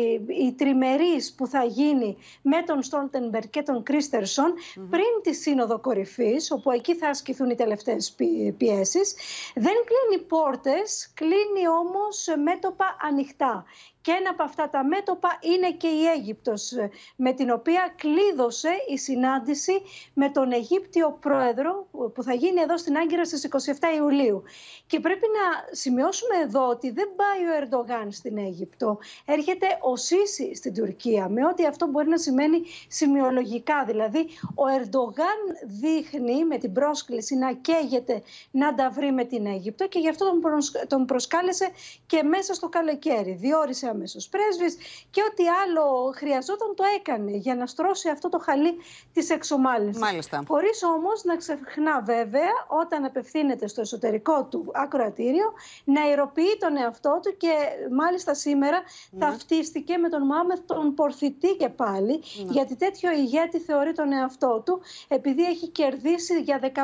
η 0.46 0.54
τριμερής 0.56 1.34
που 1.34 1.46
θα 1.46 1.64
γίνει 1.64 2.16
με 2.42 2.62
τον 2.62 2.82
Στόλτενμπεργκ 2.82 3.50
και 3.50 3.61
τον 3.62 3.82
κριστερσον 3.82 4.54
πριν 4.90 5.04
τη 5.22 5.34
Σύνοδο 5.34 5.80
Κορυφής, 5.80 6.50
όπου 6.50 6.70
εκεί 6.70 6.96
θα 6.96 7.08
ασκηθούν 7.08 7.50
οι 7.50 7.54
τελευταίες 7.54 8.16
πιέσεις. 8.56 9.14
Δεν 9.54 9.74
κλείνει 9.84 10.22
πόρτες, 10.24 11.12
κλείνει 11.14 11.68
όμως 11.80 12.26
μέτωπα 12.44 12.96
ανοιχτά. 13.00 13.64
Και 14.02 14.10
ένα 14.10 14.30
από 14.30 14.42
αυτά 14.42 14.68
τα 14.70 14.84
μέτωπα 14.84 15.38
είναι 15.40 15.70
και 15.70 15.86
η 15.86 16.06
Αίγυπτος, 16.06 16.72
με 17.16 17.32
την 17.32 17.50
οποία 17.50 17.94
κλείδωσε 17.96 18.70
η 18.88 18.98
συνάντηση 18.98 19.82
με 20.14 20.30
τον 20.30 20.52
Αιγύπτιο 20.52 21.18
πρόεδρο 21.20 21.88
που 22.14 22.22
θα 22.22 22.34
γίνει 22.34 22.60
εδώ 22.60 22.78
στην 22.78 22.96
Άγκυρα 22.96 23.24
στις 23.24 23.48
27 23.50 23.72
Ιουλίου. 23.96 24.42
Και 24.86 25.00
πρέπει 25.00 25.26
να 25.38 25.74
σημειώσουμε 25.74 26.36
εδώ 26.44 26.68
ότι 26.68 26.90
δεν 26.90 27.08
πάει 27.16 27.46
ο 27.48 27.62
Ερντογάν 27.62 28.12
στην 28.12 28.38
Αίγυπτο. 28.38 28.98
Έρχεται 29.24 29.66
ο 29.80 29.96
Σίση 29.96 30.54
στην 30.54 30.74
Τουρκία, 30.74 31.28
με 31.28 31.46
ό,τι 31.46 31.66
αυτό 31.66 31.86
μπορεί 31.86 32.08
να 32.08 32.18
σημαίνει 32.18 32.62
σημειολογικά. 32.88 33.84
Δηλαδή, 33.86 34.28
ο 34.54 34.64
Ερντογάν 34.80 35.38
δείχνει 35.64 36.44
με 36.44 36.58
την 36.58 36.72
πρόσκληση 36.72 37.34
να 37.36 37.52
καίγεται 37.52 38.22
να 38.50 38.74
τα 38.74 38.90
βρει 38.90 39.12
με 39.12 39.24
την 39.24 39.46
Αίγυπτο 39.46 39.88
και 39.88 39.98
γι' 39.98 40.08
αυτό 40.08 40.40
τον 40.86 41.04
προσκάλεσε 41.04 41.68
και 42.06 42.22
μέσα 42.22 42.54
στο 42.54 42.68
καλοκαίρι. 42.68 43.32
Διόρισε 43.32 43.91
αμέσως 43.92 44.28
πρέσβης 44.28 44.76
και 45.10 45.22
ό,τι 45.30 45.44
άλλο 45.62 46.12
χρειαζόταν 46.14 46.74
το 46.74 46.84
έκανε 46.98 47.30
για 47.30 47.54
να 47.54 47.66
στρώσει 47.66 48.08
αυτό 48.08 48.28
το 48.28 48.38
χαλί 48.38 48.76
της 49.12 49.30
εξομάλυνσης. 49.30 50.02
Μάλιστα. 50.02 50.42
Χωρίς 50.46 50.82
όμως 50.82 51.24
να 51.24 51.36
ξεχνά 51.36 52.00
βέβαια 52.04 52.52
όταν 52.68 53.04
απευθύνεται 53.04 53.66
στο 53.66 53.80
εσωτερικό 53.80 54.44
του 54.44 54.70
ακροατήριο 54.74 55.52
να 55.84 56.10
ηρωποιεί 56.10 56.56
τον 56.58 56.76
εαυτό 56.76 57.20
του 57.22 57.36
και 57.36 57.52
μάλιστα 57.90 58.34
σήμερα 58.34 58.82
ναι. 59.10 59.20
ταυτίστηκε 59.20 59.96
με 59.96 60.08
τον 60.08 60.26
Μάμεθ 60.26 60.60
τον 60.66 60.94
Πορθητή 60.94 61.56
και 61.58 61.68
πάλι 61.68 62.12
ναι. 62.12 62.52
γιατί 62.52 62.76
τέτοιο 62.76 63.10
ηγέτη 63.12 63.58
θεωρεί 63.58 63.92
τον 63.92 64.12
εαυτό 64.12 64.62
του 64.66 64.80
επειδή 65.08 65.42
έχει 65.42 65.68
κερδίσει 65.68 66.40
για 66.40 66.60
15 66.74 66.78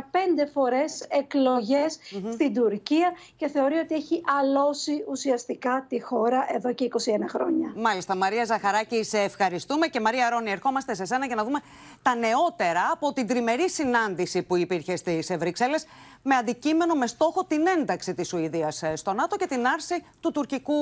φορές 0.52 1.06
εκλογές 1.08 1.98
στην 2.32 2.54
Τουρκία 2.54 3.12
και 3.36 3.48
θεωρεί 3.48 3.76
ότι 3.76 3.94
έχει 3.94 4.22
αλώσει 4.40 5.04
ουσιαστικά 5.08 5.86
τη 5.88 6.00
χώρα 6.00 6.46
εδώ 6.54 6.72
και 6.72 6.88
21 6.92 6.97
χρόνια. 7.28 7.72
Μάλιστα. 7.76 8.16
Μαρία 8.16 8.44
Ζαχαράκη, 8.44 9.04
σε 9.04 9.18
ευχαριστούμε. 9.18 9.86
Και 9.86 10.00
Μαρία 10.00 10.30
Ρόνι, 10.30 10.50
ερχόμαστε 10.50 10.94
σε 10.94 11.04
σένα 11.04 11.26
για 11.26 11.34
να 11.34 11.44
δούμε 11.44 11.60
τα 12.02 12.14
νεότερα 12.14 12.90
από 12.92 13.12
την 13.12 13.26
τριμερή 13.26 13.70
συνάντηση 13.70 14.42
που 14.42 14.56
υπήρχε 14.56 14.96
στις 14.96 15.36
Βρυξέλλες 15.38 15.86
με 16.22 16.34
αντικείμενο, 16.34 16.94
με 16.94 17.06
στόχο 17.06 17.44
την 17.44 17.66
ένταξη 17.66 18.14
της 18.14 18.28
Σουηδίας 18.28 18.82
στο 18.94 19.12
ΝΑΤΟ 19.12 19.36
και 19.36 19.46
την 19.46 19.66
άρση 19.66 20.04
του 20.20 20.30
τουρκικού 20.30 20.74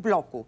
μπλόκου. 0.00 0.46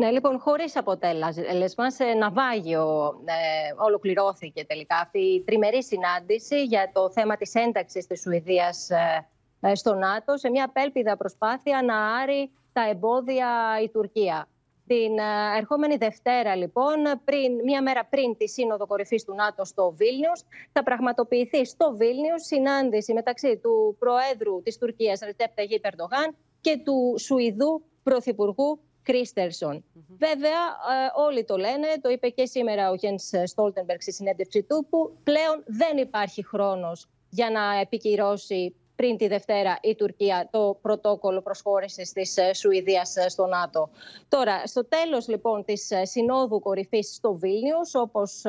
Ναι, 0.00 0.10
λοιπόν, 0.10 0.38
χωρίς 0.38 0.76
αποτέλεσμα, 0.76 1.90
σε 1.90 2.04
ναυάγιο 2.04 3.14
ε, 3.24 3.34
ολοκληρώθηκε 3.76 4.64
τελικά 4.64 4.96
αυτή 4.96 5.18
η 5.18 5.42
τριμερή 5.42 5.84
συνάντηση 5.84 6.64
για 6.64 6.90
το 6.92 7.10
θέμα 7.10 7.36
της 7.36 7.54
ένταξης 7.54 8.06
της 8.06 8.20
Σουηδίας 8.20 8.90
ε, 8.90 9.26
ε, 9.60 9.74
στο 9.74 9.94
ΝΑΤΟ, 9.94 10.36
σε 10.36 10.50
μια 10.50 10.64
απέλπιδα 10.64 11.16
προσπάθεια 11.16 11.82
να 11.82 12.16
άρει 12.16 12.50
τα 12.78 12.88
εμπόδια 12.88 13.48
η 13.82 13.88
Τουρκία. 13.88 14.48
Την 14.86 15.18
ε, 15.18 15.56
ερχόμενη 15.58 15.96
Δευτέρα, 15.96 16.56
λοιπόν, 16.56 16.96
πριν, 17.24 17.54
μία 17.64 17.82
μέρα 17.82 18.04
πριν 18.04 18.36
τη 18.36 18.48
Σύνοδο 18.48 18.86
Κορυφής 18.86 19.24
του 19.24 19.34
ΝΑΤΟ 19.34 19.64
στο 19.64 19.94
Βίλνιους, 19.96 20.42
θα 20.72 20.82
πραγματοποιηθεί 20.82 21.64
στο 21.64 21.96
Βίλνιους 21.96 22.42
συνάντηση 22.42 23.12
μεταξύ 23.12 23.60
του 23.62 23.96
Προέδρου 23.98 24.62
της 24.62 24.78
Τουρκίας, 24.78 25.20
Ρετέπ 25.20 25.54
Ταγί 25.54 25.80
Περντογάν, 25.80 26.36
και 26.60 26.80
του 26.84 27.14
Σουηδού 27.18 27.82
Πρωθυπουργού 28.02 28.80
Κρίστερσον. 29.02 29.84
Βέβαια, 30.08 30.60
ε, 30.94 31.20
όλοι 31.26 31.44
το 31.44 31.56
λένε, 31.56 31.86
το 32.00 32.08
είπε 32.08 32.28
και 32.28 32.46
σήμερα 32.46 32.90
ο 32.90 32.94
Γιένς 32.94 33.30
Στόλτενμπεργκ 33.44 34.00
στη 34.00 34.12
συνέντευξη 34.12 34.62
του, 34.62 34.86
που 34.90 35.16
πλέον 35.22 35.62
δεν 35.66 35.96
υπάρχει 35.96 36.44
χρόνος 36.46 37.06
για 37.30 37.50
να 37.50 37.80
επικυρώσει 37.80 38.74
πριν 38.98 39.16
τη 39.16 39.28
Δευτέρα 39.28 39.78
η 39.82 39.94
Τουρκία 39.94 40.48
το 40.50 40.78
πρωτόκολλο 40.82 41.40
προσχώρησης 41.40 42.12
της 42.12 42.36
ε, 42.36 42.54
Σουηδίας 42.54 43.16
ε, 43.16 43.28
στο 43.28 43.46
ΝΑΤΟ. 43.46 43.90
Τώρα, 44.28 44.66
στο 44.66 44.84
τέλος 44.84 45.28
λοιπόν 45.28 45.64
της 45.64 45.90
ε, 45.90 46.04
Συνόδου 46.04 46.60
Κορυφής 46.60 47.14
στο 47.14 47.34
Βίλνιους, 47.34 47.94
όπως 47.94 48.42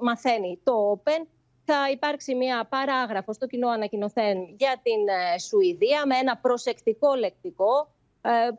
μαθαίνει 0.00 0.60
το 0.64 1.00
Open, 1.04 1.26
θα 1.64 1.90
υπάρξει 1.90 2.34
μια 2.34 2.66
παράγραφο 2.68 3.32
στο 3.32 3.46
κοινό 3.46 3.68
ανακοινωθέν 3.68 4.38
για 4.56 4.80
την 4.82 5.00
Σουηδία 5.48 6.06
με 6.06 6.16
ένα 6.16 6.36
προσεκτικό 6.36 7.14
λεκτικό 7.14 7.88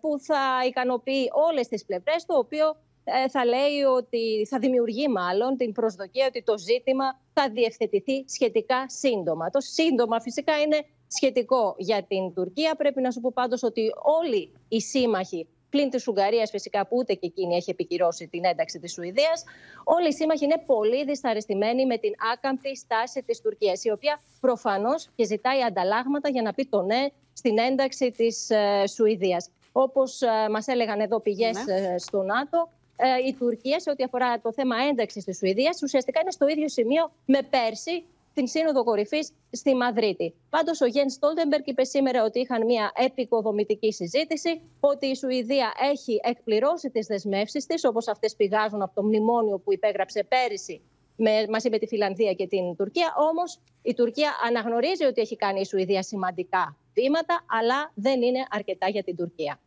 που 0.02 0.20
θα 0.20 0.66
ικανοποιεί 0.68 1.30
όλες 1.50 1.68
τις 1.68 1.86
πλευρές, 1.86 2.26
το 2.26 2.38
οποίο 2.38 2.76
ε, 3.10 3.30
θα 3.30 3.46
λέει 3.46 3.82
ότι 3.98 4.46
θα 4.50 4.60
δημιουργεί 4.60 5.08
μάλλον 5.08 5.58
την 5.58 5.72
προσδοκία 5.72 6.26
ότι 6.26 6.44
το 6.44 6.58
ζήτημα 6.58 7.20
θα 7.34 7.50
διευθετηθεί 7.50 8.24
σχετικά 8.28 8.90
σύντομα. 8.90 9.50
Το 9.50 9.60
σύντομα 9.60 10.22
φυσικά 10.22 10.60
είναι 10.60 10.86
σχετικό 11.08 11.76
για 11.78 12.04
την 12.04 12.34
Τουρκία. 12.34 12.76
Πρέπει 12.76 13.02
να 13.02 13.12
σου 13.12 13.22
πω 13.22 13.32
πάντως 13.34 13.64
ότι 13.64 13.92
όλοι 14.22 14.52
οι 14.68 14.82
σύμμαχοι 14.82 15.48
πλην 15.70 15.90
της 15.90 16.08
Ουγγαρίας, 16.08 16.50
φυσικά 16.50 16.88
που 16.88 16.98
ούτε 16.98 17.14
και 17.14 17.26
εκείνη 17.26 17.56
έχει 17.56 17.70
επικυρώσει 17.70 18.28
την 18.28 18.46
ένταξη 18.46 18.80
της 18.80 18.92
Σουηδίας. 18.94 19.44
Όλοι 19.84 20.08
οι 20.08 20.14
σύμμαχοι 20.14 20.44
είναι 20.44 20.64
πολύ 20.66 21.06
δυσαρεστημένοι 21.06 21.86
με 21.86 21.98
την 21.98 22.14
άκαμπτη 22.34 22.76
στάση 22.78 23.24
της 23.24 23.42
Τουρκίας, 23.42 23.84
η 23.84 23.92
οποία 23.92 24.22
προφανώς 24.40 25.10
και 25.16 25.26
ζητάει 25.26 25.64
ανταλλάγματα 25.64 26.30
για 26.30 26.42
να 26.42 26.54
πει 26.54 26.66
το 26.66 26.82
ναι 26.82 27.06
στην 27.34 27.58
ένταξη 27.58 28.12
της 28.12 28.50
ε, 28.50 28.84
Σουηδίας. 28.88 29.50
Όπως 29.72 30.22
ε, 30.22 30.28
μας 30.50 30.68
έλεγαν 30.68 31.00
εδώ 31.00 31.20
πηγές 31.20 31.66
ναι. 31.66 31.74
ε, 31.74 31.98
στο 31.98 32.22
ΝΑΤΟ, 32.22 32.70
ε, 32.96 33.28
η 33.28 33.34
Τουρκία 33.34 33.80
σε 33.80 33.90
ό,τι 33.90 34.04
αφορά 34.04 34.40
το 34.40 34.54
θέμα 34.54 34.76
ένταξης 34.90 35.24
της 35.24 35.38
Σουηδίας 35.38 35.82
ουσιαστικά 35.84 36.20
είναι 36.22 36.32
στο 36.32 36.48
ίδιο 36.48 36.70
σημείο 36.70 37.12
με 37.26 37.40
πέρσι 37.50 38.04
την 38.38 38.48
Σύνοδο 38.48 38.84
Κορυφής 38.84 39.32
στη 39.52 39.76
Μαδρίτη. 39.76 40.34
Πάντως, 40.50 40.82
ο 40.82 40.86
Γεν 40.86 41.10
Στόλτεμπεργκ 41.10 41.68
είπε 41.68 41.84
σήμερα 41.84 42.24
ότι 42.24 42.40
είχαν 42.40 42.66
μια 42.66 42.92
επικοδομητική 42.96 43.94
συζήτηση, 43.94 44.62
ότι 44.80 45.06
η 45.06 45.16
Σουηδία 45.16 45.74
έχει 45.92 46.20
εκπληρώσει 46.24 46.90
τις 46.90 47.06
δεσμεύσεις 47.08 47.66
της, 47.66 47.86
όπως 47.86 48.08
αυτές 48.08 48.36
πηγάζουν 48.36 48.82
από 48.82 48.96
το 48.96 49.04
μνημόνιο 49.04 49.58
που 49.58 49.74
υπέγραψε 49.74 50.24
πέρυσι 50.24 50.82
με, 51.16 51.32
μαζί 51.50 51.70
με 51.70 51.78
τη 51.78 51.88
Φιλανδία 51.88 52.34
και 52.34 52.48
την 52.48 52.76
Τουρκία. 52.76 53.14
Όμως, 53.30 53.60
η 53.82 53.94
Τουρκία 53.94 54.32
αναγνωρίζει 54.48 55.04
ότι 55.04 55.22
έχει 55.22 55.36
κάνει 55.36 55.60
η 55.60 55.66
Σουηδία 55.66 56.04
σημαντικά 56.04 56.76
βήματα, 56.94 57.46
αλλά 57.60 57.92
δεν 57.94 58.22
είναι 58.22 58.46
αρκετά 58.50 58.90
για 58.90 59.04
την 59.04 59.16
Τουρκία. 59.16 59.60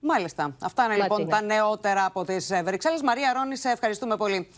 Μάλιστα. 0.00 0.56
Αυτά 0.60 0.84
είναι 0.84 0.96
λοιπόν 0.96 1.28
τα 1.28 1.42
νεότερα 1.42 2.04
από 2.04 2.24
τις 2.24 2.52
Βρυξέλλες. 2.64 3.02
Μαρία 3.02 3.32
Ρόνης, 3.32 3.60
σε 3.60 3.68
ευχαριστούμε 3.68 4.16
πολύ. 4.16 4.48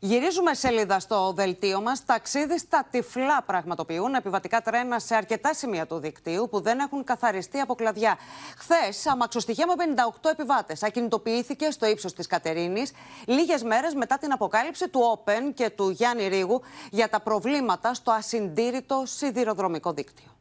Γυρίζουμε 0.00 0.54
σελίδα 0.54 1.00
στο 1.00 1.32
δελτίο 1.32 1.80
μας. 1.80 2.04
Ταξίδι 2.04 2.58
στα 2.58 2.86
τυφλά 2.90 3.42
πραγματοποιούν 3.42 4.14
επιβατικά 4.14 4.60
τρένα 4.62 4.98
σε 4.98 5.14
αρκετά 5.14 5.54
σημεία 5.54 5.86
του 5.86 5.98
δικτύου 5.98 6.48
που 6.50 6.60
δεν 6.60 6.78
έχουν 6.78 7.04
καθαριστεί 7.04 7.60
από 7.60 7.74
κλαδιά. 7.74 8.18
Χθες, 8.56 9.06
αμαξοστοιχεία 9.06 9.66
με 9.66 9.72
58 10.20 10.30
επιβάτες 10.30 10.82
ακινητοποιήθηκε 10.82 11.70
στο 11.70 11.86
ύψος 11.86 12.12
της 12.14 12.26
Κατερίνης, 12.26 12.92
λίγες 13.26 13.62
μέρες 13.62 13.94
μετά 13.94 14.18
την 14.18 14.32
αποκάλυψη 14.32 14.88
του 14.88 15.00
Open 15.24 15.52
και 15.54 15.70
του 15.70 15.90
Γιάννη 15.90 16.28
Ρίγου 16.28 16.62
για 16.90 17.08
τα 17.08 17.20
προβλήματα 17.20 17.94
στο 17.94 18.10
ασυντήρητο 18.10 19.02
σιδηροδρομικό 19.06 19.92
δίκτυο. 19.92 20.37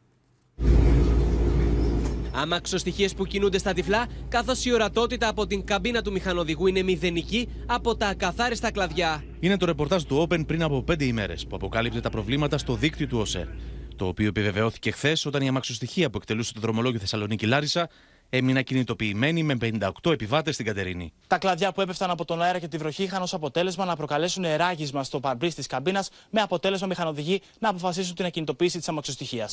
Αμαξοστοιχίε 2.39 3.09
που 3.15 3.25
κινούνται 3.25 3.57
στα 3.57 3.73
τυφλά, 3.73 4.07
καθώς 4.29 4.65
η 4.65 4.73
ορατότητα 4.73 5.27
από 5.27 5.47
την 5.47 5.65
καμπίνα 5.65 6.01
του 6.01 6.11
μηχανοδηγού 6.11 6.67
είναι 6.67 6.81
μηδενική 6.81 7.49
από 7.65 7.95
τα 7.95 8.07
ακαθάριστα 8.07 8.71
κλαδιά. 8.71 9.23
Είναι 9.39 9.57
το 9.57 9.65
ρεπορτάζ 9.65 10.03
του 10.03 10.27
Open 10.29 10.47
πριν 10.47 10.63
από 10.63 10.83
πέντε 10.83 11.05
ημέρες 11.05 11.47
που 11.47 11.55
αποκάλυψε 11.55 12.01
τα 12.01 12.09
προβλήματα 12.09 12.57
στο 12.57 12.75
δίκτυο 12.75 13.07
του 13.07 13.17
ΟΣΕ. 13.17 13.47
Το 13.95 14.07
οποίο 14.07 14.27
επιβεβαιώθηκε 14.27 14.91
χθες 14.91 15.25
όταν 15.25 15.41
η 15.41 15.47
αμαξοστοιχεία 15.47 16.09
που 16.09 16.17
εκτελούσε 16.17 16.53
το 16.53 16.59
δρομολόγιο 16.59 16.99
Θεσσαλονίκη 16.99 17.45
Λάρισα 17.45 17.89
έμειναν 18.29 18.63
κινητοποιημένοι 18.63 19.43
με 19.43 19.57
58 19.61 20.11
επιβάτες 20.11 20.53
στην 20.53 20.65
Κατερίνη. 20.65 21.13
Τα 21.27 21.37
κλαδιά 21.37 21.71
που 21.71 21.81
έπεφταν 21.81 22.09
από 22.09 22.25
τον 22.25 22.41
αέρα 22.41 22.59
και 22.59 22.67
τη 22.67 22.77
βροχή 22.77 23.03
είχαν 23.03 23.21
ως 23.21 23.33
αποτέλεσμα 23.33 23.85
να 23.85 23.95
προκαλέσουν 23.95 24.45
ράγισμα 24.55 25.03
στο 25.03 25.19
παρμπρί 25.19 25.53
της 25.53 25.67
καμπίνας, 25.67 26.09
με 26.29 26.41
αποτέλεσμα 26.41 26.87
μηχανοδηγοί 26.87 27.41
να 27.59 27.69
αποφασίσουν 27.69 28.15
την 28.15 28.25
ακινητοποίηση 28.25 28.77
της 28.77 28.87
αμαξοστοιχεία. 28.87 29.49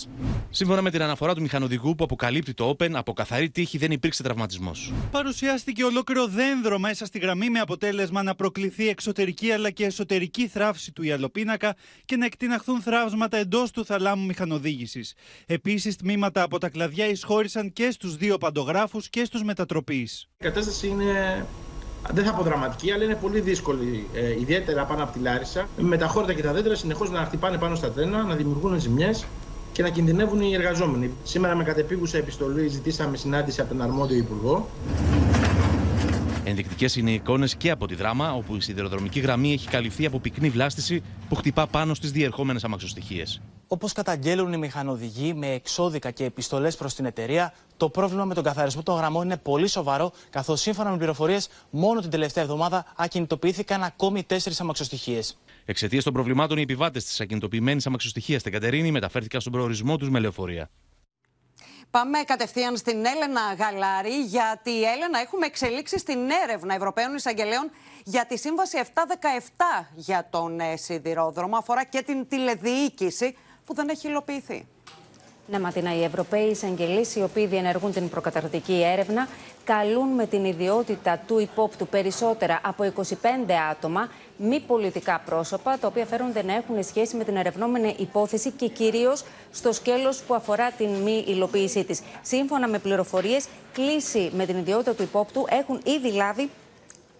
Σύμφωνα 0.51 0.83
με 0.83 0.91
την 0.91 1.03
αναφορά 1.03 1.35
του 1.35 1.41
μηχανοδηγού 1.41 1.95
που 1.95 2.05
αποκαλύπτει 2.05 2.55
το 2.55 2.77
Open, 2.79 2.91
από 2.93 3.13
καθαρή 3.13 3.51
τύχη 3.51 3.79
δεν 3.79 3.91
υπήρξε 3.91 4.23
τραυματισμός. 4.23 4.93
Παρουσιάστηκε 5.11 5.85
ολόκληρο 5.85 6.27
δένδρο 6.27 6.79
μέσα 6.79 7.07
στη 7.07 7.19
γραμμή 7.19 7.51
με 7.51 7.59
αποτέλεσμα 7.61 8.23
να 8.23 8.35
προκληθεί 8.35 8.89
εξωτερική 8.89 9.51
αλλά 9.51 9.71
και 9.71 9.85
εσωτερική 9.85 10.49
θράψη 10.49 10.93
του 10.93 11.03
ιαλοπίνακα 11.03 11.75
και 12.05 12.17
να 12.17 12.25
εκτιναχθούν 12.25 12.81
θράψματα 12.81 13.37
εντός 13.37 13.71
του 13.71 13.85
θαλάμου 13.85 14.25
μηχανοδήγησης. 14.25 15.15
Επίσης, 15.47 15.97
τμήματα 15.97 16.43
από 16.43 16.59
τα 16.59 16.69
κλαδιά 16.69 17.07
εισχώρησαν 17.07 17.73
και 17.73 17.91
στους 17.91 18.17
δύο 18.17 18.39
παντογράφου 18.65 19.01
και 19.11 19.25
στους 19.25 19.43
μετατροπείς. 19.43 20.29
Η 20.39 20.45
κατάσταση 20.45 20.89
είναι 20.89 21.47
δεν 22.11 22.25
θα 22.25 22.35
πω 22.35 22.43
δραματική, 22.43 22.93
αλλά 22.93 23.05
είναι 23.05 23.15
πολύ 23.15 23.41
δύσκολη, 23.41 24.09
ε, 24.15 24.41
ιδιαίτερα 24.41 24.85
πάνω 24.85 25.03
από 25.03 25.13
τη 25.13 25.19
Λάρισα. 25.19 25.69
Με 25.79 25.97
τα 25.97 26.07
χόρτα 26.07 26.33
και 26.33 26.43
τα 26.43 26.53
δέντρα 26.53 26.75
συνεχώς 26.75 27.11
να 27.11 27.25
χτυπάνε 27.25 27.59
πάνω 27.59 27.75
στα 27.75 27.91
τρένα, 27.91 28.23
να 28.23 28.35
δημιουργούν 28.35 28.81
ζημιές 28.81 29.25
και 29.73 29.83
να 29.83 29.89
κινδυνεύουν 29.89 30.41
οι 30.41 30.55
εργαζόμενοι. 30.55 31.11
Σήμερα, 31.23 31.55
με 31.55 31.65
κατεπίγουσα 31.65 32.19
επιστολή, 32.19 32.69
ζητήσαμε 32.69 33.17
συνάντηση 33.17 33.61
από 33.61 33.69
τον 33.69 33.83
αρμόδιο 33.83 34.17
Υπουργό. 34.17 34.69
Ενδεικτικές 36.47 36.97
είναι 36.97 37.11
οι 37.11 37.15
εικόνες 37.15 37.55
και 37.55 37.71
από 37.71 37.87
τη 37.87 37.95
δράμα, 37.95 38.35
όπου 38.35 38.57
η 38.57 38.61
σιδηροδρομική 38.61 39.21
γραμμή 39.21 39.53
έχει 39.53 39.69
καλυφθεί 39.69 40.07
από 40.07 40.19
πυκνή 40.21 40.51
βλάστηση 40.51 41.03
που 41.29 41.35
χτυπά 41.35 41.67
πάνω 41.67 41.95
στις 41.95 42.13
διερχόμενες 42.13 42.65
αμαξοστοιχίες. 42.65 43.41
Όπως 43.67 43.93
καταγγέλουν 43.93 44.53
οι 44.53 44.57
μηχανοδηγοί 44.57 45.35
με 45.35 45.47
εξώδικα 45.47 46.11
και 46.11 46.25
επιστολές 46.25 46.77
προς 46.77 46.95
την 46.95 47.05
εταιρεία, 47.05 47.55
το 47.77 47.89
πρόβλημα 47.89 48.25
με 48.25 48.35
τον 48.35 48.43
καθαρισμό 48.43 48.83
των 48.83 48.97
γραμμών 48.97 49.25
είναι 49.25 49.37
πολύ 49.37 49.69
σοβαρό, 49.69 50.13
καθώς 50.31 50.61
σύμφωνα 50.61 50.91
με 50.91 50.97
πληροφορίες, 50.97 51.49
μόνο 51.71 52.01
την 52.01 52.11
τελευταία 52.11 52.45
εβδομάδα 52.45 52.85
ακινητοποιήθηκαν 52.97 53.83
ακόμη 53.83 54.23
τέσσερις 54.23 54.61
αμαξοστοιχίες. 54.61 55.39
Εξαιτίας 55.65 56.05
των 56.05 56.13
προβλημάτων, 56.13 56.59
οι 56.59 56.63
επιβάτες 56.63 57.05
της 57.05 57.21
ακινητοποιημένης 57.21 57.87
αμαξοστοιχίας 57.87 58.41
στην 58.41 58.53
Κατερίνη 58.53 58.91
μεταφέρθηκαν 58.91 59.41
στον 59.41 59.53
προορισμό 59.53 59.97
τους 59.97 60.11
με 60.11 60.19
λεωφορεία. 60.19 60.71
Πάμε 62.01 62.19
κατευθείαν 62.19 62.77
στην 62.77 63.05
Έλενα 63.07 63.41
Γαλάρη, 63.59 64.21
γιατί 64.21 64.71
η 64.71 64.85
Έλενα 64.85 65.19
έχουμε 65.21 65.47
εξελίξεις 65.47 66.01
στην 66.01 66.31
έρευνα 66.31 66.75
Ευρωπαίων 66.75 67.15
Εισαγγελέων 67.15 67.71
για 68.05 68.27
τη 68.27 68.39
Σύμβαση 68.39 68.79
717 68.95 69.87
για 69.95 70.27
τον 70.31 70.61
ε, 70.61 70.77
σιδηρόδρομο. 70.77 71.57
Αφορά 71.57 71.85
και 71.85 72.03
την 72.03 72.29
τηλεδιοίκηση 72.29 73.37
που 73.65 73.75
δεν 73.75 73.89
έχει 73.89 74.09
υλοποιηθεί. 74.09 74.69
Ναι, 75.47 75.61
Ματίνα, 75.61 75.97
οι 75.97 76.03
Ευρωπαίοι 76.05 76.47
εισαγγελείς, 76.51 77.17
οι 77.17 77.23
οποίοι 77.23 77.47
διενεργούν 77.47 77.93
την 77.93 78.09
προκαταρκτική 78.09 78.83
έρευνα, 78.93 79.29
καλούν 79.65 80.09
με 80.09 80.27
την 80.27 80.45
ιδιότητα 80.45 81.23
του 81.27 81.39
υπόπτου 81.39 81.87
περισσότερα 81.87 82.61
από 82.65 82.93
25 82.97 83.05
άτομα, 83.71 84.09
μη 84.37 84.61
πολιτικά 84.61 85.23
πρόσωπα, 85.25 85.79
τα 85.79 85.87
οποία 85.87 86.07
φέρονται 86.07 86.43
να 86.43 86.55
έχουν 86.55 86.83
σχέση 86.85 87.17
με 87.17 87.25
την 87.25 87.37
ερευνόμενη 87.37 87.95
υπόθεση 87.99 88.51
και 88.51 88.69
κυρίως 88.69 89.25
στο 89.53 89.73
σκέλος 89.73 90.23
που 90.23 90.35
αφορά 90.35 90.71
την 90.71 90.89
μη 90.89 91.25
υλοποίησή 91.27 91.85
της. 91.85 92.01
Σύμφωνα 92.23 92.69
με 92.69 92.79
πληροφορίες, 92.79 93.47
κλήσει 93.73 94.31
με 94.35 94.47
την 94.47 94.57
ιδιότητα 94.57 94.95
του 94.95 95.03
υπόπτου 95.03 95.47
έχουν 95.49 95.81
ήδη 95.85 96.13
λάβει 96.13 96.51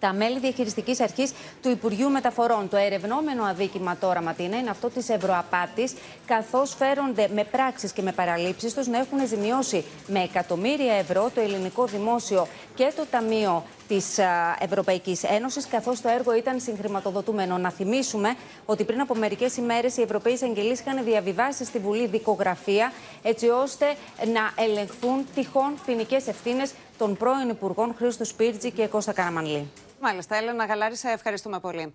τα 0.05 0.13
μέλη 0.13 0.39
διαχειριστικής 0.39 1.01
αρχής 1.01 1.33
του 1.63 1.71
Υπουργείου 1.71 2.11
Μεταφορών. 2.11 2.69
Το 2.69 2.77
ερευνόμενο 2.77 3.45
αδίκημα 3.45 3.97
τώρα, 3.97 4.23
Ματίνα, 4.23 4.57
είναι 4.57 4.71
αυτό 4.71 4.89
της 4.89 5.09
ευρωαπάτης, 5.09 5.95
καθώς 6.27 6.75
φέρονται 6.75 7.29
με 7.35 7.45
πράξεις 7.45 7.93
και 7.93 8.03
με 8.03 8.13
παραλήψεις 8.13 8.75
τους 8.75 8.87
να 8.87 8.99
έχουν 8.99 9.27
ζημιώσει 9.27 9.85
με 10.07 10.23
εκατομμύρια 10.23 10.95
ευρώ 10.95 11.31
το 11.35 11.41
ελληνικό 11.41 11.85
δημόσιο 11.85 12.47
και 12.75 12.93
το 12.97 13.05
Ταμείο 13.11 13.65
της 13.89 14.19
Ευρωπαϊκής 14.59 15.23
Ένωσης, 15.23 15.67
καθώς 15.67 16.01
το 16.01 16.09
έργο 16.09 16.35
ήταν 16.35 16.61
συγχρηματοδοτούμενο. 16.61 17.59
Να 17.59 17.71
θυμίσουμε 17.71 18.35
ότι 18.67 18.85
πριν 18.85 19.01
από 19.01 19.15
μερικές 19.15 19.57
ημέρες 19.57 19.97
οι 19.97 20.03
Ευρωπαίοι 20.03 20.33
Εισαγγελείς 20.33 20.81
είχαν 20.81 21.05
διαβιβάσει 21.05 21.65
στη 21.65 21.79
Βουλή 21.79 22.07
δικογραφία, 22.07 22.93
έτσι 23.23 23.49
ώστε 23.49 23.87
να 24.33 24.65
ελεγχθούν 24.65 25.27
τυχόν 25.35 25.75
ποινικές 25.87 26.27
ευθύνες 26.27 26.73
των 26.99 27.17
πρώην 27.17 27.49
Υπουργών 27.49 27.95
Χρήστος 27.99 28.29
Σπίρτζη 28.29 28.71
και 28.71 28.87
Κώστα 28.87 29.13
Καραμανλή. 29.13 29.71
Μάλιστα, 30.05 30.37
Έλενα 30.37 30.65
Γαλάρη, 30.65 30.97
σε 30.97 31.09
ευχαριστούμε 31.09 31.61
πολύ. 31.61 31.95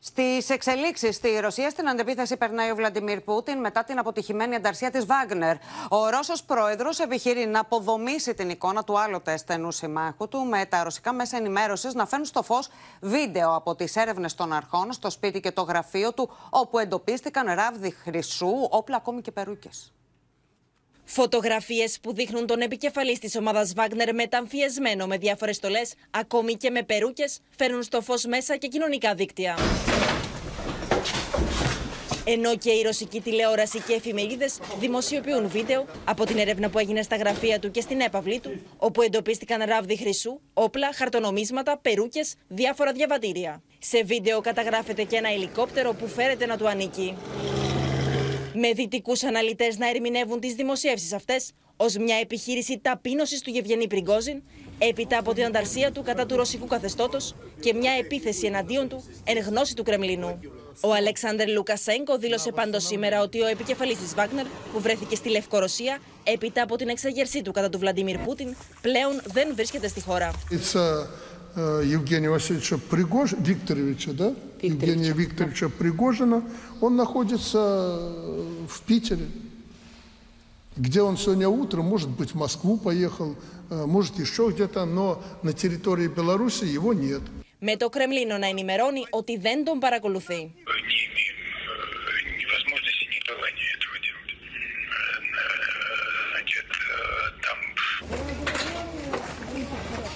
Στις 0.00 0.50
εξελίξεις 0.50 1.16
στη 1.16 1.38
Ρωσία, 1.40 1.70
στην 1.70 1.88
αντεπίθεση 1.88 2.36
περνάει 2.36 2.70
ο 2.70 2.74
Βλαντιμίρ 2.74 3.20
Πούτιν 3.20 3.58
μετά 3.58 3.84
την 3.84 3.98
αποτυχημένη 3.98 4.54
ανταρσία 4.54 4.90
της 4.90 5.06
Βάγνερ. 5.06 5.56
Ο 5.88 6.08
Ρώσος 6.08 6.42
πρόεδρος 6.42 6.98
επιχειρεί 6.98 7.46
να 7.46 7.60
αποδομήσει 7.60 8.34
την 8.34 8.50
εικόνα 8.50 8.84
του 8.84 8.98
άλλοτε 8.98 9.36
στενού 9.36 9.70
συμμάχου 9.70 10.28
του, 10.28 10.44
με 10.44 10.66
τα 10.66 10.82
ρωσικά 10.82 11.12
μέσα 11.12 11.36
ενημέρωσης 11.36 11.94
να 11.94 12.06
φέρνουν 12.06 12.26
στο 12.26 12.42
φως 12.42 12.68
βίντεο 13.00 13.54
από 13.54 13.74
τις 13.74 13.96
έρευνες 13.96 14.34
των 14.34 14.52
αρχών 14.52 14.92
στο 14.92 15.10
σπίτι 15.10 15.40
και 15.40 15.52
το 15.52 15.62
γραφείο 15.62 16.12
του, 16.12 16.30
όπου 16.50 16.78
εντοπίστηκαν 16.78 17.54
ράβδι 17.54 17.90
χρυσού, 17.90 18.66
όπλα 18.70 18.96
ακόμη 18.96 19.20
και 19.20 19.30
περούκες. 19.30 19.92
Φωτογραφίες 21.10 21.98
που 22.02 22.14
δείχνουν 22.14 22.46
τον 22.46 22.60
επικεφαλής 22.60 23.18
της 23.18 23.36
ομάδας 23.36 23.72
Βάγνερ 23.72 24.14
μεταμφιεσμένο 24.14 25.06
με 25.06 25.16
διάφορες 25.16 25.56
στολές, 25.56 25.94
ακόμη 26.10 26.54
και 26.54 26.70
με 26.70 26.82
περούκες, 26.82 27.38
φέρνουν 27.56 27.82
στο 27.82 28.00
φως 28.00 28.24
μέσα 28.24 28.56
και 28.56 28.68
κοινωνικά 28.68 29.14
δίκτυα. 29.14 29.56
Ενώ 32.24 32.56
και 32.56 32.70
η 32.70 32.82
ρωσική 32.82 33.20
τηλεόραση 33.20 33.80
και 33.80 33.92
εφημερίδες 33.92 34.58
δημοσιοποιούν 34.78 35.48
βίντεο 35.48 35.86
από 36.04 36.24
την 36.24 36.38
έρευνα 36.38 36.68
που 36.68 36.78
έγινε 36.78 37.02
στα 37.02 37.16
γραφεία 37.16 37.58
του 37.58 37.70
και 37.70 37.80
στην 37.80 38.00
έπαυλή 38.00 38.40
του, 38.40 38.60
όπου 38.76 39.02
εντοπίστηκαν 39.02 39.62
ράβδι 39.64 39.96
χρυσού, 39.96 40.40
όπλα, 40.54 40.88
χαρτονομίσματα, 40.94 41.78
περούκες, 41.78 42.34
διάφορα 42.48 42.92
διαβατήρια. 42.92 43.62
Σε 43.78 44.02
βίντεο 44.02 44.40
καταγράφεται 44.40 45.02
και 45.02 45.16
ένα 45.16 45.28
ελικόπτερο 45.28 45.92
που 45.92 46.06
φέρεται 46.08 46.46
να 46.46 46.56
του 46.56 46.68
ανήκει 46.68 47.16
με 48.54 48.72
δυτικούς 48.72 49.22
αναλυτές 49.22 49.78
να 49.78 49.88
ερμηνεύουν 49.88 50.40
τις 50.40 50.54
δημοσιεύσεις 50.54 51.12
αυτές 51.12 51.52
ως 51.76 51.96
μια 51.96 52.16
επιχείρηση 52.16 52.78
ταπείνωσης 52.82 53.40
του 53.40 53.50
Γευγενή 53.50 53.86
Πριγκόζιν, 53.86 54.42
έπειτα 54.78 55.18
από 55.18 55.34
την 55.34 55.44
ανταρσία 55.44 55.92
του 55.92 56.02
κατά 56.02 56.26
του 56.26 56.36
ρωσικού 56.36 56.66
καθεστώτος 56.66 57.34
και 57.60 57.74
μια 57.74 57.92
επίθεση 57.92 58.46
εναντίον 58.46 58.88
του 58.88 59.04
εν 59.24 59.38
γνώση 59.38 59.74
του 59.74 59.82
Κρεμλινού. 59.82 60.40
Ο 60.80 60.92
Αλεξάνδρ 60.94 61.48
Λουκασέγκο 61.48 62.18
δήλωσε 62.18 62.50
πάντως 62.50 62.84
σήμερα 62.86 63.22
ότι 63.22 63.40
ο 63.40 63.46
επικεφαλής 63.46 63.98
της 63.98 64.14
Βάγκνερ, 64.14 64.44
που 64.72 64.80
βρέθηκε 64.80 65.14
στη 65.14 65.28
Λευκορωσία 65.28 65.98
έπειτα 66.24 66.62
από 66.62 66.76
την 66.76 66.88
εξαγερσή 66.88 67.42
του 67.42 67.52
κατά 67.52 67.68
του 67.68 67.78
Βλαντιμίρ 67.78 68.18
Πούτιν, 68.18 68.54
πλέον 68.80 69.20
δεν 69.32 69.48
βρίσκεται 69.54 69.88
στη 69.88 70.00
χώρα. 70.00 70.30
Викторовича, 74.61 74.79
да? 74.79 74.85
Евгения 74.87 75.13
Викторовича 75.13 75.69
Пригожина. 75.69 76.43
Он 76.81 76.95
находится 76.95 77.59
в 78.67 78.81
Питере, 78.85 79.27
где 80.77 81.01
он 81.01 81.17
сегодня 81.17 81.47
утром, 81.47 81.85
может 81.85 82.09
быть, 82.09 82.31
в 82.31 82.35
Москву 82.35 82.77
поехал, 82.77 83.35
может, 83.69 84.19
еще 84.19 84.49
где-то, 84.49 84.85
но 84.85 85.21
на 85.43 85.53
территории 85.53 86.07
Беларуси 86.07 86.65
его 86.65 86.93
нет. 86.93 87.21
Με 87.59 87.77
το 87.77 87.89
Κρεμλίνο 87.89 88.37
να 88.37 88.47
ενημερώνει 88.47 89.05
ότι 89.09 89.37
δεν 89.37 89.63
τον 89.65 89.79
παρακολουθεί. 89.79 90.51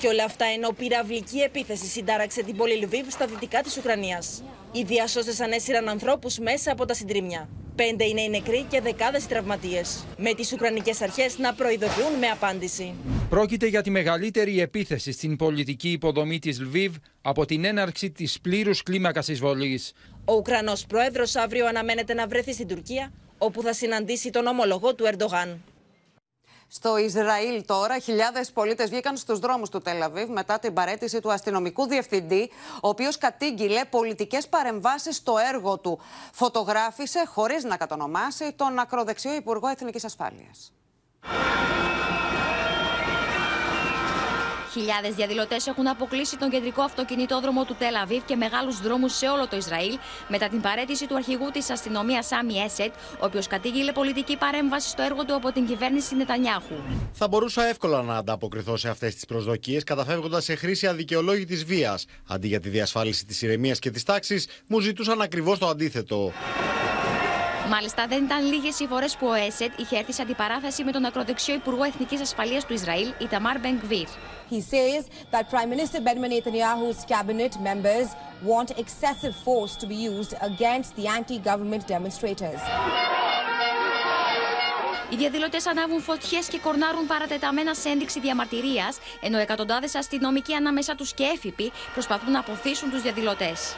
Και 0.03 0.09
όλα 0.09 0.25
αυτά 0.25 0.45
ενώ 0.45 0.71
πυραυλική 0.71 1.39
επίθεση 1.39 1.87
συντάραξε 1.87 2.43
την 2.43 2.57
πόλη 2.57 2.75
Λιβύβ 2.75 3.09
στα 3.09 3.27
δυτικά 3.27 3.61
της 3.61 3.77
Ουκρανίας. 3.77 4.43
Οι 4.73 4.83
διασώστες 4.83 5.41
ανέσυραν 5.41 5.89
ανθρώπους 5.89 6.39
μέσα 6.39 6.73
από 6.73 6.85
τα 6.85 6.95
συντρίμια. 6.95 7.49
Πέντε 7.75 8.05
είναι 8.05 8.21
οι 8.21 8.29
νεκροί 8.29 8.67
και 8.71 8.81
δεκάδες 8.81 9.25
οι 9.25 9.29
τραυματίες. 9.29 10.05
Με 10.17 10.35
τις 10.35 10.53
Ουκρανικές 10.53 11.01
αρχές 11.01 11.39
να 11.39 11.55
προειδοποιούν 11.55 12.13
με 12.21 12.27
απάντηση. 12.27 12.95
Πρόκειται 13.29 13.67
για 13.67 13.83
τη 13.83 13.91
μεγαλύτερη 13.91 14.61
επίθεση 14.61 15.13
στην 15.13 15.37
πολιτική 15.37 15.91
υποδομή 15.91 16.39
της 16.39 16.61
Λβίβ 16.61 16.95
από 17.23 17.47
την 17.47 17.65
έναρξη 17.65 18.11
της 18.11 18.41
πλήρους 18.41 18.83
κλίμακας 18.83 19.29
εισβολής. 19.29 19.93
Ο 20.25 20.35
Ουκρανός 20.35 20.87
πρόεδρος 20.87 21.37
αύριο 21.37 21.67
αναμένεται 21.67 22.15
να 22.15 22.27
βρεθεί 22.27 22.53
στην 22.53 22.67
Τουρκία, 22.67 23.13
όπου 23.39 23.63
θα 23.63 23.73
συναντήσει 23.73 24.31
τον 24.31 24.47
ομολογό 24.47 24.95
του 24.95 25.05
Ερντογάν. 25.05 25.61
Στο 26.75 26.97
Ισραήλ 26.97 27.64
τώρα, 27.66 27.99
χιλιάδες 27.99 28.53
πολίτες 28.53 28.91
βγήκαν 28.91 29.16
στους 29.16 29.39
δρόμους 29.39 29.68
του 29.68 29.81
Τελαβίβ 29.81 30.29
μετά 30.29 30.59
την 30.59 30.75
παρέτηση 30.75 31.20
του 31.20 31.33
αστυνομικού 31.33 31.87
διευθυντή, 31.87 32.51
ο 32.83 32.89
οποίος 32.89 33.18
κατήγγειλε 33.18 33.85
πολιτικές 33.85 34.49
παρεμβάσεις 34.49 35.16
στο 35.16 35.35
έργο 35.53 35.79
του. 35.79 35.99
Φωτογράφησε, 36.33 37.25
χωρίς 37.27 37.64
να 37.64 37.77
κατονομάσει, 37.77 38.53
τον 38.53 38.79
ακροδεξιό 38.79 39.35
Υπουργό 39.35 39.68
Εθνικής 39.68 40.05
Ασφάλειας. 40.05 40.73
Χιλιάδες 44.73 45.14
διαδηλωτές 45.14 45.66
έχουν 45.66 45.89
αποκλείσει 45.89 46.37
τον 46.37 46.51
κεντρικό 46.51 46.83
αυτοκινητόδρομο 46.83 47.64
του 47.64 47.77
Τελαβίβ 47.79 48.23
και 48.25 48.37
μεγάλους 48.37 48.81
δρόμους 48.81 49.16
σε 49.16 49.29
όλο 49.29 49.49
το 49.49 49.57
Ισραήλ 49.57 49.99
μετά 50.29 50.49
την 50.49 50.61
παρέτηση 50.61 51.07
του 51.07 51.14
αρχηγού 51.14 51.51
της 51.53 51.70
αστυνομίας 51.70 52.27
Σάμι 52.27 52.55
Έσετ, 52.55 52.93
ο 53.20 53.25
οποίος 53.25 53.47
κατήγγειλε 53.47 53.93
πολιτική 53.93 54.37
παρέμβαση 54.37 54.89
στο 54.89 55.03
έργο 55.03 55.25
του 55.25 55.35
από 55.35 55.53
την 55.53 55.66
κυβέρνηση 55.66 56.16
Νετανιάχου. 56.16 56.75
Θα 57.12 57.29
μπορούσα 57.29 57.64
εύκολα 57.64 58.03
να 58.03 58.16
ανταποκριθώ 58.16 58.77
σε 58.77 58.89
αυτές 58.89 59.14
τις 59.14 59.25
προσδοκίες, 59.25 59.85
καταφεύγοντας 59.85 60.45
σε 60.45 60.55
χρήση 60.55 60.87
αδικαιολόγητη 60.87 61.55
βίας. 61.55 62.05
Αντί 62.29 62.49
για 62.49 62.61
τη 62.61 62.68
διασφάλιση 62.68 63.27
της 63.27 63.43
ηρεμίας 63.43 63.79
και 63.79 63.91
της 63.91 64.03
τάξης, 64.03 64.47
μου 64.66 64.81
ζητούσαν 64.81 65.20
ακριβώς 65.20 65.59
το 65.59 65.68
αντίθετο. 65.68 66.33
Μάλιστα, 67.68 68.07
δεν 68.07 68.25
ήταν 68.25 68.45
λίγες 68.47 68.81
οι 68.81 68.87
φορές 68.87 69.16
που 69.16 69.27
ο 69.27 69.35
Έσετ 69.35 69.79
είχε 69.79 69.97
έρθει 69.97 70.12
σε 70.12 70.23
αντιπαράθεση 70.23 70.85
με 70.85 70.93
τον 70.93 71.05
ακροδεξιό 71.05 71.55
Υπουργό 71.55 71.85
Εθνικής 71.85 72.20
Ασφαλείας 72.20 72.66
του 72.66 72.73
Ισραήλ, 72.73 73.12
Ιταμάρ 73.18 73.59
Μπενγκβίρ. 73.59 74.07
He 74.53 74.61
says 74.61 75.03
that 75.33 75.45
Prime 75.55 75.71
Minister 75.75 75.99
Benjamin 76.07 76.31
Netanyahu's 76.37 77.01
cabinet 77.13 77.53
members 77.69 78.09
want 78.51 78.69
excessive 78.83 79.35
force 79.47 79.75
to 79.83 79.87
be 79.93 79.99
used 80.13 80.33
against 80.51 80.91
the 80.99 81.07
anti-government 81.19 81.83
demonstrators. 81.95 82.61
Οι 85.11 85.17
διαδηλωτές 85.17 85.67
ανάβουν 85.67 86.01
φωτιές 86.01 86.49
και 86.49 86.59
κορνάρουν 86.59 87.07
παρατεταμένα 87.07 87.75
σε 87.75 87.89
ένδειξη 87.89 88.21
διαμαρτυρίας, 88.21 88.99
ενώ 89.21 89.39
εκατοντάδες 89.39 89.95
αστυνομικοί 89.95 90.55
ανάμεσα 90.55 90.95
τους 90.95 91.13
και 91.15 91.25
έφυποι 91.25 91.73
προσπαθούν 91.93 92.31
να 92.31 92.39
αποθήσουν 92.39 92.91
τους 92.91 93.03
διαδηλωτές. 93.03 93.77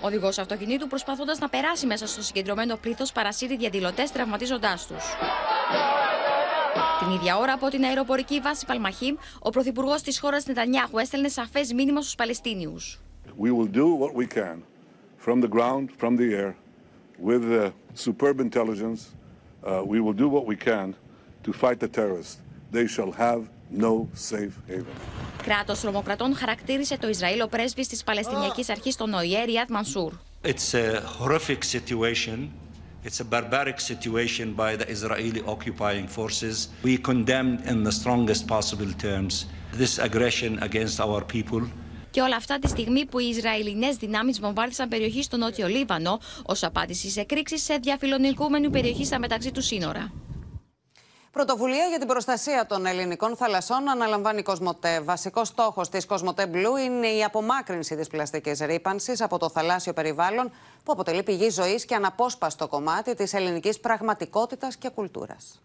Ο 0.00 0.06
οδηγός 0.06 0.38
αυτοκινήτου, 0.38 0.86
προσπαθώντας 0.86 1.38
να 1.38 1.48
περάσει 1.48 1.86
μέσα 1.86 2.06
στο 2.06 2.22
συγκεντρωμένο 2.22 2.76
πλήθος, 2.76 3.12
παρασύρει 3.12 3.56
διαδηλωτές, 3.56 4.10
τραυματίζοντάς 4.10 4.86
τους. 4.86 5.04
Την 6.98 7.10
ίδια 7.10 7.38
ώρα 7.38 7.52
από 7.52 7.68
την 7.68 7.84
αεροπορική 7.84 8.40
βάση 8.40 8.66
Παλμαχήμ, 8.66 9.16
ο 9.38 9.50
πρωθυπουργός 9.50 10.02
της 10.02 10.20
χώρας 10.20 10.46
Νετανιάχου 10.46 10.98
έστελνε 10.98 11.28
σαφές 11.28 11.72
μήνυμα 11.72 12.00
στους 12.00 12.14
Παλαιστίνιους. 12.14 13.00
We 13.40 13.50
will 13.50 13.70
do 13.76 13.86
what 14.02 14.14
we 14.14 14.26
can 14.38 14.56
from 15.26 15.40
the 15.40 15.48
ground, 15.48 15.88
from 16.00 16.16
the 16.16 16.28
air, 16.40 16.54
with 17.28 17.42
uh, 17.42 17.70
superb 17.94 18.40
intelligence. 18.40 19.00
Uh, 19.62 19.82
we 19.92 19.98
will 20.00 20.16
do 20.24 20.28
what 20.28 20.44
we 20.46 20.56
can 20.68 20.94
to 21.44 21.52
fight 21.52 21.78
the 21.84 21.90
terrorists. 21.98 22.36
They 22.76 22.86
shall 22.94 23.12
have 23.26 23.40
no 23.70 24.08
safe 24.14 24.54
haven. 24.68 24.94
Κράτος 25.42 25.80
τρομοκρατών 25.80 26.34
χαρακτήρισε 26.36 26.98
το 26.98 27.08
Ισραήλ 27.08 27.42
ο 27.42 27.48
πρέσβης 27.48 27.88
της 27.88 28.04
Παλαιστινιακής 28.04 28.68
Αρχής 28.70 28.96
των 28.96 29.14
ΟΗΕ, 29.14 29.44
Ριάτ 29.44 29.70
Μανσούρ. 29.70 30.12
It's 30.44 30.74
a 30.74 31.02
horrific 31.20 31.64
situation. 31.76 32.38
It's 33.04 33.20
a 33.20 33.24
barbaric 33.24 33.78
situation 33.78 34.54
by 34.54 34.74
the 34.74 34.86
Israeli 34.90 35.40
occupying 35.46 36.08
forces. 36.08 36.68
We 36.82 36.98
condemn 36.98 37.50
in 37.70 37.84
the 37.84 37.92
strongest 37.92 38.42
possible 38.48 38.92
terms 39.06 39.46
this 39.72 39.98
aggression 39.98 40.58
against 40.58 40.98
our 41.00 41.20
people. 41.34 41.62
Και 42.10 42.20
όλα 42.20 42.36
αυτά 42.36 42.58
τη 42.58 42.68
στιγμή 42.68 43.06
που 43.06 43.18
οι 43.18 43.26
Ισραηλινές 43.28 43.96
δυνάμεις 43.96 44.40
βομβάρδισαν 44.40 44.88
περιοχή 44.88 45.22
στο 45.22 45.36
νότιο 45.36 45.66
Λίβανο 45.66 46.20
ως 46.42 46.62
απάντηση 46.62 47.10
σε 47.10 47.22
κρίξεις 47.22 47.62
σε 47.62 47.74
διαφιλονικούμενη 47.74 48.70
περιοχή 48.70 49.04
στα 49.04 49.18
μεταξύ 49.18 49.50
του 49.50 49.62
σύνορα. 49.62 50.12
Πρωτοβουλία 51.32 51.86
για 51.86 51.98
την 51.98 52.06
προστασία 52.06 52.66
των 52.66 52.86
ελληνικών 52.86 53.36
θαλασσών 53.36 53.88
αναλαμβάνει 53.88 54.38
η 54.38 54.42
Κοσμοτέ. 54.42 55.00
Βασικός 55.00 55.48
στόχος 55.48 55.88
της 55.88 56.06
Κοσμοτέ 56.06 56.50
Blue 56.52 56.84
είναι 56.84 57.06
η 57.06 57.24
απομάκρυνση 57.24 57.96
της 57.96 58.06
πλαστικής 58.06 58.58
ρήπανσης 58.60 59.20
από 59.20 59.38
το 59.38 59.50
θαλάσσιο 59.50 59.92
περιβάλλον, 59.92 60.50
που 60.84 60.92
αποτελεί 60.92 61.22
πηγή 61.22 61.48
ζωής 61.50 61.84
και 61.84 61.94
αναπόσπαστο 61.94 62.68
κομμάτι 62.68 63.14
της 63.14 63.32
ελληνικής 63.32 63.80
πραγματικότητας 63.80 64.76
και 64.76 64.88
κουλτούρας. 64.88 65.62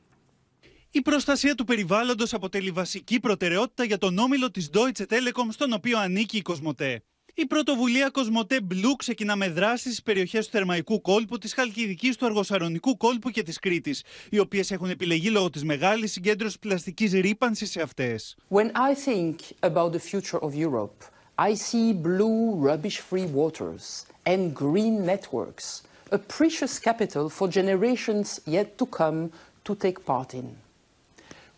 Η 0.91 1.01
προστασία 1.01 1.55
του 1.55 1.63
περιβάλλοντος 1.63 2.33
αποτελεί 2.33 2.71
βασική 2.71 3.19
προτεραιότητα 3.19 3.83
για 3.83 3.97
τον 3.97 4.17
όμιλο 4.17 4.51
της 4.51 4.69
Deutsche 4.73 5.03
Telekom, 5.09 5.47
στον 5.49 5.73
οποίο 5.73 5.99
ανήκει 5.99 6.37
η 6.37 6.41
Κοσμοτέ. 6.41 7.03
Η 7.35 7.45
πρωτοβουλία 7.45 8.09
Κοσμοτέ 8.09 8.59
Blue 8.69 8.93
ξεκινά 8.97 9.35
με 9.35 9.49
δράσεις 9.49 9.81
στις 9.81 10.01
περιοχές 10.03 10.45
του 10.45 10.51
Θερμαϊκού 10.51 11.01
κόλπου, 11.01 11.37
της 11.37 11.53
Χαλκιδικής, 11.53 12.15
του 12.15 12.25
Αργοσαρονικού 12.25 12.97
κόλπου 12.97 13.29
και 13.29 13.43
της 13.43 13.59
Κρήτης, 13.59 14.03
οι 14.29 14.39
οποίες 14.39 14.71
έχουν 14.71 14.89
επιλεγεί 14.89 15.29
λόγω 15.29 15.49
της 15.49 15.63
μεγάλης 15.63 16.11
συγκέντρωσης 16.11 16.59
πλαστικής 16.59 17.11
ρήπανσης 17.11 17.71
σε 17.71 17.81
αυτές. 17.81 18.35
When 18.49 18.65
I 18.65 18.93
think 19.05 19.35
about 19.59 19.91
the 19.91 19.99
future 20.11 20.39
of 20.39 20.55
Europe, 20.55 21.03
I 21.37 21.53
see 21.53 21.93
blue 21.93 22.55
rubbish-free 22.67 23.27
waters 23.33 24.05
and 24.23 24.53
green 24.53 25.05
networks, 25.05 25.65
a 26.11 26.19
precious 26.37 26.73
capital 26.87 27.29
for 27.37 27.47
generations 27.59 28.27
yet 28.45 28.67
to 28.77 28.85
come 28.99 29.19
to 29.63 29.75
take 29.75 29.99
part 30.05 30.29
in. 30.33 30.47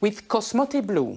With 0.04 0.18
Cosmote 0.34 0.82
Blue, 0.92 1.12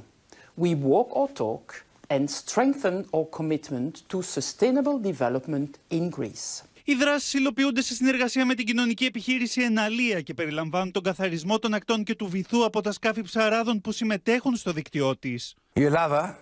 we 0.62 0.70
walk 0.74 1.08
our 1.20 1.30
talk 1.44 1.66
and 2.10 2.24
strengthen 2.30 2.96
our 3.14 3.26
commitment 3.38 3.92
to 4.08 4.22
sustainable 4.22 4.98
development 5.10 5.70
in 5.90 6.10
Greece. 6.10 6.62
Οι 6.84 6.94
δράσεις 6.94 7.32
υλοποιούνται 7.32 7.82
σε 7.82 7.94
συνεργασία 7.94 8.46
με 8.46 8.54
την 8.54 8.66
κοινωνική 8.66 9.04
επιχείρηση 9.04 9.62
Εναλία 9.62 10.20
και 10.20 10.34
περιλαμβάνουν 10.34 10.92
τον 10.92 11.02
καθαρισμό 11.02 11.58
των 11.58 11.74
ακτών 11.74 12.04
και 12.04 12.14
του 12.14 12.28
βυθού 12.28 12.64
από 12.64 12.80
τα 12.80 12.92
σκάφη 12.92 13.22
ψαράδων 13.22 13.80
που 13.80 13.92
συμμετέχουν 13.92 14.56
στο 14.56 14.72
δικτυό 14.72 15.16
της. 15.16 15.54
Η 15.72 15.84
Ελλάδα 15.84 16.38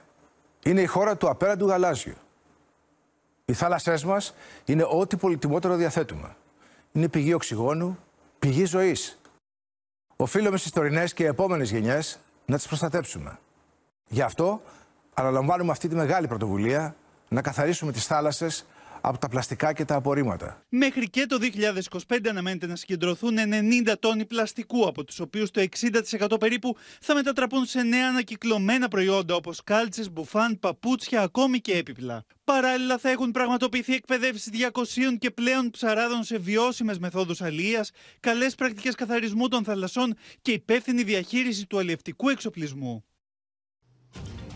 είναι 0.63 0.81
η 0.81 0.87
χώρα 0.87 1.17
του 1.17 1.29
απέραντου 1.29 1.67
γαλάζιου. 1.67 2.15
Οι 3.45 3.53
θάλασσές 3.53 4.05
μας 4.05 4.35
είναι 4.65 4.87
ό,τι 4.89 5.17
πολυτιμότερο 5.17 5.77
διαθέτουμε. 5.77 6.37
Είναι 6.93 7.09
πηγή 7.09 7.33
οξυγόνου, 7.33 7.99
πηγή 8.39 8.65
ζωής. 8.65 9.19
Οφείλουμε 10.17 10.57
στις 10.57 10.71
τωρινές 10.71 11.15
και 11.15 11.27
επόμενες 11.27 11.71
γενιές 11.71 12.19
να 12.47 12.57
τις 12.57 12.67
προστατέψουμε. 12.67 13.39
Γι' 14.09 14.23
αυτό 14.23 14.63
αναλαμβάνουμε 15.19 15.71
αυτή 15.71 15.89
τη 15.89 15.95
μεγάλη 15.95 16.27
πρωτοβουλία 16.27 16.97
να 17.29 17.43
καθαρίσουμε 17.43 17.93
τις 17.93 18.07
θάλασσες 18.07 18.67
από 19.01 19.19
τα 19.19 19.29
πλαστικά 19.29 19.73
και 19.73 19.85
τα 19.85 19.95
απορρίμματα. 19.95 20.63
Μέχρι 20.69 21.11
και 21.11 21.27
το 21.27 21.39
2025 22.09 22.29
αναμένεται 22.29 22.67
να 22.67 22.77
συγκεντρωθούν 22.77 23.37
90 23.87 23.95
τόνοι 23.99 24.25
πλαστικού, 24.25 24.87
από 24.87 25.05
τους 25.05 25.21
οποίους 25.21 25.51
το 25.51 25.67
60% 26.31 26.37
περίπου 26.41 26.77
θα 27.01 27.15
μετατραπούν 27.15 27.65
σε 27.65 27.83
νέα 27.83 28.09
ανακυκλωμένα 28.09 28.89
προϊόντα 28.89 29.35
όπως 29.35 29.61
κάλτσες, 29.65 30.11
μπουφάν, 30.11 30.59
παπούτσια, 30.59 31.23
ακόμη 31.23 31.61
και 31.61 31.77
έπιπλα. 31.77 32.25
Παράλληλα 32.45 32.99
θα 32.99 33.11
έχουν 33.11 33.31
πραγματοποιηθεί 33.31 33.95
εκπαιδεύσεις 33.95 34.51
200 34.73 35.17
και 35.19 35.31
πλέον 35.31 35.71
ψαράδων 35.71 36.23
σε 36.25 36.39
βιώσιμες 36.39 36.99
μεθόδους 36.99 37.43
αλίας, 37.43 37.91
καλές 38.21 38.55
πρακτικές 38.55 38.95
καθαρισμού 38.95 39.49
των 39.49 39.65
θαλασσών 39.65 40.15
και 40.43 40.53
υπεύθυνη 40.53 41.03
διαχείριση 41.03 41.67
του 41.67 41.79
αλλιευτικού 41.79 42.29
εξοπλισμού. 42.29 43.05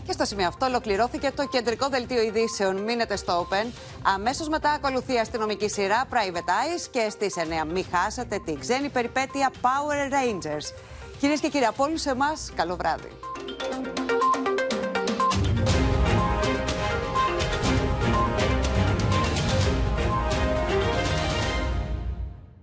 Και 0.05 0.11
στο 0.11 0.25
σημείο 0.25 0.47
αυτό 0.47 0.65
ολοκληρώθηκε 0.65 1.31
το 1.35 1.47
κεντρικό 1.47 1.89
δελτίο 1.89 2.21
ειδήσεων. 2.21 2.77
Μείνετε 2.77 3.15
στο 3.15 3.47
Open. 3.47 3.71
Αμέσως 4.01 4.47
μετά 4.47 4.71
ακολουθεί 4.71 5.13
η 5.13 5.19
αστυνομική 5.19 5.69
σειρά 5.69 6.03
Private 6.11 6.37
Eyes 6.37 6.87
και 6.91 7.09
στις 7.09 7.35
9 7.37 7.65
μην 7.71 7.85
χάσετε 7.91 8.41
την 8.45 8.59
ξένη 8.59 8.89
περιπέτεια 8.89 9.51
Power 9.61 10.13
Rangers. 10.13 10.73
Κυρίες 11.19 11.39
και 11.39 11.47
κύριοι, 11.47 11.65
από 11.65 11.83
όλους 11.83 12.05
εμάς, 12.05 12.51
καλό 12.55 12.75
βράδυ. 12.75 13.09